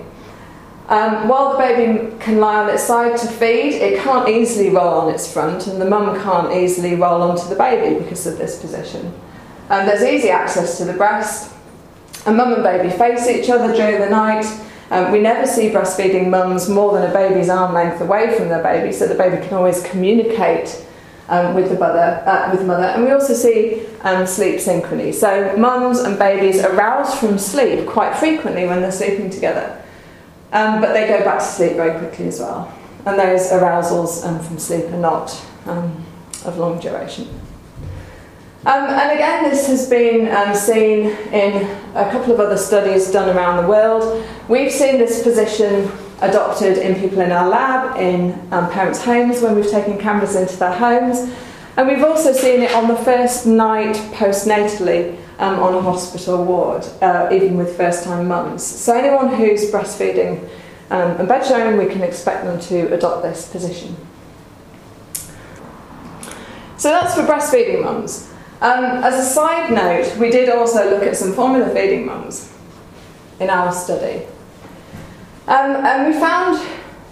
Um, 0.89 1.27
while 1.29 1.53
the 1.53 1.59
baby 1.59 2.17
can 2.21 2.39
lie 2.39 2.63
on 2.63 2.71
its 2.71 2.85
side 2.85 3.19
to 3.19 3.27
feed, 3.27 3.75
it 3.75 4.01
can't 4.03 4.29
easily 4.29 4.71
roll 4.71 5.01
on 5.01 5.13
its 5.13 5.31
front, 5.31 5.67
and 5.67 5.81
the 5.81 5.85
mum 5.85 6.19
can't 6.23 6.53
easily 6.53 6.95
roll 6.95 7.23
onto 7.23 7.49
the 7.49 7.57
baby 7.57 7.99
because 8.03 8.27
of 8.27 8.39
this 8.39 8.61
position. 8.61 9.13
Um, 9.69 9.85
there's 9.85 10.05
easy 10.05 10.31
access 10.31 10.79
to 10.79 10.85
the 10.85 10.93
breast, 10.93 11.53
and 12.25 12.37
mum 12.37 12.53
and 12.53 12.63
baby 12.63 12.89
face 12.91 13.27
each 13.27 13.51
other 13.51 13.75
during 13.75 14.01
the 14.01 14.09
night 14.09 14.45
um, 14.91 15.11
we 15.11 15.21
never 15.21 15.47
see 15.47 15.71
breastfeeding 15.71 16.29
mums 16.29 16.69
more 16.69 16.93
than 16.93 17.11
a 17.11 17.13
baby's 17.13 17.49
arm 17.49 17.75
length 17.75 18.01
away 18.01 18.37
from 18.37 18.49
their 18.49 18.63
baby, 18.63 18.93
so 18.93 19.07
the 19.07 19.15
baby 19.15 19.45
can 19.45 19.55
always 19.55 19.83
communicate 19.83 20.85
um, 21.29 21.55
with 21.55 21.71
the 21.71 21.79
mother. 21.79 22.23
Uh, 22.27 22.51
with 22.51 22.61
the 22.61 22.67
mother, 22.67 22.85
and 22.85 23.05
we 23.05 23.11
also 23.11 23.35
see 23.35 23.85
um, 24.03 24.27
sleep 24.27 24.61
synchrony. 24.61 25.13
So 25.13 25.57
mums 25.57 25.99
and 26.01 26.19
babies 26.19 26.63
arouse 26.63 27.19
from 27.19 27.39
sleep 27.39 27.87
quite 27.87 28.17
frequently 28.17 28.67
when 28.67 28.81
they're 28.81 28.93
sleeping 28.93 29.29
together, 29.31 29.83
um, 30.53 30.81
but 30.81 30.93
they 30.93 31.09
go 31.09 31.25
back 31.25 31.41
to 31.41 31.45
sleep 31.45 31.73
very 31.73 31.99
quickly 31.99 32.29
as 32.29 32.39
well. 32.39 32.73
And 33.05 33.19
those 33.19 33.51
arousals 33.53 34.25
um, 34.25 34.41
from 34.41 34.59
sleep 34.59 34.85
are 34.87 34.99
not 34.99 35.45
um, 35.67 36.05
of 36.45 36.59
long 36.59 36.79
duration. 36.81 37.29
Um, 38.67 38.91
and 38.91 39.13
again, 39.13 39.49
this 39.49 39.69
has 39.69 39.89
been 39.89 40.27
um, 40.35 40.53
seen 40.53 41.11
in 41.33 41.71
a 41.95 42.11
couple 42.11 42.33
of 42.33 42.41
other 42.41 42.57
studies 42.57 43.13
done 43.13 43.29
around 43.37 43.63
the 43.63 43.69
world. 43.69 44.27
We've 44.49 44.73
seen 44.73 44.99
this 44.99 45.23
position 45.23 45.89
adopted 46.21 46.79
in 46.79 46.99
people 46.99 47.21
in 47.21 47.31
our 47.31 47.49
lab, 47.49 47.97
in 47.97 48.33
um, 48.51 48.69
parents' 48.73 49.05
homes 49.05 49.41
when 49.41 49.55
we've 49.55 49.71
taken 49.71 49.99
cameras 49.99 50.35
into 50.35 50.57
their 50.57 50.73
homes, 50.73 51.33
and 51.77 51.87
we've 51.87 52.03
also 52.03 52.33
seen 52.33 52.61
it 52.61 52.73
on 52.73 52.89
the 52.89 52.97
first 52.97 53.47
night 53.47 53.95
postnatally 54.13 55.17
um, 55.39 55.61
on 55.61 55.73
a 55.75 55.81
hospital 55.81 56.45
ward, 56.45 56.85
uh, 57.03 57.29
even 57.31 57.57
with 57.57 57.77
first 57.77 58.03
time 58.03 58.27
mums. 58.27 58.67
So, 58.67 58.99
anyone 58.99 59.33
who's 59.37 59.71
breastfeeding 59.71 60.43
um, 60.91 61.13
and 61.19 61.29
bed 61.29 61.47
sharing, 61.47 61.79
we 61.79 61.87
can 61.87 62.03
expect 62.03 62.43
them 62.43 62.59
to 62.63 62.93
adopt 62.93 63.23
this 63.23 63.47
position. 63.49 63.95
So, 66.77 66.89
that's 66.89 67.15
for 67.15 67.23
breastfeeding 67.23 67.85
mums. 67.85 68.33
Um, 68.61 68.85
as 69.05 69.15
a 69.15 69.31
side 69.31 69.71
note, 69.71 70.17
we 70.17 70.31
did 70.31 70.49
also 70.49 70.91
look 70.91 71.03
at 71.03 71.17
some 71.17 71.35
formula 71.35 71.69
feeding 71.75 72.07
mums 72.07 72.53
in 73.39 73.51
our 73.51 73.71
study. 73.71 74.25
Um, 75.47 75.77
and 75.85 76.13
we 76.13 76.19
found 76.19 76.67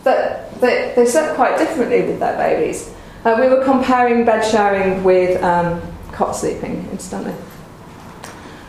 that 0.05 0.59
they, 0.61 0.93
they 0.97 1.07
slept 1.07 1.37
quite 1.37 1.59
differently 1.59 2.03
with 2.03 2.19
their 2.19 2.37
babies. 2.37 2.93
Uh, 3.25 3.37
we 3.39 3.49
were 3.49 3.63
comparing 3.65 4.25
bed 4.25 4.43
sharing 4.43 5.05
with 5.05 5.43
um, 5.43 5.81
cot 6.13 6.35
sleeping, 6.35 6.89
incidentally. 6.93 7.35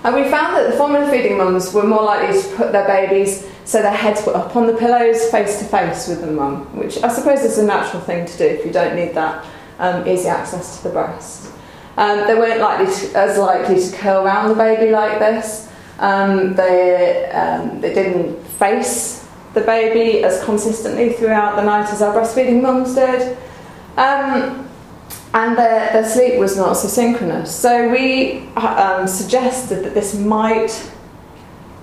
And 0.04 0.16
we 0.16 0.24
found 0.30 0.56
that 0.56 0.70
the 0.70 0.78
formula 0.78 1.10
feeding 1.10 1.38
mums 1.38 1.74
were 1.74 1.84
more 1.84 2.04
likely 2.04 2.40
to 2.40 2.56
put 2.56 2.72
their 2.72 2.86
babies 2.86 3.50
so 3.64 3.82
their 3.82 3.92
heads 3.92 4.24
were 4.26 4.36
up 4.36 4.56
on 4.56 4.68
the 4.68 4.76
pillows 4.76 5.30
face 5.32 5.60
to 5.60 5.66
face 5.66 6.08
with 6.08 6.22
the 6.22 6.28
mum, 6.28 6.78
which 6.78 7.02
I 7.02 7.08
suppose 7.08 7.40
is 7.40 7.58
a 7.58 7.66
natural 7.66 8.02
thing 8.02 8.26
to 8.26 8.38
do 8.38 8.46
if 8.46 8.66
you 8.66 8.72
don't 8.72 8.96
need 8.96 9.16
that 9.16 9.46
um, 9.80 10.08
easy 10.08 10.28
access 10.28 10.78
to 10.78 10.84
the 10.84 10.94
breast. 10.94 11.52
Um, 11.98 12.28
they 12.28 12.36
weren't 12.36 12.60
likely 12.60 12.94
to, 12.94 13.18
as 13.18 13.38
likely 13.38 13.80
to 13.80 13.98
curl 13.98 14.26
around 14.26 14.50
the 14.50 14.56
baby 14.56 14.92
like 14.92 15.20
this. 15.20 15.72
Um, 16.00 16.54
they, 16.56 17.30
um, 17.32 17.80
they 17.80 17.94
didn't 17.94 18.44
face 18.44 19.26
the 19.54 19.62
baby 19.62 20.24
as 20.24 20.44
consistently 20.44 21.14
throughout 21.14 21.56
the 21.56 21.64
night 21.64 21.90
as 21.90 22.02
our 22.02 22.14
breastfeeding 22.14 22.62
mums 22.62 22.96
did. 22.96 23.38
Um, 23.96 24.68
and 25.34 25.58
their, 25.58 25.92
their 25.94 26.08
sleep 26.08 26.38
was 26.38 26.58
not 26.58 26.74
so 26.74 26.88
synchronous. 26.88 27.54
So 27.56 27.90
we 27.90 28.48
um, 28.56 29.08
suggested 29.08 29.84
that 29.86 29.94
this 29.94 30.16
might 30.16 30.92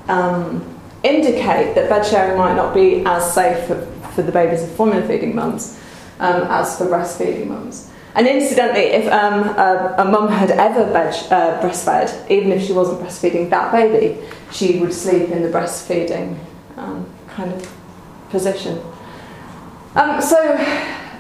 um, 0.09 0.79
indicate 1.03 1.75
that 1.75 1.89
bed 1.89 2.05
sharing 2.05 2.37
might 2.37 2.55
not 2.55 2.75
be 2.75 3.03
as 3.07 3.35
safe 3.35 3.67
for, 3.67 3.87
for 4.15 4.23
the 4.23 4.33
babies 4.33 4.63
of 4.63 4.71
formula 4.73 5.07
feeding 5.07 5.35
mums 5.35 5.79
as 6.19 6.79
for 6.79 6.85
breastfeeding 6.87 7.47
mums. 7.47 7.92
And 8.15 8.27
incidentally, 8.27 8.87
if 8.87 9.11
um, 9.11 9.45
a, 9.57 9.95
a 9.99 10.05
mum 10.05 10.29
had 10.29 10.51
ever 10.51 10.83
uh, 10.83 11.61
breastfed, 11.63 12.31
even 12.31 12.53
if 12.53 12.63
she 12.63 12.73
wasn't 12.73 13.01
breastfeeding 13.01 13.49
that 13.51 13.73
baby, 13.73 14.21
she 14.51 14.79
would 14.81 14.93
sleep 14.93 15.31
in 15.31 15.43
the 15.43 15.49
breastfeeding 15.49 16.39
um, 16.77 17.09
kind 17.29 17.53
of 17.53 17.75
position. 18.29 18.83
Um, 19.95 20.21
so, 20.21 20.59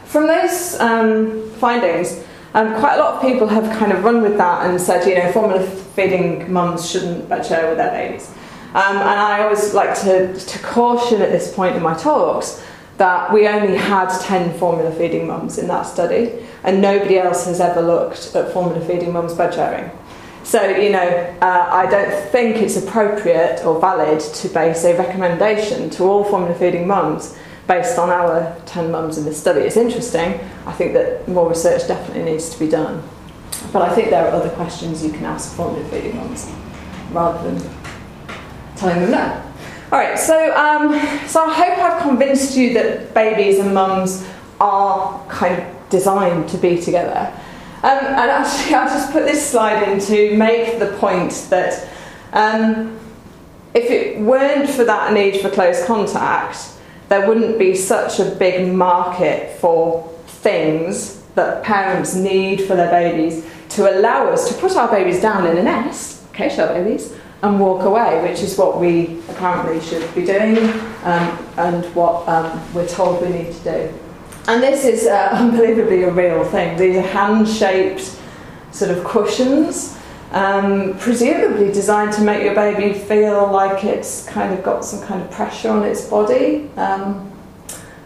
from 0.04 0.26
those 0.26 0.78
um, 0.80 1.50
findings, 1.52 2.22
um, 2.54 2.78
quite 2.78 2.96
a 2.96 2.98
lot 2.98 3.14
of 3.14 3.22
people 3.22 3.48
have 3.48 3.64
kind 3.78 3.92
of 3.92 4.04
run 4.04 4.20
with 4.20 4.36
that 4.36 4.68
and 4.68 4.78
said, 4.78 5.06
you 5.08 5.14
know, 5.14 5.32
formula 5.32 5.64
feeding 5.66 6.52
mums 6.52 6.90
shouldn't 6.90 7.26
bed 7.28 7.46
share 7.46 7.68
with 7.68 7.78
their 7.78 7.90
babies. 7.90 8.30
Um, 8.74 8.96
and 8.96 9.20
I 9.20 9.42
always 9.42 9.72
like 9.72 9.98
to, 10.00 10.34
to 10.34 10.58
caution 10.60 11.22
at 11.22 11.30
this 11.30 11.54
point 11.54 11.76
in 11.76 11.82
my 11.82 11.94
talks 11.94 12.62
that 12.98 13.32
we 13.32 13.48
only 13.48 13.76
had 13.76 14.08
10 14.20 14.58
formula 14.58 14.92
feeding 14.92 15.26
mums 15.26 15.58
in 15.58 15.68
that 15.68 15.82
study, 15.82 16.46
and 16.62 16.80
nobody 16.80 17.18
else 17.18 17.46
has 17.46 17.60
ever 17.60 17.82
looked 17.82 18.34
at 18.34 18.52
formula 18.52 18.84
feeding 18.84 19.12
mums 19.12 19.34
bed 19.34 19.54
sharing. 19.54 19.90
So, 20.44 20.62
you 20.76 20.90
know, 20.90 21.36
uh, 21.40 21.68
I 21.70 21.86
don't 21.86 22.30
think 22.30 22.56
it's 22.56 22.76
appropriate 22.76 23.64
or 23.64 23.80
valid 23.80 24.20
to 24.20 24.48
base 24.48 24.84
a 24.84 24.96
recommendation 24.96 25.88
to 25.90 26.04
all 26.04 26.24
formula 26.24 26.54
feeding 26.58 26.86
mums 26.86 27.36
based 27.68 27.96
on 27.98 28.10
our 28.10 28.60
10 28.66 28.90
mums 28.90 29.18
in 29.18 29.24
this 29.24 29.40
study. 29.40 29.60
It's 29.60 29.76
interesting. 29.76 30.40
I 30.66 30.72
think 30.72 30.94
that 30.94 31.28
more 31.28 31.48
research 31.48 31.86
definitely 31.86 32.24
needs 32.24 32.50
to 32.50 32.58
be 32.58 32.68
done. 32.68 33.02
But 33.72 33.82
I 33.82 33.94
think 33.94 34.10
there 34.10 34.26
are 34.26 34.32
other 34.32 34.50
questions 34.50 35.04
you 35.04 35.12
can 35.12 35.24
ask 35.24 35.54
formula 35.54 35.88
feeding 35.88 36.16
mums 36.16 36.50
rather 37.12 37.50
than 37.50 37.70
telling 38.76 39.00
them 39.00 39.10
no. 39.12 39.51
All 39.92 39.98
right, 39.98 40.18
so, 40.18 40.56
um, 40.56 40.90
so 41.28 41.44
I 41.44 41.52
hope 41.52 41.78
I've 41.78 42.00
convinced 42.00 42.56
you 42.56 42.72
that 42.72 43.12
babies 43.12 43.58
and 43.58 43.74
mums 43.74 44.26
are 44.58 45.22
kind 45.28 45.60
of 45.60 45.90
designed 45.90 46.48
to 46.48 46.56
be 46.56 46.80
together. 46.80 47.30
Um, 47.82 47.98
and 47.98 48.30
actually, 48.30 48.74
I'll 48.74 48.88
just 48.88 49.12
put 49.12 49.26
this 49.26 49.46
slide 49.46 49.86
in 49.86 50.00
to 50.00 50.34
make 50.34 50.78
the 50.78 50.96
point 50.96 51.32
that 51.50 51.86
um, 52.32 52.98
if 53.74 53.90
it 53.90 54.18
weren't 54.18 54.70
for 54.70 54.84
that 54.84 55.12
need 55.12 55.42
for 55.42 55.50
close 55.50 55.84
contact, 55.84 56.72
there 57.10 57.28
wouldn't 57.28 57.58
be 57.58 57.74
such 57.74 58.18
a 58.18 58.24
big 58.24 58.72
market 58.72 59.58
for 59.58 60.10
things 60.26 61.20
that 61.34 61.62
parents 61.64 62.14
need 62.14 62.62
for 62.62 62.76
their 62.76 62.90
babies 62.90 63.46
to 63.68 63.90
allow 63.90 64.28
us 64.28 64.48
to 64.48 64.58
put 64.58 64.74
our 64.74 64.90
babies 64.90 65.20
down 65.20 65.46
in 65.46 65.58
a 65.58 65.62
nest, 65.62 66.24
okay, 66.30 66.48
shell 66.48 66.68
babies, 66.68 67.14
and 67.42 67.58
walk 67.58 67.82
away, 67.82 68.22
which 68.22 68.40
is 68.40 68.56
what 68.56 68.78
we 68.78 69.18
apparently 69.28 69.80
should 69.80 70.14
be 70.14 70.24
doing 70.24 70.58
um, 71.02 71.38
and 71.56 71.84
what 71.94 72.26
um, 72.28 72.62
we're 72.72 72.86
told 72.86 73.20
we 73.20 73.28
need 73.28 73.52
to 73.52 73.64
do. 73.64 73.94
And 74.48 74.62
this 74.62 74.84
is 74.84 75.06
uh, 75.06 75.30
unbelievably 75.32 76.04
a 76.04 76.12
real 76.12 76.44
thing. 76.44 76.76
These 76.76 76.96
are 76.96 77.02
hand 77.02 77.48
shaped 77.48 78.16
sort 78.70 78.90
of 78.90 79.04
cushions, 79.04 79.98
um, 80.30 80.96
presumably 80.98 81.72
designed 81.72 82.12
to 82.14 82.22
make 82.22 82.42
your 82.42 82.54
baby 82.54 82.98
feel 82.98 83.50
like 83.50 83.84
it's 83.84 84.26
kind 84.26 84.54
of 84.54 84.64
got 84.64 84.84
some 84.84 85.02
kind 85.06 85.20
of 85.20 85.30
pressure 85.30 85.70
on 85.70 85.82
its 85.84 86.08
body. 86.08 86.70
Um, 86.76 87.30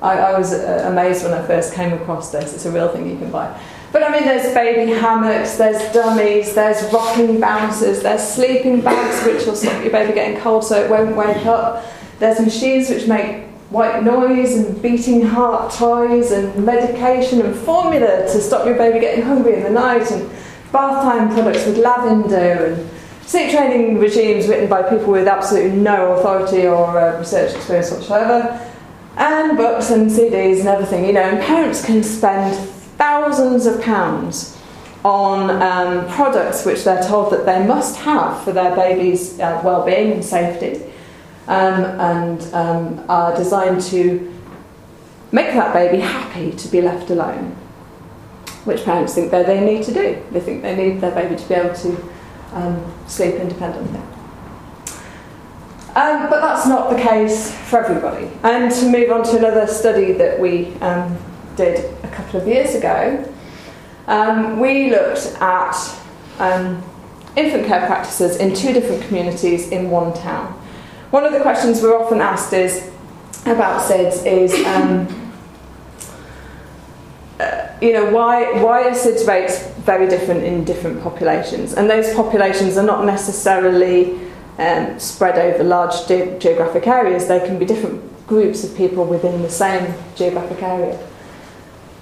I, 0.02 0.18
I, 0.18 0.38
was 0.38 0.52
uh, 0.52 0.88
amazed 0.90 1.24
when 1.24 1.32
I 1.32 1.46
first 1.46 1.72
came 1.72 1.92
across 1.92 2.30
this. 2.30 2.52
It's 2.52 2.66
a 2.66 2.70
real 2.70 2.88
thing 2.88 3.08
you 3.08 3.16
can 3.16 3.30
buy. 3.30 3.58
But 3.92 4.02
I 4.02 4.10
mean, 4.12 4.24
there's 4.24 4.52
baby 4.52 4.92
hammocks, 4.92 5.56
there's 5.56 5.92
dummies, 5.92 6.54
there's 6.54 6.92
rocking 6.92 7.40
bouncers, 7.40 8.02
there's 8.02 8.22
sleeping 8.22 8.80
bags 8.80 9.24
which 9.24 9.46
will 9.46 9.56
stop 9.56 9.82
your 9.82 9.92
baby 9.92 10.12
getting 10.12 10.40
cold 10.40 10.64
so 10.64 10.82
it 10.82 10.90
won't 10.90 11.16
wake 11.16 11.46
up. 11.46 11.84
There's 12.18 12.40
machines 12.40 12.90
which 12.90 13.06
make 13.06 13.44
white 13.70 14.02
noise 14.02 14.54
and 14.54 14.80
beating 14.80 15.22
heart 15.22 15.72
toys 15.72 16.30
and 16.30 16.64
medication 16.64 17.40
and 17.40 17.54
formula 17.54 18.22
to 18.32 18.40
stop 18.40 18.66
your 18.66 18.76
baby 18.76 19.00
getting 19.00 19.24
hungry 19.24 19.54
in 19.54 19.62
the 19.62 19.70
night 19.70 20.10
and 20.10 20.30
bath 20.72 21.02
time 21.02 21.28
products 21.32 21.66
with 21.66 21.78
lavender 21.78 22.66
and 22.66 22.90
sleep 23.26 23.50
training 23.50 23.98
regimes 23.98 24.46
written 24.46 24.68
by 24.68 24.82
people 24.82 25.10
with 25.12 25.26
absolutely 25.26 25.76
no 25.76 26.12
authority 26.12 26.66
or 26.66 26.98
uh, 26.98 27.18
research 27.18 27.54
experience 27.54 27.90
whatsoever 27.90 28.60
and 29.16 29.56
books 29.56 29.90
and 29.90 30.10
CDs 30.10 30.60
and 30.60 30.68
everything, 30.68 31.06
you 31.06 31.12
know, 31.12 31.22
and 31.22 31.40
parents 31.40 31.84
can 31.84 32.02
spend 32.02 32.54
thousands 32.96 33.66
of 33.66 33.80
pounds 33.82 34.58
on 35.04 35.50
um, 35.62 36.08
products 36.08 36.66
which 36.66 36.84
they're 36.84 37.02
told 37.02 37.32
that 37.32 37.46
they 37.46 37.64
must 37.64 37.96
have 37.96 38.42
for 38.42 38.52
their 38.52 38.74
baby's 38.74 39.38
uh, 39.38 39.60
well-being 39.64 40.12
and 40.12 40.24
safety 40.24 40.82
um, 41.46 41.84
and 42.00 42.54
um, 42.54 43.04
are 43.08 43.36
designed 43.36 43.80
to 43.80 44.32
make 45.32 45.52
that 45.52 45.72
baby 45.72 46.00
happy 46.00 46.50
to 46.52 46.68
be 46.68 46.80
left 46.80 47.10
alone, 47.10 47.54
which 48.64 48.84
parents 48.84 49.14
think 49.14 49.30
that 49.30 49.46
they 49.46 49.60
need 49.64 49.84
to 49.84 49.92
do. 49.92 50.22
They 50.32 50.40
think 50.40 50.62
they 50.62 50.74
need 50.74 51.00
their 51.00 51.12
baby 51.12 51.36
to 51.36 51.48
be 51.48 51.54
able 51.54 51.74
to 51.74 52.12
um, 52.52 52.94
sleep 53.06 53.34
independently. 53.34 54.00
Um, 55.94 56.28
but 56.28 56.40
that's 56.40 56.66
not 56.66 56.90
the 56.90 56.96
case 56.96 57.54
for 57.70 57.82
everybody. 57.82 58.30
And 58.42 58.70
to 58.70 58.90
move 58.90 59.10
on 59.10 59.22
to 59.24 59.38
another 59.38 59.66
study 59.66 60.12
that 60.12 60.38
we 60.38 60.74
um, 60.76 61.16
did 61.56 61.84
a 62.04 62.08
couple 62.08 62.40
of 62.40 62.46
years 62.46 62.74
ago, 62.74 63.32
um, 64.06 64.60
we 64.60 64.90
looked 64.90 65.26
at 65.40 65.74
infant 67.36 67.66
care 67.66 67.86
practices 67.86 68.36
in 68.38 68.54
two 68.54 68.72
different 68.72 69.02
communities 69.04 69.68
in 69.68 69.90
one 69.90 70.12
town. 70.14 70.52
One 71.10 71.24
of 71.24 71.32
the 71.32 71.40
questions 71.40 71.82
we're 71.82 71.96
often 71.96 72.20
asked 72.20 72.52
is 72.52 72.90
about 73.44 73.82
SIDS 73.82 74.26
is, 74.26 74.66
um, 74.66 75.32
uh, 77.38 77.68
you 77.80 77.92
know, 77.92 78.10
why, 78.10 78.60
why 78.62 78.88
are 78.88 78.92
SIDS 78.92 79.26
rates 79.26 79.66
very 79.84 80.08
different 80.08 80.42
in 80.42 80.64
different 80.64 81.02
populations? 81.02 81.74
And 81.74 81.88
those 81.88 82.12
populations 82.14 82.76
are 82.76 82.82
not 82.82 83.04
necessarily 83.04 84.18
um, 84.58 84.98
spread 84.98 85.38
over 85.38 85.62
large 85.62 86.06
ge- 86.06 86.40
geographic 86.42 86.86
areas, 86.86 87.28
they 87.28 87.40
can 87.40 87.58
be 87.58 87.66
different 87.66 88.02
groups 88.26 88.64
of 88.64 88.76
people 88.76 89.04
within 89.04 89.42
the 89.42 89.50
same 89.50 89.94
geographic 90.16 90.62
area. 90.62 90.98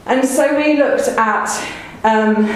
And 0.07 0.27
so 0.27 0.57
we 0.57 0.77
looked 0.77 1.09
at 1.09 1.49
um, 2.05 2.47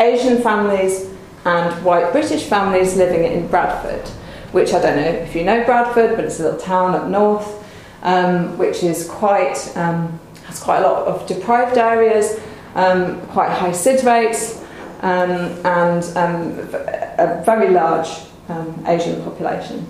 Asian 0.00 0.42
families 0.42 1.10
and 1.44 1.84
white 1.84 2.12
British 2.12 2.44
families 2.44 2.96
living 2.96 3.24
in 3.24 3.46
Bradford 3.48 4.10
which 4.54 4.72
I 4.72 4.80
don't 4.80 4.96
know 4.96 5.02
if 5.02 5.34
you 5.34 5.42
know 5.42 5.64
Bradford, 5.64 6.14
but 6.14 6.24
it's 6.24 6.38
a 6.38 6.44
little 6.44 6.60
town 6.60 6.94
up 6.94 7.08
north, 7.08 7.68
um, 8.04 8.56
which 8.56 8.84
is 8.84 9.08
quite 9.08 9.76
um, 9.76 10.20
has 10.44 10.62
quite 10.62 10.78
a 10.78 10.88
lot 10.88 11.08
of 11.08 11.26
deprived 11.26 11.76
areas, 11.76 12.40
um, 12.76 13.20
quite 13.26 13.50
high 13.50 13.72
SID 13.72 14.04
rates, 14.04 14.62
um, 15.00 15.30
and 15.66 16.04
um, 16.16 16.58
a 17.18 17.42
very 17.44 17.70
large 17.70 18.08
Asian 18.86 19.20
population. 19.24 19.88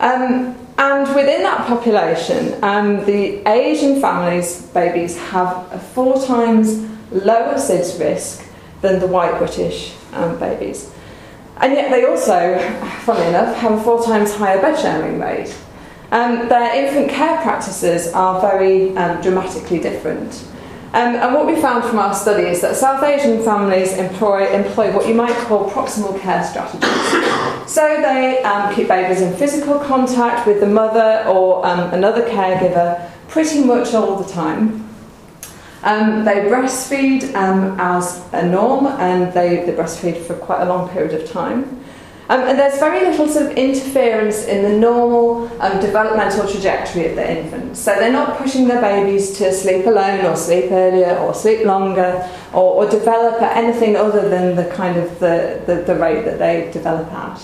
And 0.00 1.14
within 1.14 1.42
that 1.42 1.66
population, 1.66 2.58
the 2.60 3.48
Asian 3.48 4.00
families' 4.00 4.62
babies 4.68 5.18
have 5.18 5.70
a 5.72 5.78
four 5.78 6.20
times 6.24 6.86
lower 7.12 7.54
SIDS 7.54 8.00
risk 8.00 8.44
than 8.80 8.98
the 8.98 9.06
white 9.06 9.36
British 9.38 9.94
babies. 10.38 10.90
And 11.60 11.74
yet 11.74 11.90
they 11.90 12.04
also, 12.06 12.58
funnily 13.04 13.28
enough, 13.28 13.56
have 13.56 13.72
a 13.72 13.82
four 13.82 14.02
times 14.02 14.34
higher 14.34 14.60
bed 14.60 14.78
sharing 14.80 15.20
rate. 15.20 15.54
Um, 16.10 16.48
their 16.48 16.74
infant 16.74 17.10
care 17.10 17.40
practices 17.42 18.12
are 18.12 18.40
very 18.40 18.96
um, 18.96 19.20
dramatically 19.20 19.78
different. 19.78 20.44
Um, 20.92 21.14
and 21.14 21.34
what 21.34 21.46
we 21.46 21.60
found 21.60 21.84
from 21.84 22.00
our 22.00 22.14
study 22.14 22.48
is 22.48 22.62
that 22.62 22.74
South 22.74 23.04
Asian 23.04 23.44
families 23.44 23.92
employ, 23.92 24.48
employ 24.48 24.92
what 24.92 25.06
you 25.06 25.14
might 25.14 25.36
call 25.46 25.70
proximal 25.70 26.18
care 26.20 26.42
strategies. 26.42 27.29
So 27.70 27.86
they 28.02 28.42
um, 28.42 28.74
keep 28.74 28.88
babies 28.88 29.20
in 29.20 29.32
physical 29.36 29.78
contact 29.78 30.44
with 30.44 30.58
the 30.58 30.66
mother 30.66 31.24
or 31.28 31.64
um, 31.64 31.94
another 31.94 32.28
caregiver 32.28 33.08
pretty 33.28 33.62
much 33.62 33.94
all 33.94 34.16
the 34.16 34.28
time. 34.28 34.88
Um, 35.84 36.24
they 36.24 36.50
breastfeed 36.50 37.32
um, 37.36 37.78
as 37.78 38.28
a 38.32 38.44
norm 38.44 38.86
and 38.86 39.32
they, 39.32 39.64
they 39.64 39.72
breastfeed 39.72 40.20
for 40.26 40.34
quite 40.34 40.62
a 40.62 40.64
long 40.64 40.88
period 40.88 41.14
of 41.14 41.30
time. 41.30 41.80
Um, 42.28 42.40
and 42.40 42.58
there's 42.58 42.80
very 42.80 43.08
little 43.08 43.28
sort 43.28 43.46
of 43.46 43.52
interference 43.52 44.46
in 44.46 44.64
the 44.64 44.76
normal 44.76 45.48
um, 45.62 45.80
developmental 45.80 46.48
trajectory 46.50 47.06
of 47.06 47.14
the 47.14 47.38
infant. 47.38 47.76
So 47.76 47.94
they're 47.94 48.10
not 48.10 48.36
pushing 48.36 48.66
their 48.66 48.80
babies 48.80 49.38
to 49.38 49.52
sleep 49.52 49.86
alone 49.86 50.26
or 50.26 50.34
sleep 50.34 50.72
earlier 50.72 51.16
or 51.18 51.34
sleep 51.34 51.64
longer 51.64 52.28
or, 52.52 52.84
or 52.84 52.90
develop 52.90 53.40
at 53.40 53.56
anything 53.56 53.94
other 53.94 54.28
than 54.28 54.56
the 54.56 54.68
kind 54.74 54.96
of 54.96 55.20
the, 55.20 55.62
the, 55.66 55.82
the 55.82 55.94
rate 55.94 56.24
that 56.24 56.40
they 56.40 56.68
develop 56.72 57.06
at. 57.12 57.40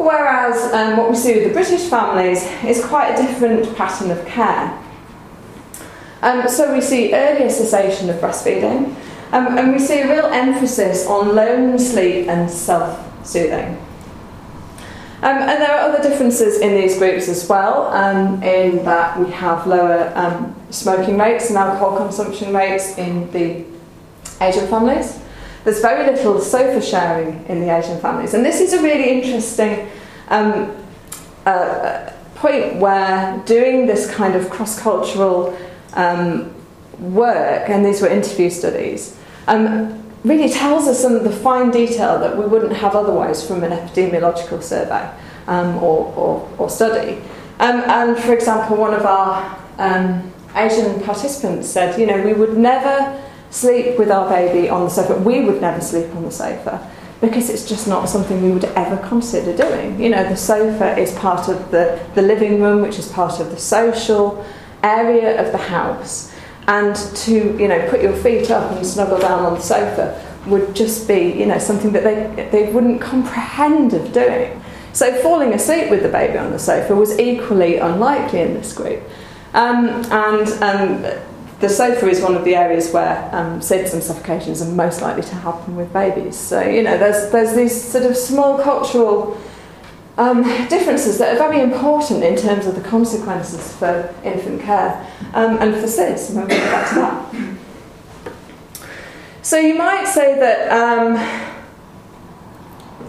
Whereas 0.00 0.72
um, 0.72 0.96
what 0.96 1.10
we 1.10 1.16
see 1.16 1.34
with 1.34 1.48
the 1.48 1.52
British 1.52 1.90
families 1.90 2.42
is 2.64 2.82
quite 2.84 3.12
a 3.12 3.22
different 3.22 3.76
pattern 3.76 4.10
of 4.10 4.24
care. 4.24 4.82
Um, 6.22 6.48
so 6.48 6.72
we 6.72 6.80
see 6.80 7.14
earlier 7.14 7.50
cessation 7.50 8.08
of 8.08 8.16
breastfeeding, 8.16 8.94
um, 9.32 9.58
and 9.58 9.72
we 9.72 9.78
see 9.78 10.00
a 10.00 10.08
real 10.10 10.26
emphasis 10.26 11.06
on 11.06 11.34
lone 11.34 11.78
sleep 11.78 12.28
and 12.28 12.50
self-soothing. 12.50 13.76
Um, 15.22 15.36
and 15.36 15.60
there 15.60 15.70
are 15.70 15.90
other 15.90 16.02
differences 16.02 16.60
in 16.60 16.74
these 16.74 16.96
groups 16.96 17.28
as 17.28 17.46
well, 17.46 17.88
um, 17.88 18.42
in 18.42 18.82
that 18.86 19.20
we 19.20 19.30
have 19.32 19.66
lower 19.66 20.10
um, 20.14 20.54
smoking 20.70 21.18
rates 21.18 21.50
and 21.50 21.58
alcohol 21.58 21.98
consumption 21.98 22.54
rates 22.54 22.96
in 22.96 23.30
the 23.32 23.66
Asian 24.40 24.66
families. 24.68 25.20
There's 25.64 25.80
very 25.80 26.10
little 26.10 26.40
sofa 26.40 26.80
sharing 26.80 27.44
in 27.46 27.60
the 27.60 27.76
Asian 27.76 28.00
families, 28.00 28.34
and 28.34 28.44
this 28.44 28.60
is 28.60 28.72
a 28.72 28.82
really 28.82 29.10
interesting 29.10 29.88
um, 30.28 30.74
uh, 31.44 32.12
point 32.36 32.76
where 32.76 33.42
doing 33.44 33.86
this 33.86 34.10
kind 34.10 34.34
of 34.34 34.48
cross-cultural 34.48 35.56
um, 35.94 36.54
work, 36.98 37.68
and 37.68 37.84
these 37.84 38.00
were 38.00 38.08
interview 38.08 38.48
studies, 38.48 39.16
um, 39.48 40.02
really 40.24 40.50
tells 40.50 40.86
us 40.86 41.00
some 41.00 41.14
of 41.14 41.24
the 41.24 41.30
fine 41.30 41.70
detail 41.70 42.18
that 42.18 42.36
we 42.36 42.46
wouldn't 42.46 42.74
have 42.74 42.94
otherwise 42.94 43.46
from 43.46 43.62
an 43.62 43.72
epidemiological 43.72 44.62
survey 44.62 45.10
um, 45.46 45.76
or, 45.76 46.12
or, 46.14 46.50
or, 46.58 46.70
study. 46.70 47.20
Um, 47.58 47.80
and 47.86 48.18
for 48.18 48.32
example, 48.34 48.76
one 48.76 48.94
of 48.94 49.04
our 49.04 49.58
um, 49.78 50.32
Asian 50.54 51.00
participants 51.02 51.68
said, 51.68 51.98
you 51.98 52.06
know, 52.06 52.22
we 52.22 52.32
would 52.32 52.56
never 52.56 53.22
sleep 53.50 53.98
with 53.98 54.10
our 54.10 54.28
baby 54.28 54.68
on 54.68 54.84
the 54.84 54.90
sofa. 54.90 55.18
We 55.18 55.44
would 55.44 55.60
never 55.60 55.80
sleep 55.80 56.14
on 56.14 56.22
the 56.22 56.30
sofa 56.30 56.90
because 57.20 57.50
it's 57.50 57.68
just 57.68 57.86
not 57.86 58.08
something 58.08 58.42
we 58.42 58.50
would 58.50 58.64
ever 58.64 58.96
consider 59.08 59.54
doing. 59.54 60.00
You 60.00 60.10
know, 60.10 60.26
the 60.28 60.36
sofa 60.36 60.96
is 60.96 61.12
part 61.14 61.48
of 61.48 61.70
the, 61.70 62.00
the 62.14 62.22
living 62.22 62.62
room, 62.62 62.80
which 62.80 62.98
is 62.98 63.08
part 63.08 63.40
of 63.40 63.50
the 63.50 63.58
social 63.58 64.44
area 64.82 65.44
of 65.44 65.52
the 65.52 65.58
house. 65.58 66.34
And 66.66 66.94
to, 66.94 67.32
you 67.58 67.68
know, 67.68 67.88
put 67.90 68.00
your 68.00 68.14
feet 68.14 68.50
up 68.50 68.72
and 68.72 68.86
snuggle 68.86 69.18
down 69.18 69.44
on 69.44 69.54
the 69.54 69.60
sofa 69.60 70.24
would 70.46 70.74
just 70.74 71.06
be, 71.06 71.32
you 71.32 71.44
know, 71.44 71.58
something 71.58 71.92
that 71.92 72.04
they, 72.04 72.48
they 72.50 72.72
wouldn't 72.72 73.00
comprehend 73.00 73.92
of 73.92 74.12
doing. 74.12 74.62
So 74.92 75.12
falling 75.22 75.52
asleep 75.52 75.90
with 75.90 76.02
the 76.02 76.08
baby 76.08 76.38
on 76.38 76.52
the 76.52 76.58
sofa 76.58 76.94
was 76.94 77.18
equally 77.18 77.76
unlikely 77.76 78.40
in 78.40 78.54
this 78.54 78.72
group. 78.72 79.02
Um, 79.52 79.88
and 80.10 80.48
um, 80.62 81.20
the 81.60 81.68
sofa 81.68 82.08
is 82.08 82.22
one 82.22 82.34
of 82.34 82.44
the 82.44 82.56
areas 82.56 82.90
where 82.90 83.28
um, 83.32 83.60
and 83.60 83.62
suffocations 84.02 84.62
are 84.62 84.70
most 84.70 85.02
likely 85.02 85.22
to 85.22 85.34
happen 85.34 85.76
with 85.76 85.92
babies. 85.92 86.36
So, 86.36 86.62
you 86.62 86.82
know, 86.82 86.96
there's, 86.96 87.30
there's 87.30 87.54
these 87.54 87.80
sort 87.80 88.04
of 88.04 88.16
small 88.16 88.58
cultural 88.58 89.38
um, 90.16 90.42
differences 90.68 91.18
that 91.18 91.34
are 91.34 91.38
very 91.38 91.60
important 91.60 92.24
in 92.24 92.36
terms 92.36 92.66
of 92.66 92.74
the 92.74 92.80
consequences 92.80 93.74
for 93.76 94.12
infant 94.24 94.62
care 94.62 95.06
um, 95.34 95.58
and 95.58 95.74
for 95.74 95.86
SIDS, 95.86 96.30
and 96.30 96.38
we'll 96.38 96.46
get 96.46 96.64
back 96.70 96.88
to 96.88 96.94
that. 96.96 97.56
So 99.42 99.58
you 99.58 99.76
might 99.76 100.06
say 100.06 100.38
that 100.38 100.70
um, 100.70 101.14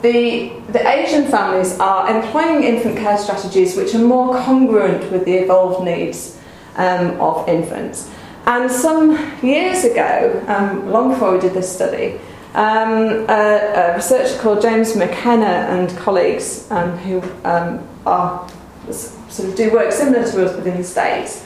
the, 0.02 0.54
the 0.72 0.88
Asian 0.90 1.26
families 1.28 1.78
are 1.80 2.10
employing 2.10 2.64
infant 2.64 2.98
care 2.98 3.18
strategies 3.18 3.78
which 3.78 3.96
are 3.96 4.00
more 4.00 4.36
congruent 4.42 5.10
with 5.12 5.24
the 5.24 5.36
evolved 5.36 5.86
needs 5.86 6.38
um, 6.76 7.20
of 7.20 7.48
infants. 7.48 8.10
And 8.46 8.72
some 8.72 9.12
years 9.44 9.84
ago, 9.84 10.44
um, 10.48 10.90
long 10.90 11.10
before 11.10 11.34
we 11.34 11.40
did 11.40 11.54
this 11.54 11.74
study, 11.74 12.20
um, 12.54 13.26
a, 13.30 13.94
a, 13.94 13.96
researcher 13.96 14.38
called 14.40 14.62
James 14.62 14.96
McKenna 14.96 15.46
and 15.46 15.96
colleagues 15.98 16.70
um, 16.70 16.98
who 16.98 17.22
um, 17.46 17.88
are 18.06 18.50
sort 18.92 19.50
of 19.50 19.56
do 19.56 19.72
work 19.72 19.92
similar 19.92 20.24
to 20.30 20.46
us 20.46 20.56
within 20.56 20.78
the 20.78 20.84
States 20.84 21.46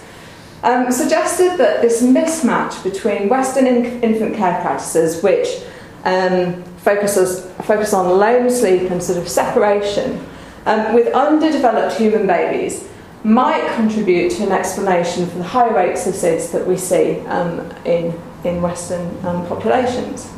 um, 0.65 0.91
suggested 0.91 1.57
that 1.57 1.83
this 1.83 2.01
mismatch 2.01 2.83
between 2.83 3.29
Western 3.29 3.67
in- 3.67 4.01
infant 4.01 4.35
care 4.35 4.59
practices, 4.61 5.21
which 5.21 5.47
um, 6.05 6.63
focuses, 6.77 7.45
focus 7.63 7.93
on 7.93 8.17
lone 8.17 8.49
sleep 8.49 8.89
and 8.89 9.01
sort 9.01 9.19
of 9.19 9.27
separation, 9.29 10.25
with 10.65 11.13
underdeveloped 11.13 11.95
human 11.95 12.25
babies, 12.25 12.89
might 13.25 13.67
contribute 13.75 14.29
to 14.29 14.43
an 14.43 14.51
explanation 14.51 15.25
for 15.25 15.39
the 15.39 15.43
high 15.43 15.67
rates 15.67 16.05
of 16.05 16.13
SIDS 16.13 16.51
that 16.51 16.65
we 16.67 16.77
see 16.77 17.19
um, 17.21 17.59
in, 17.83 18.13
in 18.43 18.61
Western 18.61 19.07
um, 19.25 19.47
populations. 19.47 20.31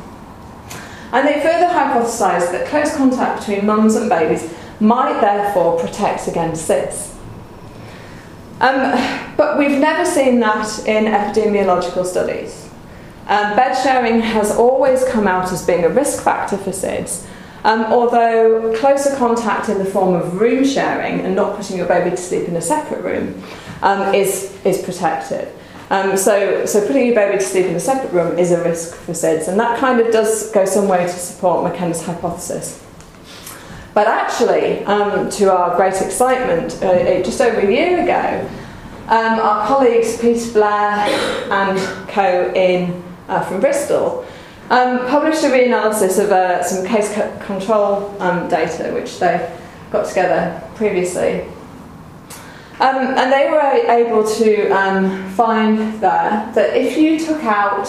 And 1.12 1.28
they 1.28 1.34
further 1.42 1.66
hypothesised 1.66 2.50
that 2.50 2.66
close 2.68 2.96
contact 2.96 3.40
between 3.40 3.66
mums 3.66 3.94
and 3.94 4.08
babies 4.08 4.54
might 4.80 5.20
therefore 5.20 5.78
protect 5.78 6.28
against 6.28 6.66
SIDS. 6.66 7.14
Um, 8.60 9.36
but 9.36 9.58
we've 9.58 9.78
never 9.78 10.06
seen 10.06 10.40
that 10.40 10.86
in 10.86 11.04
epidemiological 11.04 12.06
studies. 12.06 12.70
Um, 13.26 13.54
bed 13.54 13.74
sharing 13.74 14.20
has 14.22 14.50
always 14.50 15.04
come 15.04 15.28
out 15.28 15.52
as 15.52 15.66
being 15.66 15.84
a 15.84 15.90
risk 15.90 16.22
factor 16.22 16.56
for 16.56 16.70
SIDS, 16.70 17.26
um, 17.64 17.84
although 17.86 18.74
closer 18.78 19.16
contact 19.16 19.68
in 19.68 19.78
the 19.78 19.84
form 19.84 20.14
of 20.14 20.40
room 20.40 20.64
sharing 20.64 21.20
and 21.20 21.34
not 21.34 21.56
putting 21.56 21.76
your 21.76 21.86
baby 21.86 22.10
to 22.10 22.16
sleep 22.16 22.48
in 22.48 22.56
a 22.56 22.62
separate 22.62 23.02
room 23.02 23.42
um, 23.82 24.14
is, 24.14 24.56
is 24.64 24.82
protected. 24.82 25.48
Um, 25.90 26.16
so, 26.16 26.66
so 26.66 26.86
putting 26.86 27.06
your 27.06 27.14
baby 27.14 27.38
to 27.38 27.44
sleep 27.44 27.66
in 27.66 27.74
a 27.74 27.80
separate 27.80 28.12
room 28.12 28.38
is 28.38 28.52
a 28.52 28.62
risk 28.62 28.94
for 28.94 29.12
SIDS, 29.12 29.48
and 29.48 29.58
that 29.58 29.78
kind 29.78 30.00
of 30.00 30.12
does 30.12 30.50
go 30.52 30.66
some 30.66 30.86
way 30.86 30.98
to 30.98 31.08
support 31.08 31.64
McKenna's 31.64 32.04
hypothesis. 32.04 32.84
But 33.94 34.06
actually, 34.06 34.84
um, 34.84 35.30
to 35.30 35.50
our 35.50 35.74
great 35.76 36.00
excitement, 36.00 36.80
uh, 36.82 37.22
just 37.22 37.40
over 37.40 37.58
a 37.58 37.72
year 37.72 38.02
ago, 38.02 38.48
um, 39.06 39.40
our 39.40 39.66
colleagues 39.66 40.20
Peter 40.20 40.52
Blair 40.52 41.08
and 41.50 41.78
co 42.08 42.52
in 42.54 43.02
uh, 43.28 43.42
from 43.44 43.60
Bristol 43.60 44.26
um, 44.70 45.06
published 45.06 45.44
a 45.44 45.48
reanalysis 45.48 46.22
of 46.22 46.30
uh, 46.30 46.62
some 46.62 46.86
case 46.86 47.12
control 47.44 48.14
um, 48.20 48.48
data 48.48 48.92
which 48.92 49.18
they 49.18 49.56
got 49.90 50.06
together 50.06 50.62
previously. 50.74 51.42
Um, 52.80 52.96
and 53.18 53.32
they 53.32 53.50
were 53.50 53.90
able 53.90 54.24
to 54.36 54.68
um, 54.70 55.28
find 55.30 56.00
there 56.00 56.50
that 56.54 56.76
if 56.76 56.96
you 56.96 57.18
took 57.18 57.42
out 57.42 57.88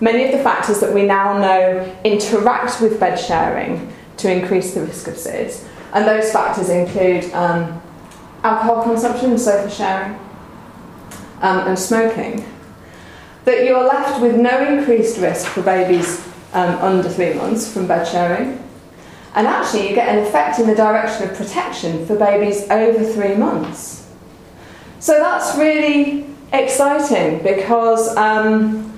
many 0.00 0.24
of 0.24 0.32
the 0.32 0.42
factors 0.42 0.80
that 0.80 0.92
we 0.94 1.02
now 1.04 1.36
know 1.36 1.96
interact 2.02 2.80
with 2.80 2.98
bed 2.98 3.16
sharing 3.16 3.92
to 4.16 4.32
increase 4.32 4.74
the 4.74 4.80
risk 4.82 5.06
of 5.08 5.14
SIDS, 5.14 5.66
and 5.92 6.06
those 6.06 6.32
factors 6.32 6.70
include 6.70 7.24
um, 7.34 7.82
alcohol 8.42 8.84
consumption, 8.84 9.36
sofa 9.36 9.70
sharing, 9.70 10.18
um, 11.42 11.68
and 11.68 11.78
smoking, 11.78 12.44
that 13.44 13.64
you're 13.64 13.84
left 13.84 14.20
with 14.20 14.36
no 14.36 14.64
increased 14.66 15.18
risk 15.18 15.46
for 15.46 15.62
babies 15.62 16.26
um, 16.52 16.76
under 16.78 17.08
three 17.08 17.34
months 17.34 17.72
from 17.72 17.86
bed 17.86 18.06
sharing. 18.06 18.62
And 19.34 19.46
actually, 19.46 19.88
you 19.88 19.94
get 19.94 20.08
an 20.08 20.24
effect 20.24 20.58
in 20.58 20.66
the 20.66 20.74
direction 20.74 21.28
of 21.28 21.36
protection 21.36 22.06
for 22.06 22.16
babies 22.16 22.68
over 22.70 23.02
three 23.04 23.34
months. 23.34 24.10
So 25.00 25.18
that's 25.18 25.56
really 25.58 26.26
exciting 26.52 27.42
because 27.42 28.14
um, 28.16 28.92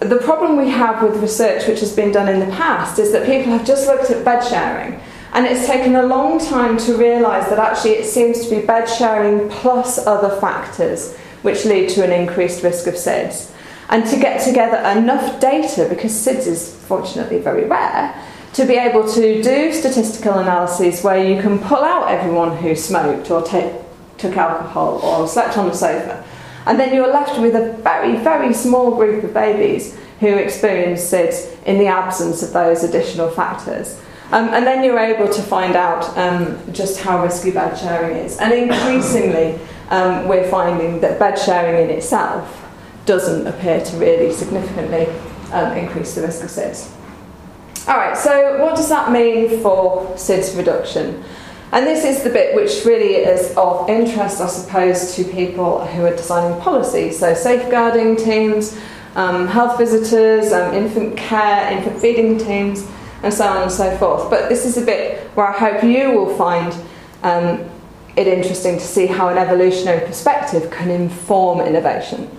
the 0.00 0.18
problem 0.18 0.56
we 0.56 0.70
have 0.70 1.02
with 1.02 1.20
research 1.20 1.66
which 1.66 1.80
has 1.80 1.94
been 1.94 2.12
done 2.12 2.28
in 2.28 2.40
the 2.40 2.54
past 2.54 2.98
is 2.98 3.10
that 3.12 3.26
people 3.26 3.52
have 3.52 3.66
just 3.66 3.86
looked 3.86 4.10
at 4.10 4.24
bed 4.24 4.40
sharing 4.40 5.00
and 5.32 5.46
it's 5.46 5.66
taken 5.66 5.96
a 5.96 6.06
long 6.06 6.38
time 6.38 6.78
to 6.78 6.96
realise 6.96 7.48
that 7.48 7.58
actually 7.58 7.92
it 7.92 8.06
seems 8.06 8.46
to 8.46 8.54
be 8.54 8.64
bed 8.64 8.86
sharing 8.86 9.48
plus 9.48 9.98
other 10.06 10.40
factors 10.40 11.16
which 11.44 11.66
lead 11.66 11.90
to 11.90 12.02
an 12.02 12.10
increased 12.10 12.62
risk 12.62 12.86
of 12.86 12.94
SIDS. 12.94 13.52
And 13.90 14.06
to 14.06 14.18
get 14.18 14.42
together 14.42 14.78
enough 14.98 15.40
data, 15.40 15.86
because 15.90 16.10
SIDS 16.10 16.46
is 16.46 16.74
fortunately 16.86 17.38
very 17.38 17.64
rare, 17.64 18.14
to 18.54 18.64
be 18.64 18.76
able 18.76 19.06
to 19.12 19.42
do 19.42 19.70
statistical 19.72 20.38
analyses 20.38 21.02
where 21.02 21.22
you 21.22 21.40
can 21.42 21.58
pull 21.58 21.84
out 21.84 22.08
everyone 22.08 22.56
who 22.56 22.74
smoked 22.74 23.30
or 23.30 23.42
took 23.42 24.36
alcohol 24.36 25.00
or 25.02 25.28
slept 25.28 25.58
on 25.58 25.68
the 25.68 25.74
sofa. 25.74 26.24
And 26.64 26.80
then 26.80 26.94
you're 26.94 27.12
left 27.12 27.38
with 27.38 27.54
a 27.54 27.74
very, 27.82 28.16
very 28.16 28.54
small 28.54 28.96
group 28.96 29.22
of 29.22 29.34
babies 29.34 29.98
who 30.20 30.28
experience 30.28 31.02
SIDS 31.02 31.62
in 31.64 31.78
the 31.78 31.88
absence 31.88 32.42
of 32.42 32.54
those 32.54 32.84
additional 32.84 33.28
factors. 33.28 34.00
Um, 34.32 34.48
and 34.48 34.66
then 34.66 34.82
you're 34.82 34.98
able 34.98 35.30
to 35.30 35.42
find 35.42 35.76
out 35.76 36.16
um, 36.16 36.58
just 36.72 37.00
how 37.00 37.22
risky 37.22 37.50
bed 37.50 37.76
sharing 37.76 38.16
is. 38.16 38.38
And 38.38 38.54
increasingly, 38.54 39.58
um, 39.90 40.28
we're 40.28 40.48
finding 40.50 41.00
that 41.00 41.18
bed 41.18 41.36
sharing 41.36 41.84
in 41.84 41.96
itself 41.96 42.60
doesn't 43.06 43.46
appear 43.46 43.84
to 43.84 43.96
really 43.96 44.32
significantly 44.32 45.06
um, 45.52 45.76
increase 45.76 46.14
the 46.14 46.22
risk 46.22 46.42
of 46.42 46.50
SIDS. 46.50 46.90
All 47.86 47.96
right, 47.96 48.16
so 48.16 48.62
what 48.64 48.76
does 48.76 48.88
that 48.88 49.12
mean 49.12 49.60
for 49.60 50.06
SIDS 50.14 50.56
reduction? 50.56 51.22
And 51.72 51.86
this 51.86 52.04
is 52.04 52.22
the 52.22 52.30
bit 52.30 52.54
which 52.54 52.84
really 52.84 53.16
is 53.16 53.52
of 53.56 53.88
interest, 53.90 54.40
I 54.40 54.46
suppose, 54.46 55.14
to 55.16 55.24
people 55.24 55.84
who 55.84 56.04
are 56.04 56.14
designing 56.14 56.60
policy. 56.60 57.10
So, 57.10 57.34
safeguarding 57.34 58.16
teams, 58.16 58.78
um, 59.16 59.48
health 59.48 59.76
visitors, 59.76 60.52
um, 60.52 60.72
infant 60.72 61.16
care, 61.16 61.70
infant 61.72 62.00
feeding 62.00 62.38
teams, 62.38 62.88
and 63.24 63.34
so 63.34 63.44
on 63.46 63.62
and 63.62 63.72
so 63.72 63.96
forth. 63.96 64.30
But 64.30 64.48
this 64.48 64.64
is 64.64 64.76
a 64.76 64.84
bit 64.84 65.20
where 65.34 65.48
I 65.48 65.58
hope 65.58 65.82
you 65.82 66.12
will 66.12 66.36
find 66.36 66.72
um, 67.24 67.68
it 68.16 68.26
interesting 68.26 68.78
to 68.78 68.84
see 68.84 69.06
how 69.06 69.28
an 69.28 69.38
evolutionary 69.38 70.06
perspective 70.06 70.70
can 70.70 70.90
inform 70.90 71.60
innovation. 71.60 72.30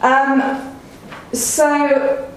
Um, 0.00 0.76
so, 1.32 2.30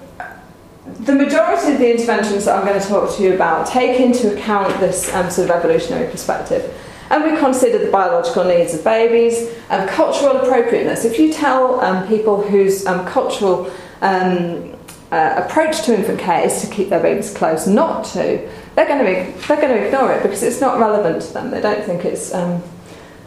the 1.00 1.14
majority 1.14 1.72
of 1.72 1.78
the 1.78 1.90
interventions 1.90 2.44
that 2.46 2.58
I'm 2.58 2.66
going 2.66 2.80
to 2.80 2.86
talk 2.86 3.14
to 3.16 3.22
you 3.22 3.34
about 3.34 3.66
take 3.66 4.00
into 4.00 4.34
account 4.34 4.78
this 4.80 5.12
um, 5.14 5.30
sort 5.30 5.50
of 5.50 5.56
evolutionary 5.56 6.10
perspective. 6.10 6.74
And 7.10 7.24
we 7.24 7.38
consider 7.38 7.78
the 7.78 7.90
biological 7.90 8.44
needs 8.44 8.74
of 8.74 8.84
babies 8.84 9.54
and 9.70 9.88
cultural 9.88 10.36
appropriateness. 10.38 11.04
If 11.04 11.18
you 11.18 11.32
tell 11.32 11.80
um, 11.80 12.06
people 12.06 12.42
whose 12.42 12.84
um, 12.86 13.06
cultural 13.06 13.70
um, 14.02 14.74
uh, 15.10 15.42
approach 15.44 15.82
to 15.82 15.94
infant 15.94 16.18
care 16.18 16.44
is 16.44 16.60
to 16.60 16.66
keep 16.66 16.90
their 16.90 17.00
babies 17.00 17.32
close, 17.32 17.66
not 17.66 18.04
to, 18.04 18.46
they're 18.78 18.86
going 18.86 19.04
to, 19.04 19.48
they're 19.48 19.60
going 19.60 19.76
to 19.76 19.86
ignore 19.86 20.12
it 20.12 20.22
because 20.22 20.44
it's 20.44 20.60
not 20.60 20.78
relevant 20.78 21.20
to 21.20 21.32
them. 21.32 21.50
They 21.50 21.60
don't 21.60 21.84
think 21.84 22.04
it's 22.04 22.32
um, 22.32 22.62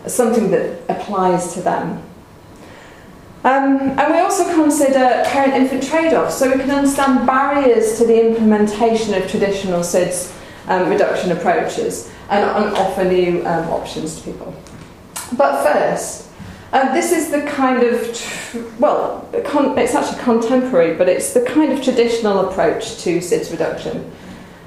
something 0.08 0.50
that 0.52 0.80
applies 0.88 1.54
to 1.56 1.62
them. 1.62 2.02
Um, 3.44 3.82
and 4.00 4.14
we 4.14 4.20
also 4.20 4.46
consider 4.56 5.24
parent 5.26 5.54
infant 5.56 5.84
trade 5.84 6.14
offs 6.14 6.38
so 6.38 6.50
we 6.50 6.58
can 6.62 6.72
understand 6.72 7.28
barriers 7.28 7.98
to 7.98 8.06
the 8.06 8.30
implementation 8.30 9.14
of 9.14 9.30
traditional 9.30 9.82
SIDS 9.82 10.34
um, 10.68 10.88
reduction 10.90 11.34
approaches 11.34 12.10
and, 12.30 12.46
and 12.46 12.78
offer 12.78 13.04
new 13.04 13.46
um, 13.46 13.68
options 13.72 14.22
to 14.22 14.32
people. 14.32 14.56
But 15.36 15.64
first, 15.64 16.30
um, 16.72 16.94
this 16.94 17.12
is 17.12 17.30
the 17.30 17.42
kind 17.42 17.84
of, 17.84 18.80
well, 18.80 19.28
it's 19.34 19.96
actually 19.96 20.24
contemporary, 20.24 20.96
but 20.96 21.10
it's 21.10 21.34
the 21.34 21.42
kind 21.42 21.74
of 21.74 21.84
traditional 21.84 22.48
approach 22.48 23.00
to 23.00 23.18
SIDS 23.18 23.52
reduction. 23.52 24.10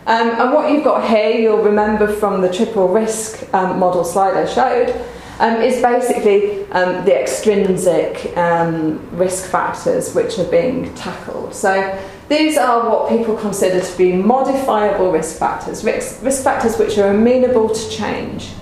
Um, 0.07 0.30
and 0.38 0.52
what 0.52 0.70
you've 0.70 0.84
got 0.84 1.09
here, 1.09 1.30
you'll 1.30 1.62
remember 1.62 2.07
from 2.07 2.42
the 2.42 2.52
triple 2.52 2.88
risk 2.88 3.42
um, 3.55 3.78
model 3.78 4.05
slide 4.05 4.36
I 4.36 4.44
showed, 4.44 4.90
um, 5.38 5.62
is 5.62 5.80
basically 5.80 6.64
um, 6.72 7.05
the 7.07 7.18
extrinsic 7.18 8.36
um, 8.36 9.00
risk 9.16 9.50
factors 9.50 10.14
which 10.14 10.38
are 10.38 10.50
being 10.50 10.94
tackled. 10.94 11.55
So 11.55 11.98
these 12.28 12.59
are 12.59 12.88
what 12.88 13.09
people 13.09 13.34
consider 13.36 13.80
to 13.80 13.98
be 13.98 14.12
modifiable 14.12 15.11
risk 15.11 15.38
factors, 15.38 15.84
risk, 15.84 16.22
risk 16.22 16.44
factors 16.44 16.78
which 16.78 16.98
are 16.98 17.09
amenable 17.09 17.70
to 17.70 17.90
change, 17.90 18.52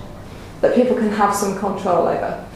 that 0.61 0.75
people 0.75 0.95
can 0.95 1.09
have 1.09 1.35
some 1.35 1.59
control 1.59 2.07
over. 2.07 2.47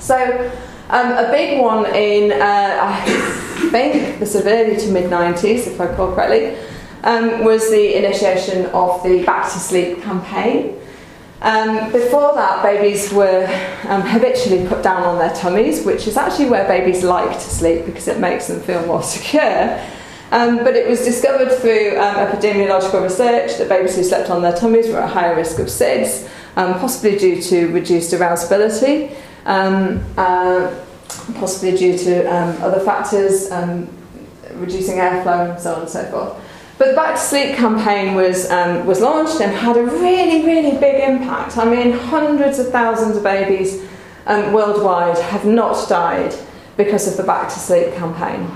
So 0.00 0.50
um, 0.90 1.12
a 1.12 1.30
big 1.30 1.60
one 1.60 1.86
in, 1.94 2.32
uh, 2.32 2.36
I 2.82 3.68
think, 3.70 4.18
the 4.18 4.42
early 4.44 4.76
to 4.76 4.90
mid 4.90 5.08
90s, 5.08 5.68
if 5.68 5.80
I 5.80 5.84
recall 5.84 6.14
correctly, 6.14 6.58
um, 7.04 7.44
was 7.44 7.70
the 7.70 7.96
initiation 7.96 8.66
of 8.66 9.02
the 9.02 9.24
Back 9.24 9.44
to 9.44 9.58
Sleep 9.58 10.02
campaign. 10.02 10.78
Um, 11.40 11.92
before 11.92 12.34
that, 12.34 12.62
babies 12.62 13.12
were 13.12 13.46
um, 13.88 14.02
habitually 14.02 14.66
put 14.66 14.82
down 14.82 15.02
on 15.04 15.18
their 15.18 15.34
tummies, 15.34 15.84
which 15.84 16.06
is 16.08 16.16
actually 16.16 16.50
where 16.50 16.66
babies 16.66 17.04
like 17.04 17.30
to 17.30 17.40
sleep 17.40 17.86
because 17.86 18.08
it 18.08 18.18
makes 18.18 18.48
them 18.48 18.60
feel 18.60 18.84
more 18.86 19.02
secure. 19.14 19.80
Um, 20.30 20.58
but 20.58 20.74
it 20.76 20.86
was 20.88 21.04
discovered 21.04 21.50
through 21.58 21.98
um, 21.98 22.16
epidemiological 22.16 23.02
research 23.02 23.56
that 23.58 23.68
babies 23.68 23.96
who 23.96 24.02
slept 24.02 24.28
on 24.30 24.42
their 24.42 24.54
tummies 24.54 24.88
were 24.88 24.98
at 24.98 25.10
higher 25.10 25.34
risk 25.34 25.58
of 25.58 25.68
SIDS, 25.68 26.28
um, 26.56 26.74
possibly 26.74 27.16
due 27.16 27.40
to 27.40 27.68
reduced 27.72 28.12
arousability 28.12 29.16
um, 29.48 30.04
uh, 30.16 30.74
possibly 31.36 31.76
due 31.76 31.96
to 31.96 32.28
other 32.62 32.80
factors, 32.80 33.50
reducing 34.54 34.98
airflow 34.98 35.50
and 35.50 35.60
so 35.60 35.74
on 35.74 35.80
and 35.82 35.90
so 35.90 36.04
forth. 36.10 36.47
But 36.78 36.90
the 36.90 36.94
Back 36.94 37.16
to 37.16 37.20
Sleep 37.20 37.56
campaign 37.56 38.14
was, 38.14 38.48
um, 38.50 38.86
was 38.86 39.00
launched 39.00 39.40
and 39.40 39.52
had 39.52 39.76
a 39.76 39.82
really, 39.82 40.46
really 40.46 40.78
big 40.78 41.02
impact. 41.02 41.58
I 41.58 41.64
mean, 41.64 41.90
hundreds 41.92 42.60
of 42.60 42.70
thousands 42.70 43.16
of 43.16 43.24
babies 43.24 43.84
um, 44.26 44.52
worldwide 44.52 45.18
have 45.18 45.44
not 45.44 45.88
died 45.88 46.32
because 46.76 47.08
of 47.08 47.16
the 47.16 47.24
Back 47.24 47.48
to 47.48 47.58
Sleep 47.58 47.94
campaign. 47.94 48.48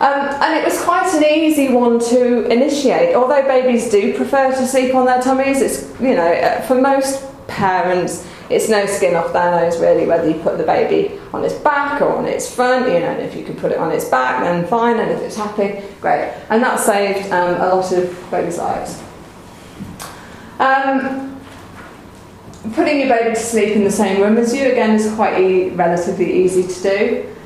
Um, 0.00 0.22
and 0.40 0.58
it 0.58 0.64
was 0.64 0.80
quite 0.82 1.14
an 1.14 1.22
easy 1.22 1.68
one 1.68 1.98
to 1.98 2.50
initiate. 2.50 3.14
Although 3.14 3.42
babies 3.42 3.90
do 3.90 4.16
prefer 4.16 4.50
to 4.50 4.66
sleep 4.66 4.94
on 4.94 5.04
their 5.04 5.20
tummies, 5.20 5.60
it's, 5.60 6.00
you 6.00 6.14
know, 6.14 6.32
uh, 6.32 6.62
for 6.62 6.80
most 6.80 7.22
parents, 7.48 8.26
it's 8.50 8.68
no 8.68 8.84
skin 8.84 9.14
off 9.14 9.32
their 9.32 9.60
nose 9.60 9.80
really 9.80 10.06
whether 10.06 10.28
you 10.28 10.34
put 10.42 10.58
the 10.58 10.64
baby 10.64 11.18
on 11.32 11.44
its 11.44 11.54
back 11.54 12.02
or 12.02 12.12
on 12.16 12.26
its 12.26 12.52
front, 12.52 12.86
you 12.86 13.00
know, 13.00 13.12
if 13.12 13.36
you 13.36 13.44
can 13.44 13.54
put 13.56 13.70
it 13.70 13.78
on 13.78 13.92
its 13.92 14.08
back 14.08 14.42
then 14.42 14.66
fine, 14.66 14.98
and 14.98 15.10
if 15.10 15.20
it's 15.20 15.36
happy, 15.36 15.82
great. 16.00 16.32
And 16.50 16.62
that 16.62 16.80
saved 16.80 17.30
um, 17.30 17.54
a 17.60 17.74
lot 17.74 17.92
of 17.92 18.30
babies' 18.30 18.58
lives. 18.58 19.02
Um, 20.58 21.40
putting 22.74 23.00
your 23.00 23.08
baby 23.08 23.34
to 23.34 23.40
sleep 23.40 23.74
in 23.76 23.84
the 23.84 23.90
same 23.90 24.20
room 24.20 24.36
as 24.36 24.54
you 24.54 24.70
again 24.70 24.96
is 24.96 25.12
quite 25.14 25.40
e- 25.40 25.70
relatively 25.70 26.44
easy 26.44 26.66
to 26.66 26.82
do. 26.82 27.36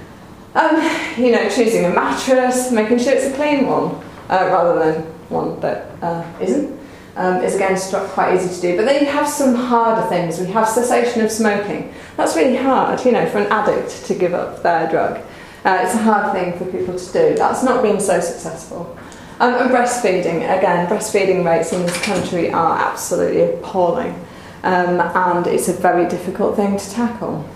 Um, 0.55 0.77
you 1.19 1.33
know, 1.33 1.49
choosing 1.49 1.85
a 1.85 1.91
mattress, 1.91 2.73
making 2.73 2.99
sure 2.99 3.13
it's 3.13 3.27
a 3.27 3.35
clean 3.35 3.67
one 3.67 3.95
uh, 4.31 4.47
rather 4.47 4.79
than 4.79 5.03
one 5.29 5.61
that 5.61 5.91
uh, 6.03 6.25
not 6.41 6.79
um, 7.17 7.43
is 7.43 7.55
again 7.55 7.79
quite 8.11 8.35
easy 8.35 8.55
to 8.55 8.61
do. 8.61 8.77
But 8.77 8.87
then 8.87 9.05
you 9.05 9.11
have 9.11 9.29
some 9.29 9.55
harder 9.55 10.07
things. 10.09 10.41
We 10.41 10.47
have 10.47 10.69
cessation 10.69 11.23
of 11.23 11.31
smoking. 11.31 11.95
That's 12.17 12.37
really 12.37 12.57
hard, 12.57 13.05
you 13.05 13.12
know, 13.12 13.27
for 13.27 13.39
an 13.39 13.47
addict 13.53 14.07
to 14.07 14.15
give 14.15 14.35
up 14.35 14.62
their 14.62 14.89
drug. 14.91 15.23
Uh, 15.65 15.79
it's 15.83 15.95
a 15.95 16.03
hard 16.03 16.33
thing 16.33 16.59
for 16.59 16.65
people 16.67 16.99
to 16.99 17.12
do. 17.12 17.35
That's 17.37 17.62
not 17.62 17.83
been 17.83 18.01
so 18.01 18.21
successful. 18.21 18.99
Um, 19.41 19.55
and 19.55 19.71
breastfeeding, 19.71 20.37
again, 20.57 20.87
breastfeeding 20.89 21.45
rates 21.45 21.73
in 21.73 21.83
this 21.83 22.01
country 22.03 22.53
are 22.53 22.79
absolutely 22.79 23.43
appalling. 23.43 24.15
Um, 24.62 25.01
and 25.01 25.47
it's 25.47 25.69
a 25.69 25.73
very 25.73 26.09
difficult 26.09 26.57
thing 26.57 26.79
to 26.79 26.91
tackle. 26.91 27.49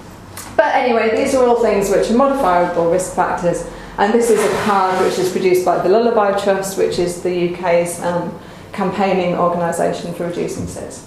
But 0.57 0.75
anyway, 0.75 1.17
these 1.17 1.35
are 1.35 1.47
all 1.47 1.63
things 1.63 1.91
which 1.91 2.11
are 2.11 2.17
modifiable 2.17 2.91
risk 2.91 3.15
factors. 3.15 3.69
And 3.97 4.13
this 4.13 4.31
is 4.31 4.41
a 4.41 4.65
card 4.65 5.05
which 5.05 5.19
is 5.19 5.31
produced 5.31 5.65
by 5.65 5.83
the 5.83 5.89
Lullaby 5.89 6.39
Trust, 6.39 6.79
which 6.79 6.99
is 6.99 7.23
the 7.23 7.55
UK's 7.55 8.01
um, 8.03 8.37
campaigning 8.73 9.35
organisation 9.37 10.14
for 10.14 10.27
reducing 10.27 10.66
SIDS. 10.66 11.07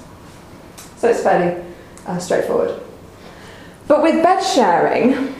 So 0.97 1.09
it's 1.09 1.23
fairly 1.23 1.63
uh, 2.05 2.19
straightforward. 2.19 2.79
But 3.87 4.03
with 4.03 4.23
bed 4.23 4.41
sharing, 4.41 5.35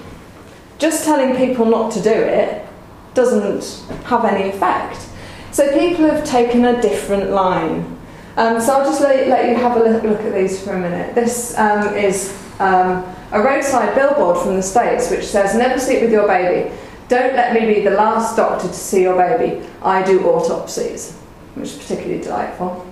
just 0.78 1.06
telling 1.06 1.36
people 1.36 1.66
not 1.66 1.92
to 1.94 2.02
do 2.02 2.10
it 2.10 2.68
doesn't 3.14 3.86
have 4.06 4.26
any 4.26 4.50
effect. 4.50 5.08
So 5.52 5.78
people 5.78 6.06
have 6.06 6.26
taken 6.26 6.66
a 6.66 6.82
different 6.82 7.32
line. 7.32 7.98
Um, 8.38 8.60
so 8.62 8.74
I'll 8.74 8.86
just 8.86 9.02
let, 9.02 9.28
let, 9.28 9.50
you 9.50 9.56
have 9.56 9.78
a 9.78 9.84
look, 9.84 10.04
at 10.04 10.34
these 10.34 10.64
for 10.64 10.74
a 10.74 10.80
minute. 10.80 11.14
This 11.14 11.58
um, 11.58 11.94
is 11.94 12.36
um, 12.60 13.04
a 13.32 13.42
roadside 13.42 13.94
billboard 13.94 14.38
from 14.38 14.56
the 14.56 14.64
States 14.64 15.12
which 15.12 15.26
says, 15.26 15.56
Never 15.56 15.80
sleep 15.80 16.02
with 16.02 16.12
your 16.12 16.28
baby. 16.28 16.74
Don't 17.10 17.36
let 17.36 17.54
me 17.54 17.74
be 17.74 17.82
the 17.82 17.92
last 17.92 18.38
doctor 18.38 18.68
to 18.68 18.74
see 18.74 19.02
your 19.02 19.18
baby. 19.18 19.68
I 19.84 20.02
do 20.04 20.26
autopsies 20.26 21.18
which 21.56 21.70
is 21.70 21.78
particularly 21.78 22.22
delightful. 22.22 22.86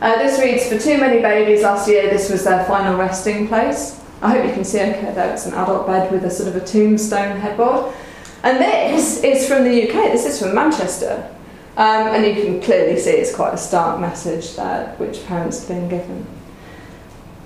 Uh, 0.00 0.18
this 0.18 0.40
reads, 0.40 0.68
for 0.68 0.78
too 0.78 0.98
many 0.98 1.22
babies 1.22 1.62
last 1.62 1.88
year, 1.88 2.10
this 2.10 2.30
was 2.30 2.44
their 2.44 2.64
final 2.64 2.98
resting 2.98 3.46
place. 3.46 4.00
I 4.20 4.30
hope 4.30 4.46
you 4.46 4.52
can 4.52 4.64
see 4.64 4.80
okay 4.80 5.12
though, 5.14 5.30
it's 5.30 5.46
an 5.46 5.54
adult 5.54 5.86
bed 5.86 6.10
with 6.10 6.24
a 6.24 6.30
sort 6.30 6.48
of 6.48 6.56
a 6.56 6.64
tombstone 6.64 7.38
headboard. 7.38 7.94
And 8.42 8.58
this 8.58 9.22
is 9.22 9.46
from 9.46 9.64
the 9.64 9.88
UK, 9.88 10.12
this 10.12 10.26
is 10.26 10.40
from 10.40 10.54
Manchester. 10.54 11.28
Um, 11.76 12.08
and 12.08 12.26
you 12.26 12.34
can 12.34 12.60
clearly 12.60 12.98
see 12.98 13.10
it's 13.10 13.34
quite 13.34 13.54
a 13.54 13.58
stark 13.58 14.00
message 14.00 14.56
there, 14.56 14.94
which 14.98 15.24
parents 15.26 15.60
have 15.60 15.68
been 15.68 15.88
given. 15.88 16.26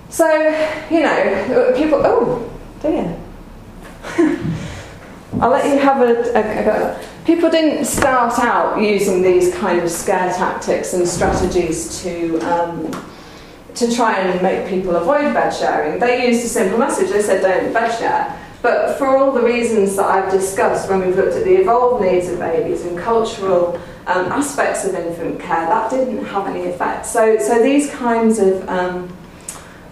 So, 0.09 0.27
you 0.89 1.01
know, 1.01 1.73
people, 1.77 2.01
oh, 2.03 2.51
dear. 2.81 3.17
I'll 5.39 5.51
let 5.51 5.65
you 5.65 5.77
have 5.79 6.01
a, 6.01 6.35
a, 6.35 6.61
a 6.61 6.65
go 6.65 6.99
people 7.27 7.49
didn't 7.51 7.83
start 7.83 8.39
out 8.39 8.81
using 8.81 9.21
these 9.21 9.53
kind 9.53 9.79
of 9.81 9.91
scare 9.91 10.33
tactics 10.33 10.93
and 10.93 11.05
strategies 11.05 12.01
to 12.01 12.39
um, 12.39 12.89
to 13.75 13.93
try 13.93 14.17
and 14.17 14.41
make 14.41 14.67
people 14.67 14.95
avoid 14.95 15.33
bed 15.33 15.51
sharing. 15.51 15.99
They 15.99 16.25
used 16.27 16.43
a 16.43 16.47
simple 16.47 16.79
message. 16.79 17.09
They 17.11 17.21
said, 17.21 17.41
"Don't 17.41 17.73
bed 17.73 17.91
share." 17.99 18.43
But 18.61 18.97
for 18.97 19.05
all 19.15 19.33
the 19.33 19.43
reasons 19.43 19.97
that 19.97 20.05
I've 20.05 20.31
discussed 20.31 20.89
when 20.89 21.05
we've 21.05 21.15
looked 21.15 21.35
at 21.35 21.43
the 21.43 21.61
evolved 21.61 22.03
needs 22.03 22.27
of 22.29 22.39
babies 22.39 22.85
and 22.85 22.97
cultural 22.97 23.79
um, 24.07 24.31
aspects 24.31 24.83
of 24.85 24.95
infant 24.95 25.39
care, 25.39 25.67
that 25.67 25.91
didn't 25.91 26.25
have 26.25 26.47
any 26.47 26.65
effect. 26.65 27.05
So, 27.05 27.37
so 27.37 27.61
these 27.61 27.91
kinds 27.91 28.39
of 28.39 28.67
um, 28.67 29.15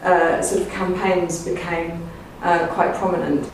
uh, 0.04 0.42
sort 0.42 0.64
of 0.64 0.70
campaigns 0.70 1.46
became 1.46 2.10
uh, 2.42 2.66
quite 2.68 2.96
prominent. 2.96 3.52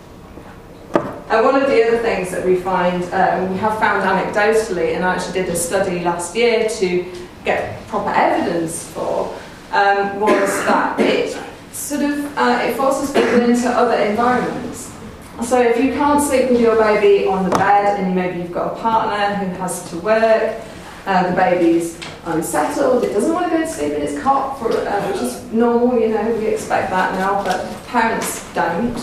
And 1.32 1.46
one 1.46 1.56
of 1.56 1.70
the 1.70 1.88
other 1.88 2.00
things 2.00 2.30
that 2.32 2.46
we 2.46 2.58
find, 2.58 3.06
um, 3.14 3.54
we 3.54 3.58
have 3.60 3.80
found 3.80 4.04
anecdotally, 4.04 4.96
and 4.96 5.06
I 5.06 5.16
actually 5.16 5.42
did 5.42 5.48
a 5.48 5.56
study 5.56 6.02
last 6.02 6.36
year 6.36 6.68
to 6.68 7.06
get 7.46 7.88
proper 7.88 8.10
evidence 8.10 8.86
for, 8.92 9.34
um, 9.72 10.20
was 10.20 10.50
that 10.66 11.00
it 11.00 11.42
sort 11.72 12.02
of 12.02 12.38
uh, 12.38 12.60
it 12.64 12.76
forces 12.76 13.12
people 13.14 13.40
into 13.50 13.70
other 13.70 13.96
environments. 13.96 14.94
So 15.42 15.62
if 15.62 15.82
you 15.82 15.94
can't 15.94 16.22
sleep 16.22 16.50
with 16.50 16.60
your 16.60 16.76
baby 16.76 17.26
on 17.26 17.50
the 17.50 17.56
bed, 17.56 17.98
and 18.02 18.14
maybe 18.14 18.40
you've 18.40 18.52
got 18.52 18.78
a 18.78 18.82
partner 18.82 19.36
who 19.36 19.56
has 19.56 19.90
to 19.92 19.98
work, 20.00 20.62
uh, 21.06 21.30
the 21.30 21.36
baby's 21.36 21.98
unsettled, 22.26 23.06
it 23.06 23.14
doesn't 23.14 23.34
want 23.34 23.50
to 23.50 23.58
go 23.58 23.64
to 23.64 23.72
sleep 23.72 23.94
in 23.94 24.02
its 24.02 24.22
cot, 24.22 24.60
for, 24.60 24.70
uh, 24.70 25.08
which 25.08 25.22
is 25.22 25.42
normal, 25.54 25.98
you 25.98 26.10
know, 26.10 26.36
we 26.36 26.48
expect 26.48 26.90
that 26.90 27.14
now, 27.14 27.42
but 27.42 27.66
parents 27.88 28.46
don't 28.54 28.94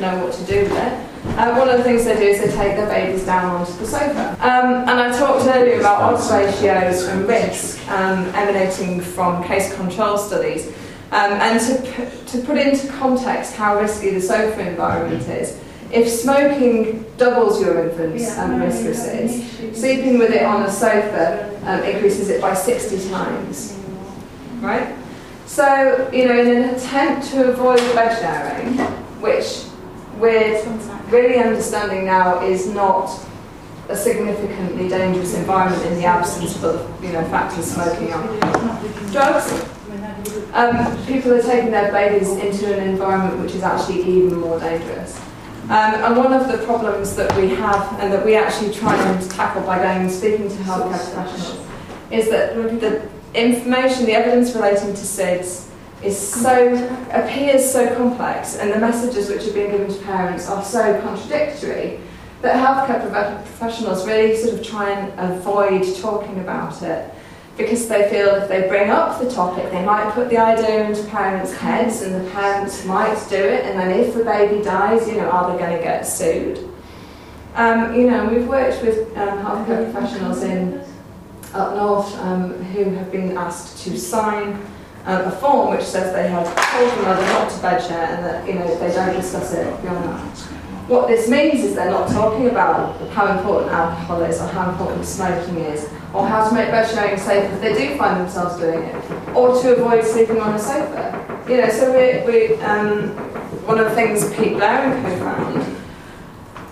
know 0.00 0.24
what 0.24 0.32
to 0.32 0.44
do 0.46 0.62
with 0.62 0.72
it. 0.72 1.15
Uh, 1.36 1.54
one 1.54 1.68
of 1.68 1.78
the 1.78 1.84
things 1.84 2.04
they 2.04 2.16
do 2.16 2.22
is 2.22 2.40
they 2.40 2.56
take 2.56 2.76
their 2.76 2.86
babies 2.86 3.24
down 3.26 3.56
onto 3.56 3.72
the 3.74 3.86
sofa. 3.86 4.36
Um, 4.40 4.88
and 4.88 4.90
I 4.90 5.16
talked 5.18 5.46
earlier 5.46 5.80
about 5.80 6.00
odds 6.00 6.30
ratios 6.30 7.04
and 7.08 7.26
risk 7.28 7.86
um, 7.90 8.26
emanating 8.34 9.00
from 9.00 9.44
case 9.44 9.74
control 9.76 10.16
studies. 10.16 10.68
Um, 11.12 11.32
and 11.32 11.60
to, 11.60 12.10
to 12.26 12.46
put 12.46 12.58
into 12.58 12.88
context 12.88 13.54
how 13.54 13.78
risky 13.80 14.10
the 14.10 14.20
sofa 14.20 14.68
environment 14.68 15.28
is, 15.28 15.60
if 15.92 16.08
smoking 16.08 17.04
doubles 17.16 17.60
your 17.60 17.88
infant's 17.88 18.22
yeah, 18.22 18.44
um, 18.44 18.60
risk 18.60 18.84
of 18.86 18.94
SIDS, 18.94 19.76
sleeping 19.76 20.18
with 20.18 20.30
it 20.30 20.42
on 20.42 20.64
a 20.64 20.70
sofa 20.70 21.54
um, 21.64 21.82
increases 21.84 22.28
it 22.28 22.40
by 22.40 22.54
60 22.54 23.08
times. 23.08 23.78
Right? 24.60 24.96
So, 25.46 26.10
you 26.12 26.26
know, 26.26 26.38
in 26.38 26.62
an 26.62 26.74
attempt 26.74 27.28
to 27.28 27.50
avoid 27.50 27.78
bed 27.94 28.18
sharing, 28.18 28.78
which 29.20 29.64
we're 30.18 30.62
really 31.08 31.38
understanding 31.38 32.06
now 32.06 32.42
is 32.42 32.68
not 32.68 33.10
a 33.88 33.96
significantly 33.96 34.88
dangerous 34.88 35.34
environment 35.34 35.84
in 35.86 35.94
the 35.94 36.04
absence 36.04 36.62
of 36.64 37.04
you 37.04 37.12
know 37.12 37.24
factors 37.28 37.72
smoking 37.72 38.12
on 38.12 38.26
drugs 39.12 39.66
um, 40.56 41.06
people 41.06 41.32
are 41.32 41.42
taking 41.42 41.70
their 41.70 41.92
babies 41.92 42.30
into 42.30 42.74
an 42.74 42.88
environment 42.88 43.42
which 43.42 43.54
is 43.54 43.62
actually 43.62 44.02
even 44.02 44.40
more 44.40 44.58
dangerous. 44.58 45.18
Um, 45.64 45.94
and 45.94 46.16
one 46.16 46.32
of 46.32 46.48
the 46.48 46.64
problems 46.64 47.16
that 47.16 47.36
we 47.36 47.48
have 47.50 48.00
and 48.00 48.12
that 48.12 48.24
we 48.24 48.36
actually 48.36 48.72
try 48.72 48.96
and 48.96 49.30
tackle 49.30 49.62
by 49.62 49.78
going 49.78 50.02
and 50.02 50.10
speaking 50.10 50.48
to 50.48 50.54
healthcare 50.54 51.12
professionals 51.12 51.66
is 52.10 52.30
that 52.30 52.54
the 52.80 53.08
information, 53.34 54.06
the 54.06 54.12
evidence 54.12 54.54
relating 54.54 54.94
to 54.94 55.02
SIDS 55.02 55.65
is 56.02 56.16
so, 56.18 56.74
appears 57.10 57.70
so 57.70 57.94
complex 57.96 58.56
and 58.56 58.72
the 58.72 58.78
messages 58.78 59.28
which 59.28 59.46
are 59.46 59.52
being 59.52 59.70
given 59.70 59.88
to 59.88 60.04
parents 60.04 60.48
are 60.48 60.62
so 60.62 61.00
contradictory 61.00 62.00
that 62.42 62.54
healthcare 62.54 63.00
professionals 63.44 64.06
really 64.06 64.36
sort 64.36 64.54
of 64.54 64.66
try 64.66 64.90
and 64.90 65.12
avoid 65.18 65.82
talking 65.96 66.38
about 66.40 66.82
it 66.82 67.10
because 67.56 67.88
they 67.88 68.08
feel 68.10 68.34
if 68.34 68.48
they 68.48 68.68
bring 68.68 68.90
up 68.90 69.18
the 69.18 69.30
topic, 69.30 69.70
they 69.70 69.82
might 69.84 70.12
put 70.12 70.28
the 70.28 70.36
idea 70.36 70.84
into 70.84 71.02
parents' 71.04 71.54
heads 71.54 72.02
and 72.02 72.14
the 72.14 72.30
parents 72.30 72.84
might 72.84 73.16
do 73.30 73.36
it, 73.36 73.64
and 73.64 73.78
then 73.78 73.98
if 73.98 74.14
the 74.14 74.22
baby 74.22 74.62
dies, 74.62 75.08
you 75.08 75.14
know, 75.16 75.30
are 75.30 75.50
they 75.50 75.58
going 75.58 75.74
to 75.74 75.82
get 75.82 76.06
sued? 76.06 76.68
Um, 77.54 77.94
you 77.94 78.10
know, 78.10 78.26
we've 78.26 78.46
worked 78.46 78.82
with 78.82 79.16
um, 79.16 79.38
healthcare 79.42 79.90
professionals 79.90 80.42
in 80.42 80.84
up 81.54 81.74
north 81.76 82.14
um, 82.18 82.52
who 82.64 82.84
have 82.90 83.10
been 83.10 83.38
asked 83.38 83.82
to 83.84 83.98
sign 83.98 84.60
um, 85.06 85.26
a 85.26 85.30
form 85.30 85.70
which 85.70 85.84
says 85.84 86.12
they 86.12 86.28
have 86.28 86.46
told 86.46 86.98
the 86.98 87.02
mother 87.02 87.22
not 87.22 87.50
to 87.50 87.62
bed 87.62 87.78
share 87.78 88.06
and 88.06 88.24
that, 88.24 88.46
you 88.46 88.54
know, 88.54 88.78
they 88.78 88.92
don't 88.92 89.14
discuss 89.14 89.52
it 89.52 89.80
beyond 89.80 90.04
that. 90.04 90.38
What 90.88 91.08
this 91.08 91.28
means 91.28 91.64
is 91.64 91.74
they're 91.74 91.90
not 91.90 92.08
talking 92.10 92.48
about 92.48 93.00
how 93.10 93.36
important 93.36 93.72
alcohol 93.72 94.22
is 94.22 94.40
or 94.40 94.48
how 94.48 94.70
important 94.70 95.04
smoking 95.04 95.58
is 95.58 95.88
or 96.12 96.26
how 96.26 96.48
to 96.48 96.54
make 96.54 96.70
bed 96.70 96.88
sharing 96.88 97.18
safe 97.18 97.52
if 97.52 97.60
they 97.60 97.74
do 97.74 97.96
find 97.96 98.20
themselves 98.20 98.58
doing 98.58 98.82
it 98.82 99.10
or 99.34 99.60
to 99.60 99.76
avoid 99.76 100.04
sleeping 100.04 100.40
on 100.40 100.54
a 100.54 100.58
sofa. 100.58 101.44
You 101.48 101.58
know, 101.58 101.68
so 101.68 101.92
we, 101.92 102.30
we 102.30 102.54
um, 102.62 103.08
one 103.66 103.78
of 103.78 103.84
the 103.86 103.94
things 103.94 104.28
Pete 104.36 104.54
Blair 104.54 104.92
and 104.92 105.06
co 105.06 105.18
found 105.24 105.76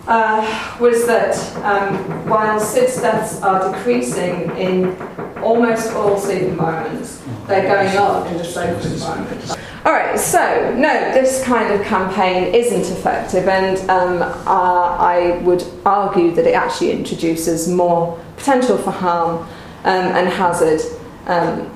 uh, 0.07 0.77
was 0.81 1.07
that 1.07 1.37
um, 1.65 2.29
while 2.29 2.61
SIDS 2.61 3.01
deaths 3.01 3.41
are 3.43 3.73
decreasing 3.73 4.51
in 4.57 4.97
almost 5.43 5.93
all 5.93 6.19
sleep 6.19 6.43
environments, 6.43 7.24
they're 7.47 7.63
going 7.63 7.97
up 7.97 8.27
in 8.31 8.39
the 8.39 8.45
sofa 8.45 8.93
environment. 8.93 9.51
All 9.85 9.93
right, 9.93 10.19
so 10.19 10.75
no, 10.79 11.13
this 11.13 11.45
kind 11.45 11.73
of 11.73 11.87
campaign 11.87 12.55
isn't 12.55 12.97
effective, 12.97 13.47
and 13.49 13.79
um, 13.91 14.23
uh, 14.23 14.97
I 14.99 15.39
would 15.43 15.63
argue 15.85 16.35
that 16.35 16.47
it 16.47 16.55
actually 16.55 16.93
introduces 16.93 17.69
more 17.69 18.19
potential 18.37 18.79
for 18.79 18.93
harm 18.93 19.47
um, 19.85 20.07
and 20.17 20.29
hazard 20.29 20.81
um, 21.27 21.71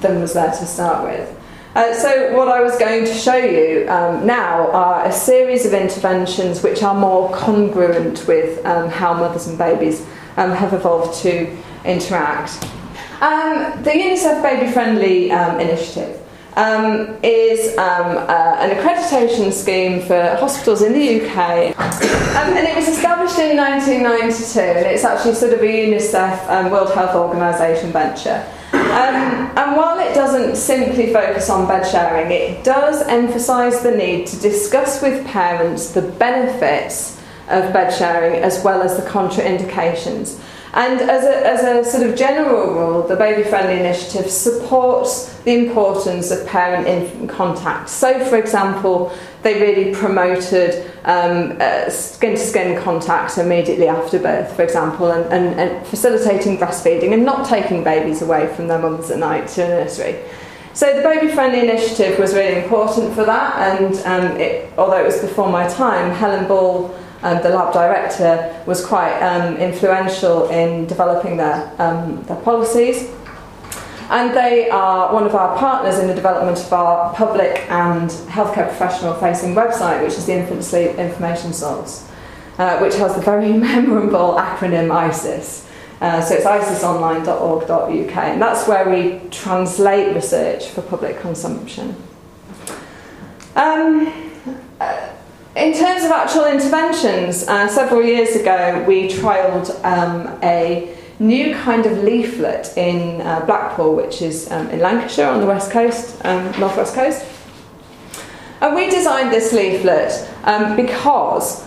than 0.00 0.22
was 0.22 0.32
there 0.32 0.50
to 0.50 0.66
start 0.66 1.04
with. 1.04 1.36
Uh, 1.74 1.92
so, 1.92 2.34
what 2.34 2.48
I 2.48 2.62
was 2.62 2.78
going 2.78 3.04
to 3.04 3.14
show 3.14 3.36
you 3.36 3.86
um, 3.90 4.26
now 4.26 4.70
are 4.70 5.04
a 5.04 5.12
series 5.12 5.66
of 5.66 5.74
interventions 5.74 6.62
which 6.62 6.82
are 6.82 6.98
more 6.98 7.30
congruent 7.32 8.26
with 8.26 8.64
um, 8.64 8.88
how 8.88 9.12
mothers 9.12 9.46
and 9.46 9.58
babies 9.58 10.00
um, 10.38 10.50
have 10.50 10.72
evolved 10.72 11.20
to 11.20 11.56
interact. 11.84 12.66
Um, 13.20 13.82
the 13.82 13.90
UNICEF 13.90 14.42
Baby 14.42 14.72
Friendly 14.72 15.30
um, 15.30 15.60
Initiative 15.60 16.18
um, 16.56 17.18
is 17.22 17.76
um, 17.76 18.16
uh, 18.16 18.56
an 18.60 18.70
accreditation 18.70 19.52
scheme 19.52 20.00
for 20.00 20.36
hospitals 20.36 20.80
in 20.80 20.94
the 20.94 21.20
UK. 21.20 21.78
Um, 21.78 22.56
and 22.56 22.66
it 22.66 22.74
was 22.74 22.88
established 22.88 23.38
in 23.38 23.58
1992, 23.58 24.60
and 24.60 24.86
it's 24.86 25.04
actually 25.04 25.34
sort 25.34 25.52
of 25.52 25.60
a 25.60 25.64
UNICEF 25.64 26.48
um, 26.48 26.70
World 26.70 26.94
Health 26.94 27.14
Organization 27.14 27.92
venture. 27.92 28.42
Um, 28.72 29.52
and 29.54 29.76
while 29.76 29.98
it 29.98 30.14
doesn't 30.14 30.56
simply 30.56 31.12
focus 31.12 31.50
on 31.50 31.68
bed 31.68 31.84
sharing, 31.84 32.30
it 32.30 32.64
does 32.64 33.06
emphasise 33.06 33.80
the 33.80 33.90
need 33.90 34.28
to 34.28 34.40
discuss 34.40 35.02
with 35.02 35.26
parents 35.26 35.90
the 35.90 36.02
benefits 36.02 37.20
of 37.50 37.70
bed 37.72 37.90
sharing 37.90 38.42
as 38.42 38.64
well 38.64 38.80
as 38.80 38.96
the 38.96 39.08
contraindications. 39.10 40.40
And 40.72 41.00
as 41.00 41.24
a, 41.24 41.46
as 41.46 41.86
a 41.86 41.90
sort 41.90 42.08
of 42.08 42.16
general 42.16 42.72
rule, 42.72 43.02
the 43.02 43.16
Baby 43.16 43.42
Friendly 43.42 43.80
Initiative 43.80 44.30
supports 44.30 45.36
the 45.40 45.54
importance 45.54 46.30
of 46.30 46.46
parent 46.46 46.86
infant 46.86 47.28
contact. 47.28 47.88
So, 47.88 48.24
for 48.26 48.36
example, 48.36 49.12
they 49.42 49.60
really 49.60 49.92
promoted 49.92 50.84
skin 51.90 52.32
to 52.32 52.36
skin 52.36 52.80
contact 52.82 53.38
immediately 53.38 53.88
after 53.88 54.20
birth, 54.20 54.54
for 54.54 54.62
example, 54.62 55.10
and, 55.10 55.24
and, 55.32 55.58
and 55.58 55.86
facilitating 55.88 56.58
breastfeeding 56.58 57.14
and 57.14 57.24
not 57.24 57.48
taking 57.48 57.82
babies 57.82 58.22
away 58.22 58.46
from 58.54 58.68
their 58.68 58.78
mums 58.78 59.10
at 59.10 59.18
night 59.18 59.48
to 59.48 59.64
a 59.64 59.68
nursery. 59.68 60.20
So 60.72 60.94
the 60.96 61.02
Baby 61.02 61.32
Friendly 61.32 61.60
Initiative 61.68 62.16
was 62.16 62.32
really 62.32 62.62
important 62.62 63.12
for 63.12 63.24
that, 63.24 63.82
and 63.82 63.94
um, 64.06 64.40
it, 64.40 64.72
although 64.78 65.00
it 65.00 65.06
was 65.06 65.20
before 65.20 65.50
my 65.50 65.66
time, 65.68 66.12
Helen 66.12 66.46
Ball 66.46 66.94
um, 67.22 67.42
the 67.42 67.50
lab 67.50 67.72
director, 67.72 68.62
was 68.66 68.84
quite 68.84 69.18
um, 69.20 69.56
influential 69.56 70.48
in 70.50 70.86
developing 70.86 71.36
their, 71.36 71.72
um, 71.78 72.22
their 72.24 72.36
policies. 72.38 73.10
And 74.10 74.36
they 74.36 74.68
are 74.70 75.12
one 75.14 75.24
of 75.24 75.36
our 75.36 75.56
partners 75.56 75.98
in 76.00 76.08
the 76.08 76.14
development 76.14 76.58
of 76.58 76.72
our 76.72 77.14
public 77.14 77.64
and 77.70 78.10
healthcare 78.10 78.66
professional 78.66 79.14
facing 79.14 79.54
website, 79.54 80.02
which 80.02 80.14
is 80.14 80.26
the 80.26 80.32
Infant 80.32 80.64
Sleep 80.64 80.96
Information 80.96 81.52
Source, 81.52 82.10
uh, 82.58 82.78
which 82.80 82.96
has 82.96 83.14
the 83.14 83.20
very 83.20 83.52
memorable 83.68 84.34
acronym 84.34 84.90
ISIS. 84.90 85.68
Uh, 86.00 86.20
so 86.20 86.34
it's 86.34 86.46
isisonline.org.uk, 86.46 88.16
and 88.16 88.40
that's 88.40 88.66
where 88.66 88.88
we 88.88 89.20
translate 89.28 90.14
research 90.14 90.68
for 90.68 90.80
public 90.80 91.20
consumption. 91.20 91.94
Um, 93.54 94.10
uh, 94.80 95.09
in 95.56 95.72
terms 95.72 96.04
of 96.04 96.12
actual 96.12 96.46
interventions, 96.46 97.46
uh, 97.48 97.66
several 97.66 98.02
years 98.02 98.36
ago 98.36 98.84
we 98.86 99.08
trialled 99.08 99.68
um, 99.84 100.38
a 100.44 100.96
new 101.18 101.54
kind 101.54 101.86
of 101.86 101.98
leaflet 102.04 102.72
in 102.76 103.20
uh, 103.20 103.44
Blackpool, 103.46 103.96
which 103.96 104.22
is 104.22 104.50
um, 104.52 104.68
in 104.68 104.78
Lancashire 104.78 105.28
on 105.28 105.40
the 105.40 105.46
west 105.46 105.70
coast, 105.72 106.24
um, 106.24 106.44
northwest 106.60 106.94
coast. 106.94 107.26
And 108.60 108.76
we 108.76 108.88
designed 108.90 109.32
this 109.32 109.52
leaflet 109.52 110.28
um, 110.44 110.76
because 110.76 111.66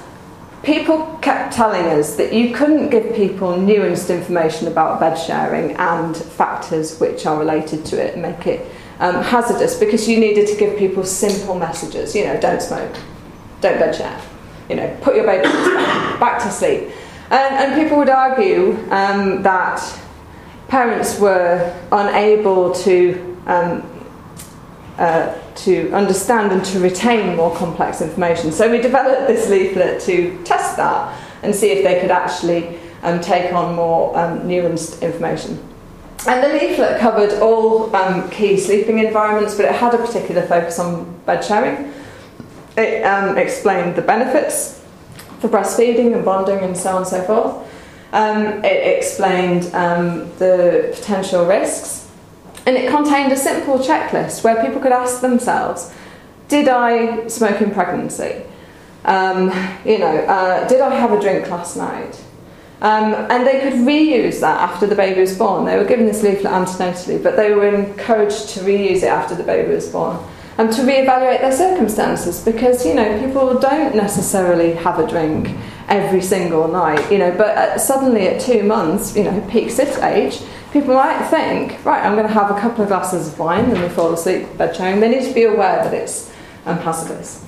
people 0.63 1.19
kept 1.21 1.53
telling 1.53 1.85
us 1.87 2.15
that 2.15 2.31
you 2.31 2.53
couldn't 2.53 2.89
give 2.89 3.13
people 3.15 3.49
nuanced 3.49 4.15
information 4.15 4.67
about 4.67 4.99
bed 4.99 5.15
sharing 5.15 5.75
and 5.75 6.15
factors 6.15 6.99
which 6.99 7.25
are 7.25 7.37
related 7.37 7.83
to 7.85 8.01
it 8.01 8.13
and 8.13 8.21
make 8.21 8.47
it 8.47 8.65
um, 8.99 9.21
hazardous 9.23 9.77
because 9.77 10.07
you 10.07 10.19
needed 10.19 10.47
to 10.47 10.55
give 10.55 10.77
people 10.77 11.03
simple 11.03 11.59
messages, 11.59 12.15
you 12.15 12.23
know, 12.23 12.39
don't 12.39 12.61
smoke 12.61 12.95
don't 13.63 13.79
bed 13.79 13.95
share. 13.95 14.21
You 14.69 14.75
know, 14.75 14.97
put 15.01 15.15
your 15.15 15.25
baby 15.25 15.43
back 16.19 16.41
to 16.43 16.51
sleep. 16.51 16.89
And, 17.31 17.55
and 17.55 17.81
people 17.81 17.97
would 17.97 18.09
argue 18.09 18.77
um, 18.91 19.41
that 19.41 19.81
parents 20.67 21.19
were 21.19 21.75
unable 21.91 22.73
to 22.73 23.37
um, 23.47 23.89
uh, 24.97 25.33
to 25.55 25.91
understand 25.91 26.51
and 26.51 26.63
to 26.65 26.79
retain 26.79 27.35
more 27.35 27.55
complex 27.55 28.01
information. 28.01 28.51
So 28.51 28.69
we 28.69 28.79
developed 28.79 29.27
this 29.27 29.49
leaflet 29.49 29.99
to 30.01 30.43
test 30.43 30.77
that 30.77 31.19
and 31.41 31.53
see 31.53 31.71
if 31.71 31.83
they 31.83 31.99
could 31.99 32.11
actually 32.11 32.79
um, 33.01 33.19
take 33.19 33.53
on 33.53 33.75
more 33.75 34.17
um, 34.17 34.41
nuanced 34.41 35.01
information. 35.01 35.57
And 36.27 36.43
the 36.43 36.49
leaflet 36.49 36.99
covered 36.99 37.33
all 37.39 37.93
um, 37.95 38.29
key 38.29 38.57
sleeping 38.57 38.99
environments, 38.99 39.55
but 39.55 39.65
it 39.65 39.73
had 39.73 39.93
a 39.93 39.97
particular 39.97 40.43
focus 40.43 40.79
on 40.79 41.19
bed 41.25 41.43
sharing. 41.43 41.91
It 42.75 43.03
um, 43.03 43.37
explained 43.37 43.95
the 43.95 44.01
benefits 44.01 44.83
for 45.39 45.49
breastfeeding 45.49 46.15
and 46.15 46.25
bonding 46.25 46.59
and 46.59 46.75
so 46.75 46.91
on 46.91 46.97
and 46.97 47.07
so 47.07 47.21
forth. 47.23 47.69
Um, 48.13 48.63
it 48.63 48.97
explained 48.97 49.73
um, 49.73 50.31
the 50.37 50.91
potential 50.95 51.45
risks. 51.45 52.09
And 52.65 52.77
it 52.77 52.89
contained 52.89 53.31
a 53.31 53.35
simple 53.35 53.77
checklist 53.77 54.43
where 54.43 54.63
people 54.63 54.79
could 54.79 54.93
ask 54.93 55.21
themselves 55.21 55.93
Did 56.47 56.67
I 56.67 57.27
smoke 57.27 57.61
in 57.61 57.71
pregnancy? 57.71 58.43
Um, 59.05 59.47
you 59.83 59.99
know, 59.99 60.15
uh, 60.15 60.67
did 60.67 60.79
I 60.79 60.95
have 60.95 61.11
a 61.11 61.19
drink 61.19 61.49
last 61.49 61.75
night? 61.75 62.23
Um, 62.81 63.13
and 63.13 63.45
they 63.45 63.61
could 63.61 63.73
reuse 63.73 64.39
that 64.41 64.59
after 64.61 64.87
the 64.87 64.95
baby 64.95 65.21
was 65.21 65.37
born. 65.37 65.65
They 65.65 65.77
were 65.77 65.85
given 65.85 66.05
this 66.05 66.23
leaflet 66.23 66.53
antenatally, 66.53 67.21
but 67.21 67.35
they 67.35 67.53
were 67.53 67.67
encouraged 67.67 68.49
to 68.49 68.61
reuse 68.61 68.97
it 68.97 69.05
after 69.05 69.35
the 69.35 69.43
baby 69.43 69.73
was 69.73 69.89
born 69.89 70.17
and 70.57 70.71
to 70.71 70.81
reevaluate 70.81 71.41
their 71.41 71.51
circumstances 71.51 72.43
because 72.43 72.85
you 72.85 72.93
know 72.93 73.19
people 73.19 73.59
don't 73.59 73.95
necessarily 73.95 74.73
have 74.73 74.99
a 74.99 75.07
drink 75.07 75.55
every 75.87 76.21
single 76.21 76.67
night 76.67 77.11
you 77.11 77.17
know 77.17 77.31
but 77.31 77.57
uh, 77.57 77.77
suddenly 77.77 78.27
at 78.27 78.39
two 78.39 78.63
months 78.63 79.15
you 79.15 79.23
know 79.23 79.47
peak 79.49 79.69
SIDS 79.69 80.01
age 80.03 80.41
people 80.71 80.93
might 80.93 81.27
think 81.29 81.83
right 81.85 82.05
i'm 82.05 82.15
going 82.15 82.27
to 82.27 82.33
have 82.33 82.51
a 82.55 82.59
couple 82.59 82.81
of 82.81 82.87
glasses 82.87 83.27
of 83.27 83.39
wine 83.39 83.65
and 83.65 83.77
they 83.77 83.89
fall 83.89 84.13
asleep 84.13 84.47
bed 84.57 84.75
sharing 84.75 84.99
they 84.99 85.09
need 85.09 85.27
to 85.27 85.33
be 85.33 85.43
aware 85.43 85.83
that 85.83 85.93
it's 85.93 86.31
um, 86.65 86.77
hazardous. 86.77 87.43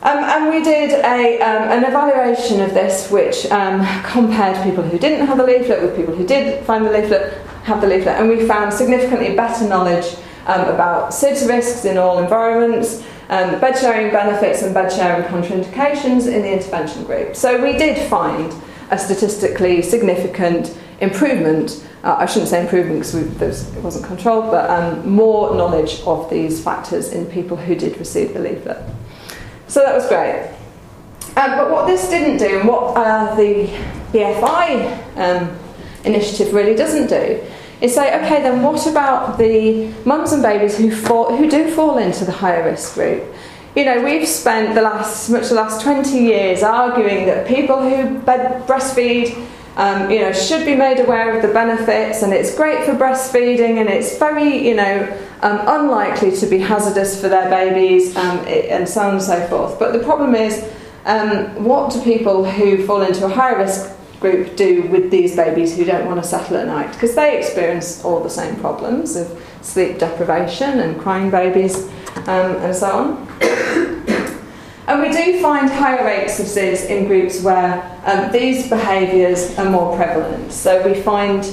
Um, 0.00 0.18
and 0.18 0.50
we 0.50 0.62
did 0.62 0.92
a, 1.04 1.40
um, 1.40 1.70
an 1.72 1.84
evaluation 1.84 2.60
of 2.60 2.72
this 2.72 3.10
which 3.10 3.46
um, 3.46 3.84
compared 4.04 4.62
people 4.62 4.84
who 4.84 4.96
didn't 4.96 5.26
have 5.26 5.38
the 5.38 5.44
leaflet 5.44 5.82
with 5.82 5.96
people 5.96 6.14
who 6.14 6.24
did 6.24 6.64
find 6.64 6.86
the 6.86 6.90
leaflet 6.90 7.32
have 7.64 7.80
the 7.80 7.88
leaflet 7.88 8.16
and 8.16 8.28
we 8.28 8.46
found 8.46 8.72
significantly 8.72 9.34
better 9.34 9.66
knowledge 9.66 10.16
um, 10.48 10.68
about 10.68 11.12
SIDS 11.12 11.46
risks 11.48 11.84
in 11.84 11.98
all 11.98 12.18
environments, 12.18 13.04
um, 13.28 13.60
bed 13.60 13.78
sharing 13.78 14.10
benefits 14.10 14.62
and 14.62 14.74
bed 14.74 14.90
sharing 14.90 15.22
contraindications 15.28 16.26
in 16.26 16.42
the 16.42 16.52
intervention 16.52 17.04
group. 17.04 17.36
So 17.36 17.62
we 17.62 17.72
did 17.72 18.08
find 18.08 18.52
a 18.90 18.98
statistically 18.98 19.82
significant 19.82 20.76
improvement. 21.00 21.86
Uh, 22.02 22.16
I 22.18 22.26
shouldn't 22.26 22.48
say 22.48 22.62
improvement 22.62 23.00
because 23.00 23.76
it 23.76 23.82
wasn't 23.82 24.06
controlled, 24.06 24.50
but 24.50 24.70
um, 24.70 25.08
more 25.08 25.54
knowledge 25.54 26.00
of 26.06 26.30
these 26.30 26.62
factors 26.62 27.12
in 27.12 27.26
people 27.26 27.56
who 27.56 27.74
did 27.74 27.98
receive 27.98 28.32
the 28.32 28.40
leaflet. 28.40 28.82
So 29.66 29.80
that 29.80 29.94
was 29.94 30.08
great. 30.08 30.50
Um, 31.36 31.56
but 31.58 31.70
what 31.70 31.86
this 31.86 32.08
didn't 32.08 32.38
do, 32.38 32.58
and 32.60 32.68
what 32.68 32.96
uh, 32.96 33.34
the 33.36 33.66
BFI 34.12 35.18
um, 35.18 35.58
initiative 36.04 36.54
really 36.54 36.74
doesn't 36.74 37.08
do, 37.08 37.44
is 37.80 37.94
say, 37.94 38.14
okay, 38.22 38.42
then 38.42 38.62
what 38.62 38.86
about 38.86 39.38
the 39.38 39.92
mums 40.04 40.32
and 40.32 40.42
babies 40.42 40.76
who 40.76 40.90
fall, 40.90 41.36
who 41.36 41.48
do 41.48 41.70
fall 41.70 41.98
into 41.98 42.24
the 42.24 42.32
higher 42.32 42.64
risk 42.64 42.94
group? 42.94 43.22
You 43.76 43.84
know, 43.84 44.02
we've 44.02 44.26
spent 44.26 44.74
the 44.74 44.82
last 44.82 45.30
much 45.30 45.50
the 45.50 45.54
last 45.54 45.82
20 45.82 46.18
years 46.18 46.62
arguing 46.62 47.26
that 47.26 47.46
people 47.46 47.80
who 47.80 48.18
breastfeed, 48.20 49.46
um, 49.76 50.10
you 50.10 50.18
know, 50.20 50.32
should 50.32 50.66
be 50.66 50.74
made 50.74 50.98
aware 50.98 51.36
of 51.36 51.42
the 51.42 51.52
benefits, 51.52 52.22
and 52.22 52.32
it's 52.32 52.52
great 52.56 52.84
for 52.84 52.94
breastfeeding, 52.94 53.78
and 53.78 53.88
it's 53.88 54.18
very, 54.18 54.66
you 54.66 54.74
know, 54.74 55.16
um, 55.42 55.60
unlikely 55.68 56.32
to 56.38 56.46
be 56.46 56.58
hazardous 56.58 57.20
for 57.20 57.28
their 57.28 57.48
babies, 57.48 58.16
um, 58.16 58.38
and 58.48 58.88
so 58.88 59.02
on 59.02 59.10
and 59.14 59.22
so 59.22 59.46
forth. 59.46 59.78
But 59.78 59.92
the 59.92 60.00
problem 60.00 60.34
is, 60.34 60.68
um, 61.04 61.62
what 61.62 61.92
do 61.92 62.02
people 62.02 62.44
who 62.44 62.84
fall 62.84 63.02
into 63.02 63.24
a 63.26 63.28
higher 63.28 63.58
risk 63.58 63.92
group 64.20 64.56
do 64.56 64.82
with 64.82 65.10
these 65.10 65.36
babies 65.36 65.76
who 65.76 65.84
don't 65.84 66.06
want 66.06 66.20
to 66.22 66.28
settle 66.28 66.56
at 66.56 66.66
night 66.66 66.92
because 66.92 67.14
they 67.14 67.38
experience 67.38 68.04
all 68.04 68.20
the 68.20 68.30
same 68.30 68.56
problems 68.56 69.16
of 69.16 69.42
sleep 69.62 69.98
deprivation 69.98 70.80
and 70.80 71.00
crying 71.00 71.30
babies 71.30 71.86
um, 72.26 72.56
and 72.56 72.74
so 72.74 72.90
on. 72.90 73.28
and 74.88 75.00
we 75.00 75.10
do 75.10 75.40
find 75.40 75.70
higher 75.70 76.04
rates 76.04 76.40
of 76.40 76.46
SIDS 76.46 76.88
in 76.88 77.06
groups 77.06 77.42
where 77.42 77.82
um, 78.04 78.32
these 78.32 78.68
behaviours 78.68 79.56
are 79.58 79.70
more 79.70 79.96
prevalent. 79.96 80.50
So 80.52 80.84
we 80.84 81.00
find 81.00 81.44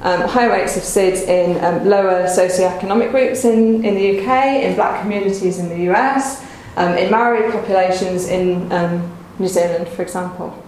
um, 0.00 0.22
higher 0.22 0.50
rates 0.50 0.76
of 0.76 0.82
SIDS 0.82 1.26
in 1.26 1.62
um, 1.62 1.86
lower 1.86 2.24
socioeconomic 2.24 3.10
groups 3.10 3.44
in, 3.44 3.84
in 3.84 3.94
the 3.94 4.20
UK, 4.20 4.62
in 4.64 4.74
black 4.76 5.02
communities 5.02 5.58
in 5.58 5.68
the 5.68 5.92
US, 5.92 6.44
um, 6.76 6.96
in 6.96 7.10
Maori 7.10 7.50
populations 7.50 8.28
in 8.28 8.70
um, 8.72 9.12
New 9.38 9.48
Zealand, 9.48 9.88
for 9.88 10.02
example. 10.02 10.63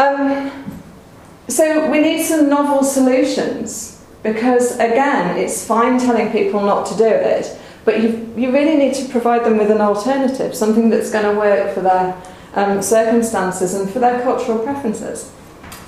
Um, 0.00 0.50
so 1.48 1.90
we 1.90 2.00
need 2.00 2.24
some 2.24 2.48
novel 2.48 2.82
solutions 2.84 4.02
because, 4.22 4.76
again, 4.76 5.36
it's 5.36 5.66
fine 5.66 5.98
telling 5.98 6.32
people 6.32 6.62
not 6.62 6.86
to 6.86 6.96
do 6.96 7.04
it, 7.04 7.58
but 7.84 8.00
you, 8.00 8.32
you 8.34 8.50
really 8.50 8.76
need 8.76 8.94
to 8.94 9.06
provide 9.10 9.44
them 9.44 9.58
with 9.58 9.70
an 9.70 9.82
alternative, 9.82 10.54
something 10.54 10.88
that's 10.88 11.12
going 11.12 11.24
to 11.24 11.38
work 11.38 11.74
for 11.74 11.82
their 11.82 12.16
um, 12.54 12.80
circumstances 12.80 13.74
and 13.74 13.90
for 13.90 13.98
their 13.98 14.22
cultural 14.22 14.58
preferences. 14.60 15.30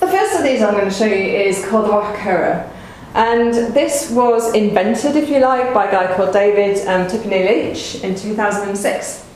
The 0.01 0.09
first 0.09 0.37
of 0.37 0.43
these 0.43 0.61
I'm 0.61 0.75
going 0.75 0.91
to 0.91 0.95
show 0.95 1.07
you 1.07 1.15
is 1.15 1.65
called 1.67 1.91
Wahakura. 1.91 2.69
And 3.15 3.55
this 3.75 4.11
was 4.11 4.55
invented, 4.55 5.17
if 5.17 5.31
you 5.31 5.39
like, 5.39 5.73
by 5.73 5.87
a 5.87 5.91
guy 5.91 6.15
called 6.15 6.35
David 6.35 6.87
um, 6.87 7.07
Tipene-Leach 7.07 8.03
in 8.05 8.15
2006. 8.15 9.32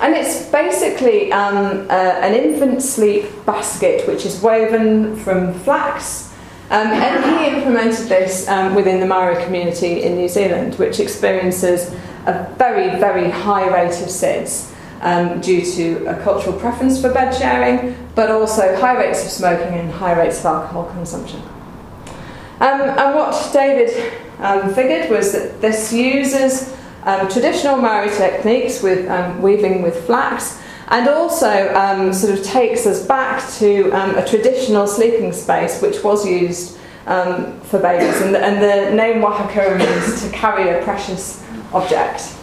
And 0.00 0.14
it's 0.14 0.46
basically 0.50 1.32
um, 1.32 1.86
uh, 1.88 1.92
an 1.92 2.34
infant 2.34 2.82
sleep 2.82 3.24
basket 3.46 4.06
which 4.06 4.26
is 4.26 4.40
woven 4.40 5.16
from 5.16 5.54
flax. 5.60 6.32
Um, 6.68 6.88
and 6.88 7.24
he 7.24 7.56
implemented 7.56 8.08
this 8.08 8.48
um, 8.48 8.74
within 8.74 9.00
the 9.00 9.06
Maori 9.06 9.42
community 9.44 10.02
in 10.02 10.16
New 10.16 10.28
Zealand, 10.28 10.74
which 10.74 10.98
experiences 10.98 11.94
a 12.26 12.52
very, 12.58 12.98
very 12.98 13.30
high 13.30 13.68
rate 13.68 14.02
of 14.02 14.08
SIDS 14.08 14.74
um, 15.00 15.40
due 15.40 15.64
to 15.64 16.06
a 16.06 16.20
cultural 16.22 16.58
preference 16.58 17.00
for 17.00 17.12
bed 17.12 17.32
sharing, 17.32 17.96
but 18.14 18.30
also 18.30 18.76
high 18.76 18.98
rates 18.98 19.24
of 19.24 19.30
smoking 19.30 19.78
and 19.78 19.90
high 19.90 20.18
rates 20.18 20.40
of 20.40 20.46
alcohol 20.46 20.90
consumption. 20.90 21.40
Um, 22.58 22.80
and 22.80 23.14
what 23.14 23.50
David 23.52 24.12
um, 24.40 24.74
figured 24.74 25.10
was 25.10 25.32
that 25.32 25.60
this 25.60 25.92
uses 25.92 26.74
um, 27.06 27.28
traditional 27.28 27.76
Maori 27.76 28.10
techniques 28.10 28.82
with 28.82 29.08
um, 29.08 29.40
weaving 29.40 29.80
with 29.80 30.04
flax, 30.06 30.60
and 30.88 31.08
also 31.08 31.72
um, 31.74 32.12
sort 32.12 32.36
of 32.36 32.44
takes 32.44 32.84
us 32.84 33.06
back 33.06 33.48
to 33.54 33.90
um, 33.92 34.16
a 34.16 34.26
traditional 34.26 34.86
sleeping 34.88 35.32
space 35.32 35.80
which 35.80 36.02
was 36.02 36.26
used 36.26 36.76
um, 37.06 37.60
for 37.60 37.78
babies. 37.78 38.20
And 38.20 38.34
the, 38.34 38.44
and 38.44 38.60
the 38.60 38.94
name 38.94 39.22
Wahakura 39.22 39.78
means 39.78 40.22
to 40.22 40.30
carry 40.30 40.68
a 40.68 40.82
precious 40.82 41.44
object. 41.72 42.34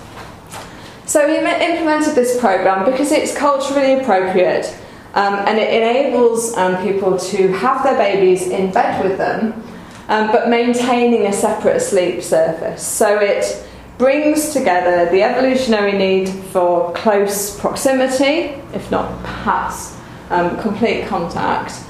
So 1.06 1.28
he 1.28 1.36
implemented 1.36 2.16
this 2.16 2.40
program 2.40 2.86
because 2.90 3.12
it's 3.12 3.36
culturally 3.38 4.00
appropriate 4.00 4.74
um, 5.14 5.36
and 5.46 5.60
it 5.60 5.74
enables 5.74 6.56
people 6.82 7.20
to 7.20 7.52
have 7.52 7.84
their 7.84 7.98
babies 7.98 8.48
in 8.48 8.72
bed 8.72 9.04
with 9.04 9.18
them. 9.18 9.62
but 10.08 10.50
maintaining 10.50 11.28
a 11.28 11.34
separate 11.34 11.82
sleep 11.82 12.24
surface. 12.24 12.82
So 12.82 13.20
it 13.20 13.68
brings 13.98 14.54
together 14.54 15.10
the 15.12 15.22
evolutionary 15.22 15.94
need 15.94 16.30
for 16.30 16.92
close 16.94 17.60
proximity, 17.60 18.60
if 18.74 18.90
not 18.90 19.22
perhaps 19.24 19.98
um, 20.30 20.60
complete 20.62 21.08
contact. 21.08 21.84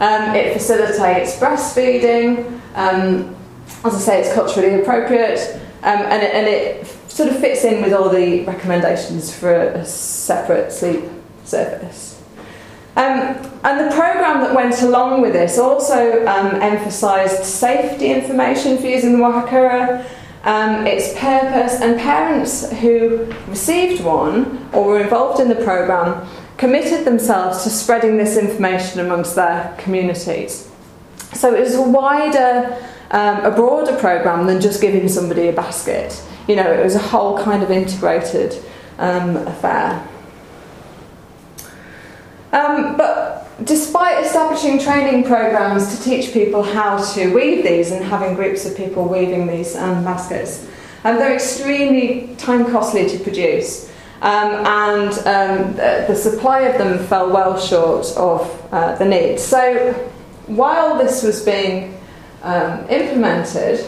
Um, 0.00 0.34
it 0.34 0.52
facilitates 0.52 1.36
breastfeeding. 1.36 2.60
Um, 2.74 3.34
as 3.84 3.94
I 3.94 3.98
say, 3.98 4.20
it's 4.20 4.34
culturally 4.34 4.80
appropriate, 4.80 5.40
um, 5.82 6.02
and 6.02 6.22
it, 6.22 6.34
and, 6.34 6.46
it, 6.46 6.86
sort 7.08 7.30
of 7.30 7.40
fits 7.40 7.64
in 7.64 7.82
with 7.82 7.94
all 7.94 8.10
the 8.10 8.44
recommendations 8.44 9.34
for 9.34 9.50
a, 9.50 9.82
separate 9.86 10.70
sleep 10.70 11.04
surface. 11.44 12.22
Um, 12.94 13.36
and 13.64 13.90
the 13.90 13.94
programme 13.94 14.42
that 14.42 14.54
went 14.54 14.82
along 14.82 15.22
with 15.22 15.32
this 15.32 15.58
also 15.58 16.26
um, 16.26 16.60
emphasised 16.60 17.42
safety 17.44 18.12
information 18.12 18.76
for 18.76 18.86
using 18.86 19.12
the 19.12 19.18
Wahakura 19.18 20.06
um, 20.46 20.86
its 20.86 21.12
purpose, 21.18 21.80
and 21.80 21.98
parents 21.98 22.70
who 22.78 23.26
received 23.48 24.02
one 24.02 24.68
or 24.72 24.84
were 24.86 25.00
involved 25.00 25.40
in 25.40 25.48
the 25.48 25.56
programme 25.56 26.26
committed 26.56 27.04
themselves 27.04 27.64
to 27.64 27.70
spreading 27.70 28.16
this 28.16 28.36
information 28.36 29.00
amongst 29.00 29.34
their 29.34 29.74
communities. 29.78 30.70
So 31.34 31.54
it 31.54 31.60
was 31.60 31.74
a 31.74 31.82
wider, 31.82 32.82
um, 33.10 33.44
a 33.44 33.50
broader 33.50 33.96
programme 33.96 34.46
than 34.46 34.60
just 34.60 34.80
giving 34.80 35.08
somebody 35.08 35.48
a 35.48 35.52
basket. 35.52 36.22
You 36.46 36.56
know, 36.56 36.72
it 36.72 36.82
was 36.82 36.94
a 36.94 37.00
whole 37.00 37.36
kind 37.42 37.62
of 37.62 37.70
integrated 37.70 38.56
um, 38.98 39.36
affair. 39.36 40.08
Um, 42.52 42.96
but 42.96 43.45
despite 43.64 44.24
establishing 44.24 44.78
training 44.78 45.24
programs 45.24 45.96
to 45.96 46.02
teach 46.02 46.32
people 46.32 46.62
how 46.62 47.02
to 47.14 47.32
weave 47.34 47.64
these 47.64 47.90
and 47.90 48.04
having 48.04 48.34
groups 48.34 48.66
of 48.66 48.76
people 48.76 49.08
weaving 49.08 49.46
these 49.46 49.74
um, 49.76 50.04
baskets, 50.04 50.68
um, 51.04 51.16
they're 51.16 51.34
extremely 51.34 52.34
time 52.36 52.70
costly 52.70 53.08
to 53.08 53.18
produce. 53.18 53.90
Um, 54.22 54.66
and 54.66 55.12
um, 55.26 55.72
the, 55.74 56.04
the, 56.08 56.16
supply 56.16 56.62
of 56.62 56.78
them 56.78 57.04
fell 57.06 57.30
well 57.30 57.58
short 57.58 58.06
of 58.16 58.72
uh, 58.72 58.96
the 58.96 59.04
need. 59.04 59.38
So, 59.38 59.92
while 60.46 60.96
this 60.96 61.22
was 61.22 61.44
being 61.44 62.00
um, 62.42 62.88
implemented, 62.88 63.86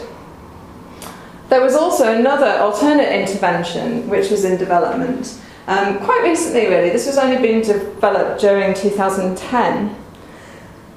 there 1.49 1.61
was 1.61 1.75
also 1.75 2.15
another 2.15 2.59
alternate 2.59 3.11
intervention 3.11 4.07
which 4.07 4.29
was 4.29 4.45
in 4.45 4.57
development, 4.57 5.39
um, 5.69 5.99
quite 5.99 6.23
recently, 6.23 6.65
really, 6.65 6.89
this 6.89 7.05
was 7.05 7.19
only 7.19 7.39
being 7.39 7.61
developed 7.61 8.41
during 8.41 8.73
2010. 8.73 9.95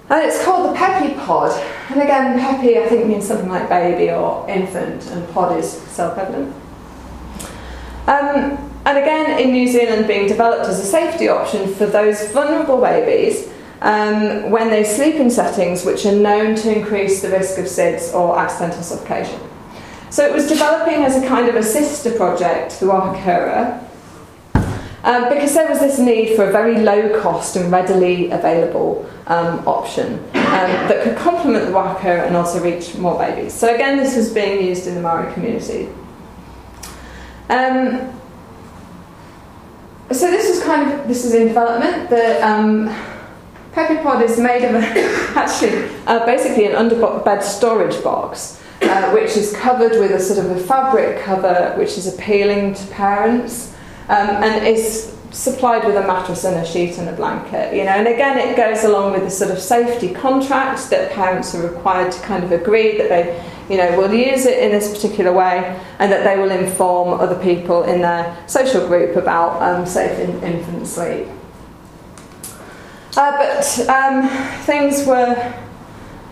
And 0.09 0.25
it's 0.25 0.43
called 0.43 0.71
the 0.71 0.75
Pepi 0.75 1.13
Pod. 1.21 1.53
And 1.91 2.01
again, 2.01 2.41
Pepi 2.41 2.79
I 2.79 2.89
think 2.89 3.07
means 3.07 3.27
something 3.29 3.51
like 3.51 3.69
baby 3.69 4.11
or 4.11 4.49
infant, 4.49 5.07
and 5.11 5.29
pod 5.35 5.59
is 5.59 5.71
self 5.71 6.17
evident. 6.17 6.55
Um, 8.07 8.71
and 8.87 8.97
again, 8.99 9.39
in 9.39 9.53
New 9.53 9.69
Zealand, 9.69 10.09
being 10.09 10.27
developed 10.27 10.67
as 10.67 10.81
a 10.81 10.85
safety 10.85 11.29
option 11.29 11.73
for 11.75 11.85
those 11.85 12.33
vulnerable 12.33 12.81
babies 12.81 13.53
um, 13.83 14.51
when 14.51 14.71
they 14.71 14.85
sleep 14.85 15.17
in 15.17 15.31
settings 15.31 15.85
which 15.85 16.07
are 16.07 16.17
known 16.17 16.57
to 16.57 16.75
increase 16.75 17.21
the 17.21 17.29
risk 17.29 17.59
of 17.59 17.67
SIDS 17.67 18.15
or 18.15 18.39
accidental 18.39 18.83
suffocation. 18.83 19.39
So 20.09 20.27
it 20.27 20.33
was 20.33 20.49
developing 20.49 21.05
as 21.05 21.23
a 21.23 21.27
kind 21.29 21.49
of 21.51 21.57
a 21.57 21.63
sister 21.63 22.13
project 22.13 22.79
to 22.79 22.87
Wahakura, 22.87 23.87
um, 25.05 25.29
because 25.29 25.55
there 25.55 25.69
was 25.69 25.81
this 25.81 25.99
need 25.99 26.37
for 26.37 26.49
a 26.49 26.53
very 26.53 26.79
low 26.79 27.21
cost 27.21 27.57
and 27.57 27.73
readily 27.73 28.31
available 28.31 29.09
um, 29.27 29.67
option 29.67 30.15
um, 30.15 30.71
that 30.89 31.03
could 31.03 31.17
complement 31.17 31.67
the 31.67 31.73
Waka 31.73 32.25
and 32.25 32.37
also 32.37 32.63
reach 32.63 32.95
more 32.95 33.19
babies. 33.19 33.53
So 33.53 33.75
again, 33.75 33.97
this 33.97 34.17
was 34.17 34.33
being 34.33 34.65
used 34.65 34.87
in 34.87 34.95
the 34.95 35.01
Maori 35.01 35.33
community. 35.33 35.89
Um, 37.49 38.13
so 40.13 40.31
this 40.31 40.49
is 40.57 40.63
kind 40.63 40.93
of 40.93 41.09
this 41.09 41.25
is 41.25 41.35
in 41.35 41.49
development. 41.49 42.11
The 42.11 42.47
um, 42.47 42.95
Pod 43.75 44.23
is 44.23 44.39
made 44.39 44.65
of 44.65 44.75
a, 44.75 44.79
actually 45.39 45.91
uh, 46.07 46.25
basically 46.27 46.67
an 46.67 46.73
underbed 46.73 47.43
storage 47.43 48.03
box. 48.05 48.61
Uh, 48.83 49.13
which 49.13 49.37
is 49.37 49.55
covered 49.59 49.93
with 50.01 50.11
a 50.11 50.19
sort 50.19 50.45
of 50.45 50.51
a 50.51 50.59
fabric 50.59 51.23
cover 51.23 51.73
which 51.79 51.97
is 51.97 52.13
appealing 52.13 52.75
to 52.75 52.85
parents 52.89 53.72
um, 54.09 54.43
and 54.43 54.67
is 54.67 55.17
supplied 55.33 55.85
with 55.85 55.97
a 55.97 56.07
mattress 56.07 56.45
and 56.45 56.57
a 56.57 56.65
sheet 56.65 56.99
and 56.99 57.09
a 57.09 57.13
blanket, 57.13 57.75
you 57.75 57.85
know, 57.85 57.91
and 57.91 58.07
again 58.07 58.39
it 58.39 58.57
goes 58.57 58.85
along 58.85 59.13
with 59.13 59.23
the 59.23 59.31
sort 59.31 59.51
of 59.51 59.59
safety 59.59 60.13
contract 60.13 60.91
that 60.91 61.11
parents 61.13 61.55
are 61.55 61.67
required 61.67 62.13
to 62.13 62.21
kind 62.21 62.45
of 62.45 62.53
agree 62.53 62.99
that 62.99 63.09
they, 63.09 63.51
you 63.71 63.79
know, 63.79 63.97
will 63.97 64.13
use 64.13 64.45
it 64.45 64.63
in 64.63 64.71
this 64.71 64.93
particular 64.93 65.33
way 65.33 65.81
and 65.99 66.13
that 66.13 66.23
they 66.23 66.41
will 66.41 66.51
inform 66.51 67.19
other 67.19 67.43
people 67.43 67.85
in 67.85 68.03
their 68.03 68.37
social 68.47 68.87
group 68.87 69.17
about 69.17 69.61
um, 69.63 69.87
safe 69.87 70.19
in, 70.19 70.43
infant 70.43 70.87
sleep. 70.87 71.27
Uh, 73.17 73.33
but 73.37 73.89
um, 73.89 74.29
things 74.65 75.07
were, 75.07 75.55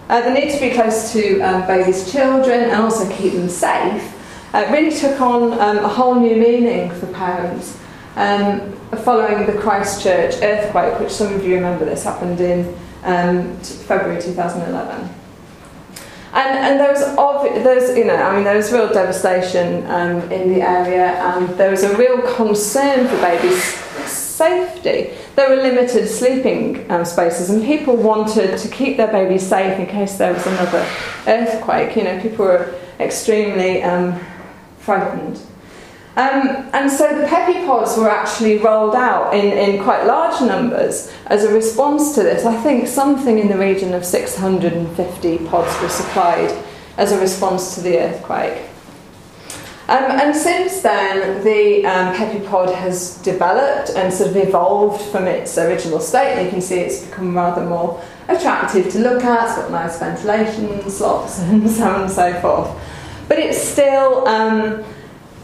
uh, 0.08 0.20
the 0.22 0.30
need 0.30 0.52
to 0.52 0.60
be 0.60 0.70
close 0.74 1.12
to 1.12 1.40
um, 1.40 1.66
babies' 1.66 2.10
children 2.10 2.64
and 2.64 2.72
also 2.72 3.08
keep 3.16 3.32
them 3.32 3.48
safe 3.48 4.14
uh, 4.52 4.66
really 4.70 4.96
took 4.96 5.20
on 5.20 5.52
um, 5.54 5.78
a 5.78 5.88
whole 5.88 6.14
new 6.14 6.36
meaning 6.36 6.90
for 6.90 7.06
parents. 7.08 7.78
Um, 8.16 8.72
following 9.04 9.46
the 9.46 9.52
Christchurch 9.52 10.42
earthquake, 10.42 10.98
which 10.98 11.12
some 11.12 11.32
of 11.32 11.44
you 11.44 11.54
remember 11.54 11.84
this 11.84 12.04
happened 12.04 12.40
in 12.40 12.74
um, 13.04 13.56
February 13.60 14.20
2011. 14.20 15.08
And, 16.32 16.58
and 16.58 16.80
there 16.80 16.92
was 16.92 17.02
obvi- 17.16 17.62
there's 17.64 17.96
you 17.96 18.04
know 18.04 18.14
I 18.14 18.34
mean 18.34 18.44
there 18.44 18.56
was 18.56 18.70
real 18.72 18.92
devastation 18.92 19.84
um, 19.90 20.30
in 20.30 20.52
the 20.52 20.62
area 20.62 21.14
and 21.14 21.48
there 21.58 21.72
was 21.72 21.82
a 21.82 21.96
real 21.96 22.22
concern 22.36 23.08
for 23.08 23.16
babies' 23.16 23.64
safety. 24.08 25.10
There 25.34 25.50
were 25.50 25.56
limited 25.56 26.08
sleeping 26.08 26.88
um, 26.88 27.04
spaces 27.04 27.50
and 27.50 27.64
people 27.64 27.96
wanted 27.96 28.58
to 28.58 28.68
keep 28.68 28.96
their 28.96 29.10
babies 29.10 29.44
safe 29.44 29.76
in 29.80 29.86
case 29.86 30.18
there 30.18 30.32
was 30.32 30.46
another 30.46 30.88
earthquake. 31.26 31.96
You 31.96 32.04
know 32.04 32.20
people 32.20 32.44
were 32.44 32.74
extremely 33.00 33.82
um, 33.82 34.20
frightened. 34.80 35.40
Um, 36.16 36.68
and 36.72 36.90
so 36.90 37.18
the 37.18 37.26
Pepi 37.26 37.64
pods 37.64 37.96
were 37.96 38.10
actually 38.10 38.58
rolled 38.58 38.94
out 38.94 39.32
in, 39.32 39.46
in 39.56 39.82
quite 39.82 40.06
large 40.06 40.40
numbers 40.40 41.12
as 41.26 41.44
a 41.44 41.54
response 41.54 42.14
to 42.16 42.22
this. 42.22 42.44
I 42.44 42.60
think 42.62 42.88
something 42.88 43.38
in 43.38 43.48
the 43.48 43.56
region 43.56 43.94
of 43.94 44.04
650 44.04 45.38
pods 45.46 45.80
were 45.80 45.88
supplied 45.88 46.52
as 46.96 47.12
a 47.12 47.20
response 47.20 47.76
to 47.76 47.80
the 47.80 47.98
earthquake. 47.98 48.70
Um, 49.90 50.04
and 50.04 50.36
since 50.36 50.82
then, 50.82 51.42
the 51.42 51.84
um, 51.86 52.14
Pepi 52.14 52.46
pod 52.46 52.72
has 52.74 53.16
developed 53.22 53.90
and 53.90 54.12
sort 54.12 54.30
of 54.30 54.36
evolved 54.36 55.02
from 55.10 55.26
its 55.26 55.58
original 55.58 55.98
state. 55.98 56.44
You 56.44 56.50
can 56.50 56.60
see 56.60 56.80
it's 56.80 57.04
become 57.06 57.34
rather 57.34 57.64
more 57.64 58.00
attractive 58.28 58.92
to 58.92 58.98
look 59.00 59.24
at. 59.24 59.46
It's 59.46 59.58
got 59.58 59.70
nice 59.70 59.98
ventilation 59.98 60.88
slots 60.88 61.38
and 61.40 61.68
so 61.68 61.84
on 61.84 62.02
and 62.02 62.10
so 62.10 62.40
forth. 62.40 62.68
But 63.30 63.38
it 63.38 63.54
still 63.54 64.26
um, 64.26 64.82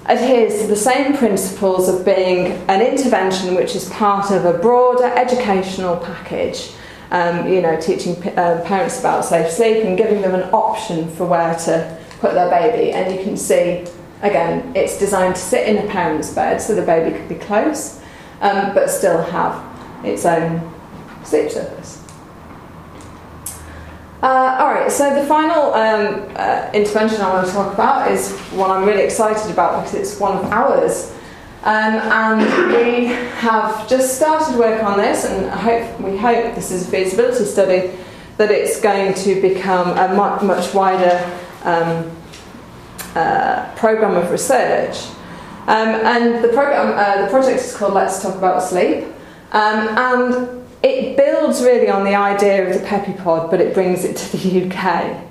adheres 0.07 0.61
to 0.63 0.67
the 0.67 0.75
same 0.75 1.17
principles 1.17 1.89
of 1.89 2.05
being 2.05 2.47
an 2.69 2.83
intervention 2.83 3.55
which 3.55 3.77
is 3.77 3.89
part 3.91 4.33
of 4.33 4.45
a 4.45 4.59
broader 4.59 5.05
educational 5.05 5.97
package. 5.97 6.73
Um, 7.13 7.47
you 7.47 7.63
know, 7.63 7.81
teaching 7.81 8.17
uh, 8.37 8.61
parents 8.67 8.99
about 8.99 9.25
safe 9.25 9.53
sleep 9.53 9.85
and 9.85 9.97
giving 9.97 10.21
them 10.21 10.35
an 10.35 10.51
option 10.53 11.09
for 11.13 11.27
where 11.27 11.55
to 11.61 11.97
put 12.19 12.35
their 12.35 12.51
baby. 12.51 12.91
And 12.91 13.15
you 13.15 13.23
can 13.23 13.37
see, 13.37 13.87
again, 14.21 14.73
it's 14.75 14.99
designed 14.99 15.37
to 15.37 15.41
sit 15.41 15.69
in 15.69 15.87
a 15.87 15.89
parent's 15.89 16.35
bed 16.35 16.61
so 16.61 16.75
the 16.75 16.83
baby 16.83 17.17
can 17.17 17.29
be 17.29 17.37
close, 17.37 18.01
um, 18.41 18.75
but 18.75 18.91
still 18.91 19.23
have 19.23 20.05
its 20.05 20.27
own 20.27 20.75
sleep 21.23 21.53
surface. 21.53 22.06
Uh, 24.23 24.57
all 24.59 24.73
right, 24.73 24.91
so 24.91 25.15
the 25.15 25.27
final 25.27 25.75
um, 25.75 26.27
uh, 26.37 26.71
intervention 26.73 27.21
I 27.21 27.35
want 27.35 27.47
to 27.47 27.53
talk 27.53 27.75
about 27.75 28.11
is 28.11 28.33
one 28.53 28.71
I'm 28.71 28.87
really 28.87 29.03
excited 29.03 29.51
about 29.51 29.85
because 29.85 29.95
it's 29.95 30.19
one 30.19 30.39
of 30.39 30.45
ours. 30.45 31.13
Um, 31.65 31.97
and 31.97 32.73
we 32.73 33.07
have 33.07 33.87
just 33.87 34.17
started 34.17 34.59
work 34.59 34.83
on 34.83 34.97
this, 34.97 35.27
and 35.27 35.51
hope, 35.51 36.01
we 36.01 36.17
hope 36.17 36.55
this 36.55 36.71
is 36.71 36.89
a 36.89 36.91
feasibility 36.91 37.45
study 37.45 37.91
that 38.39 38.51
it's 38.51 38.81
going 38.81 39.13
to 39.15 39.43
become 39.43 39.91
a 39.99 40.15
much, 40.15 40.43
much 40.43 40.73
wider 40.73 41.39
um, 41.65 42.11
uh, 43.15 43.71
program 43.77 44.15
of 44.15 44.31
research. 44.31 45.09
Um, 45.67 45.89
and 45.89 46.43
the 46.43 46.49
program, 46.49 46.95
uh, 46.97 47.23
the 47.23 47.29
project 47.29 47.61
is 47.61 47.77
called 47.77 47.93
Let's 47.93 48.23
Talk 48.23 48.37
About 48.37 48.63
Sleep, 48.63 49.05
um, 49.53 49.89
and 49.99 50.56
it 50.83 51.17
builds 51.17 51.63
really 51.63 51.89
on 51.89 52.05
the 52.05 52.15
idea 52.15 52.69
of 52.69 52.81
the 52.81 52.87
Pepi 52.87 53.13
pod, 53.15 53.51
but 53.51 53.61
it 53.61 53.75
brings 53.75 54.05
it 54.05 54.17
to 54.17 54.37
the 54.37 54.67
UK. 54.67 55.23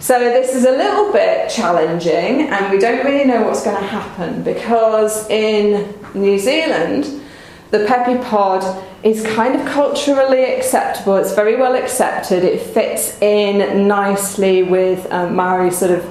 So 0.00 0.18
this 0.18 0.54
is 0.54 0.64
a 0.64 0.70
little 0.70 1.12
bit 1.12 1.48
challenging, 1.48 2.48
and 2.48 2.70
we 2.70 2.78
don't 2.78 3.04
really 3.04 3.24
know 3.24 3.42
what's 3.42 3.64
going 3.64 3.80
to 3.80 3.86
happen 3.86 4.42
because 4.42 5.28
in 5.30 5.94
New 6.14 6.38
Zealand, 6.38 7.22
the 7.70 7.86
Pepi 7.86 8.22
pod 8.22 8.84
is 9.02 9.24
kind 9.34 9.58
of 9.58 9.66
culturally 9.66 10.44
acceptable. 10.44 11.16
It's 11.16 11.34
very 11.34 11.56
well 11.56 11.74
accepted. 11.74 12.44
It 12.44 12.60
fits 12.60 13.20
in 13.20 13.88
nicely 13.88 14.62
with 14.62 15.10
um, 15.12 15.34
Maori 15.34 15.70
sort 15.70 15.92
of 15.92 16.04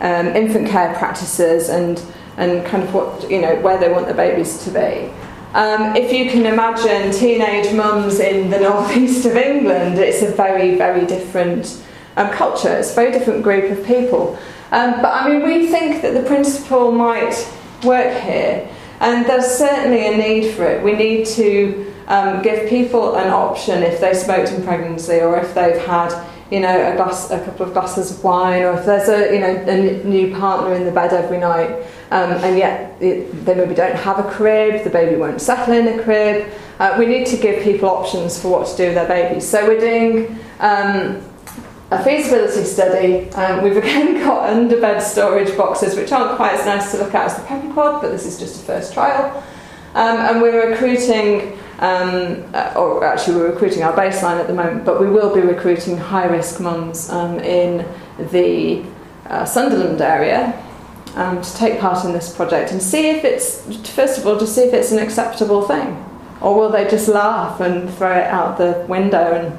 um, 0.00 0.28
infant 0.28 0.68
care 0.68 0.94
practices 0.94 1.68
and 1.68 2.02
and 2.36 2.66
kind 2.66 2.82
of 2.82 2.92
what 2.92 3.30
you 3.30 3.40
know 3.40 3.56
where 3.60 3.78
they 3.78 3.90
want 3.90 4.08
the 4.08 4.14
babies 4.14 4.64
to 4.64 4.70
be. 4.70 5.10
Um, 5.54 5.94
if 5.94 6.12
you 6.12 6.28
can 6.28 6.46
imagine 6.46 7.12
teenage 7.12 7.72
mums 7.72 8.18
in 8.18 8.50
the 8.50 8.58
northeast 8.68 9.24
of 9.24 9.36
England, 9.36 9.98
it's 9.98 10.20
a 10.20 10.32
very, 10.32 10.74
very 10.74 11.06
different 11.06 11.80
um, 12.16 12.28
culture. 12.30 12.76
It's 12.76 12.90
a 12.90 12.94
very 12.94 13.12
different 13.12 13.44
group 13.44 13.70
of 13.70 13.86
people. 13.86 14.36
Um, 14.72 15.00
but 15.00 15.12
I 15.14 15.28
mean, 15.28 15.44
we 15.44 15.68
think 15.68 16.02
that 16.02 16.12
the 16.12 16.24
principle 16.24 16.90
might 16.90 17.36
work 17.84 18.20
here, 18.22 18.68
and 18.98 19.24
there's 19.26 19.46
certainly 19.46 20.08
a 20.08 20.16
need 20.16 20.54
for 20.54 20.64
it. 20.64 20.82
We 20.82 20.94
need 20.94 21.26
to 21.26 21.92
um, 22.08 22.42
give 22.42 22.68
people 22.68 23.14
an 23.14 23.30
option 23.30 23.84
if 23.84 24.00
they 24.00 24.12
smoked 24.12 24.50
in 24.50 24.64
pregnancy 24.64 25.20
or 25.20 25.38
if 25.38 25.54
they've 25.54 25.80
had 25.86 26.10
you 26.50 26.60
know, 26.60 26.92
a 26.92 26.96
glass, 26.96 27.30
a 27.30 27.42
couple 27.44 27.66
of 27.66 27.72
glasses 27.72 28.10
of 28.10 28.22
wine, 28.22 28.62
or 28.62 28.74
if 28.74 28.84
there's 28.84 29.08
a, 29.08 29.32
you 29.34 29.40
know, 29.40 29.54
a 29.54 30.04
new 30.04 30.34
partner 30.36 30.74
in 30.74 30.84
the 30.84 30.92
bed 30.92 31.12
every 31.12 31.38
night, 31.38 31.70
um, 32.10 32.32
and 32.32 32.58
yet 32.58 33.00
it, 33.02 33.44
they 33.44 33.54
maybe 33.54 33.74
don't 33.74 33.96
have 33.96 34.18
a 34.18 34.30
crib, 34.30 34.84
the 34.84 34.90
baby 34.90 35.16
won't 35.16 35.40
settle 35.40 35.74
in 35.74 35.98
a 35.98 36.02
crib. 36.02 36.50
Uh, 36.78 36.96
we 36.98 37.06
need 37.06 37.26
to 37.28 37.36
give 37.36 37.62
people 37.62 37.88
options 37.88 38.40
for 38.40 38.48
what 38.48 38.66
to 38.66 38.76
do 38.76 38.84
with 38.86 38.94
their 38.94 39.08
babies. 39.08 39.48
So 39.48 39.66
we're 39.66 39.80
doing 39.80 40.38
um, 40.60 41.22
a 41.90 42.02
feasibility 42.02 42.64
study. 42.64 43.30
Um, 43.32 43.62
we've 43.62 43.76
again 43.84 44.14
got 44.14 44.50
underbed 44.50 45.00
storage 45.00 45.56
boxes, 45.56 45.96
which 45.96 46.12
aren't 46.12 46.36
quite 46.36 46.54
as 46.54 46.66
nice 46.66 46.92
to 46.92 46.98
look 46.98 47.14
at 47.14 47.26
as 47.26 47.36
the 47.36 47.42
Pepi 47.44 47.72
Pod, 47.72 48.02
but 48.02 48.10
this 48.10 48.26
is 48.26 48.38
just 48.38 48.62
a 48.62 48.64
first 48.64 48.92
trial. 48.92 49.42
Um, 49.94 50.18
and 50.18 50.42
we're 50.42 50.70
recruiting 50.70 51.58
um, 51.78 52.44
uh, 52.54 52.72
or 52.76 53.04
actually 53.04 53.36
we're 53.36 53.50
recruiting 53.50 53.82
our 53.82 53.92
baseline 53.92 54.40
at 54.40 54.46
the 54.46 54.54
moment, 54.54 54.84
but 54.84 55.00
we 55.00 55.08
will 55.08 55.34
be 55.34 55.40
recruiting 55.40 55.96
high 55.96 56.26
risk 56.26 56.60
mums 56.60 57.10
um, 57.10 57.38
in 57.40 57.86
the 58.30 58.84
uh, 59.26 59.44
Sunderland 59.44 60.00
area 60.00 60.63
um, 61.16 61.42
to 61.42 61.56
take 61.56 61.80
part 61.80 62.04
in 62.04 62.12
this 62.12 62.34
project 62.34 62.72
and 62.72 62.82
see 62.82 63.08
if 63.08 63.24
it's, 63.24 63.62
first 63.90 64.18
of 64.18 64.26
all, 64.26 64.38
to 64.38 64.46
see 64.46 64.62
if 64.62 64.74
it's 64.74 64.92
an 64.92 64.98
acceptable 64.98 65.62
thing. 65.62 66.04
Or 66.40 66.56
will 66.56 66.70
they 66.70 66.88
just 66.88 67.08
laugh 67.08 67.60
and 67.60 67.92
throw 67.94 68.12
it 68.12 68.26
out 68.26 68.58
the 68.58 68.84
window 68.88 69.34
and 69.34 69.58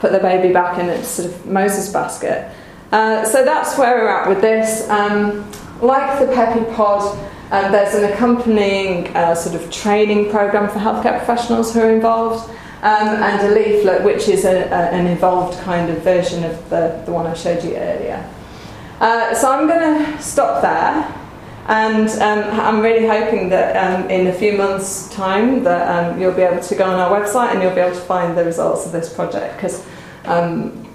put 0.00 0.12
the 0.12 0.18
baby 0.18 0.52
back 0.52 0.78
in 0.78 0.88
its 0.88 1.08
sort 1.08 1.28
of 1.28 1.46
Moses 1.46 1.92
basket? 1.92 2.52
Uh, 2.90 3.24
so 3.24 3.44
that's 3.44 3.78
where 3.78 3.96
we're 3.96 4.08
at 4.08 4.28
with 4.28 4.40
this. 4.40 4.88
Um, 4.88 5.50
like 5.80 6.18
the 6.18 6.26
Pepi 6.34 6.64
Pod, 6.74 7.16
um, 7.50 7.72
there's 7.72 7.94
an 7.94 8.12
accompanying 8.12 9.14
uh, 9.16 9.34
sort 9.34 9.54
of 9.54 9.70
training 9.70 10.30
program 10.30 10.68
for 10.68 10.78
healthcare 10.78 11.16
professionals 11.18 11.72
who 11.72 11.80
are 11.80 11.90
involved, 11.90 12.50
um, 12.82 13.08
and 13.08 13.46
a 13.46 13.54
leaflet 13.54 14.04
which 14.04 14.28
is 14.28 14.44
a, 14.44 14.64
a, 14.64 14.90
an 14.90 15.06
evolved 15.06 15.58
kind 15.60 15.90
of 15.90 16.02
version 16.02 16.44
of 16.44 16.70
the, 16.70 17.02
the 17.06 17.12
one 17.12 17.26
I 17.26 17.34
showed 17.34 17.62
you 17.64 17.76
earlier. 17.76 18.28
Uh, 19.00 19.34
so 19.34 19.52
I'm 19.52 19.66
going 19.66 20.04
to 20.04 20.22
stop 20.22 20.62
there. 20.62 21.14
And 21.68 22.08
um, 22.22 22.60
I'm 22.60 22.80
really 22.80 23.06
hoping 23.06 23.50
that 23.50 23.76
um, 23.76 24.10
in 24.10 24.28
a 24.28 24.32
few 24.32 24.56
months' 24.56 25.08
time 25.14 25.62
that 25.64 26.12
um, 26.12 26.18
you'll 26.18 26.32
be 26.32 26.40
able 26.40 26.62
to 26.62 26.74
go 26.74 26.84
on 26.84 26.98
our 26.98 27.10
website 27.20 27.52
and 27.52 27.62
you'll 27.62 27.74
be 27.74 27.80
able 27.82 27.94
to 27.94 28.00
find 28.00 28.36
the 28.38 28.44
results 28.44 28.86
of 28.86 28.92
this 28.92 29.12
project 29.12 29.56
because 29.56 29.86
um, 30.24 30.88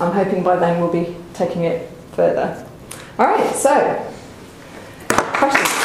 I'm 0.00 0.12
hoping 0.12 0.42
by 0.42 0.56
then 0.56 0.80
we'll 0.80 0.92
be 0.92 1.14
taking 1.34 1.64
it 1.64 1.90
further. 2.12 2.66
All 3.18 3.26
right, 3.26 3.54
so 3.54 4.10
questions. 5.08 5.83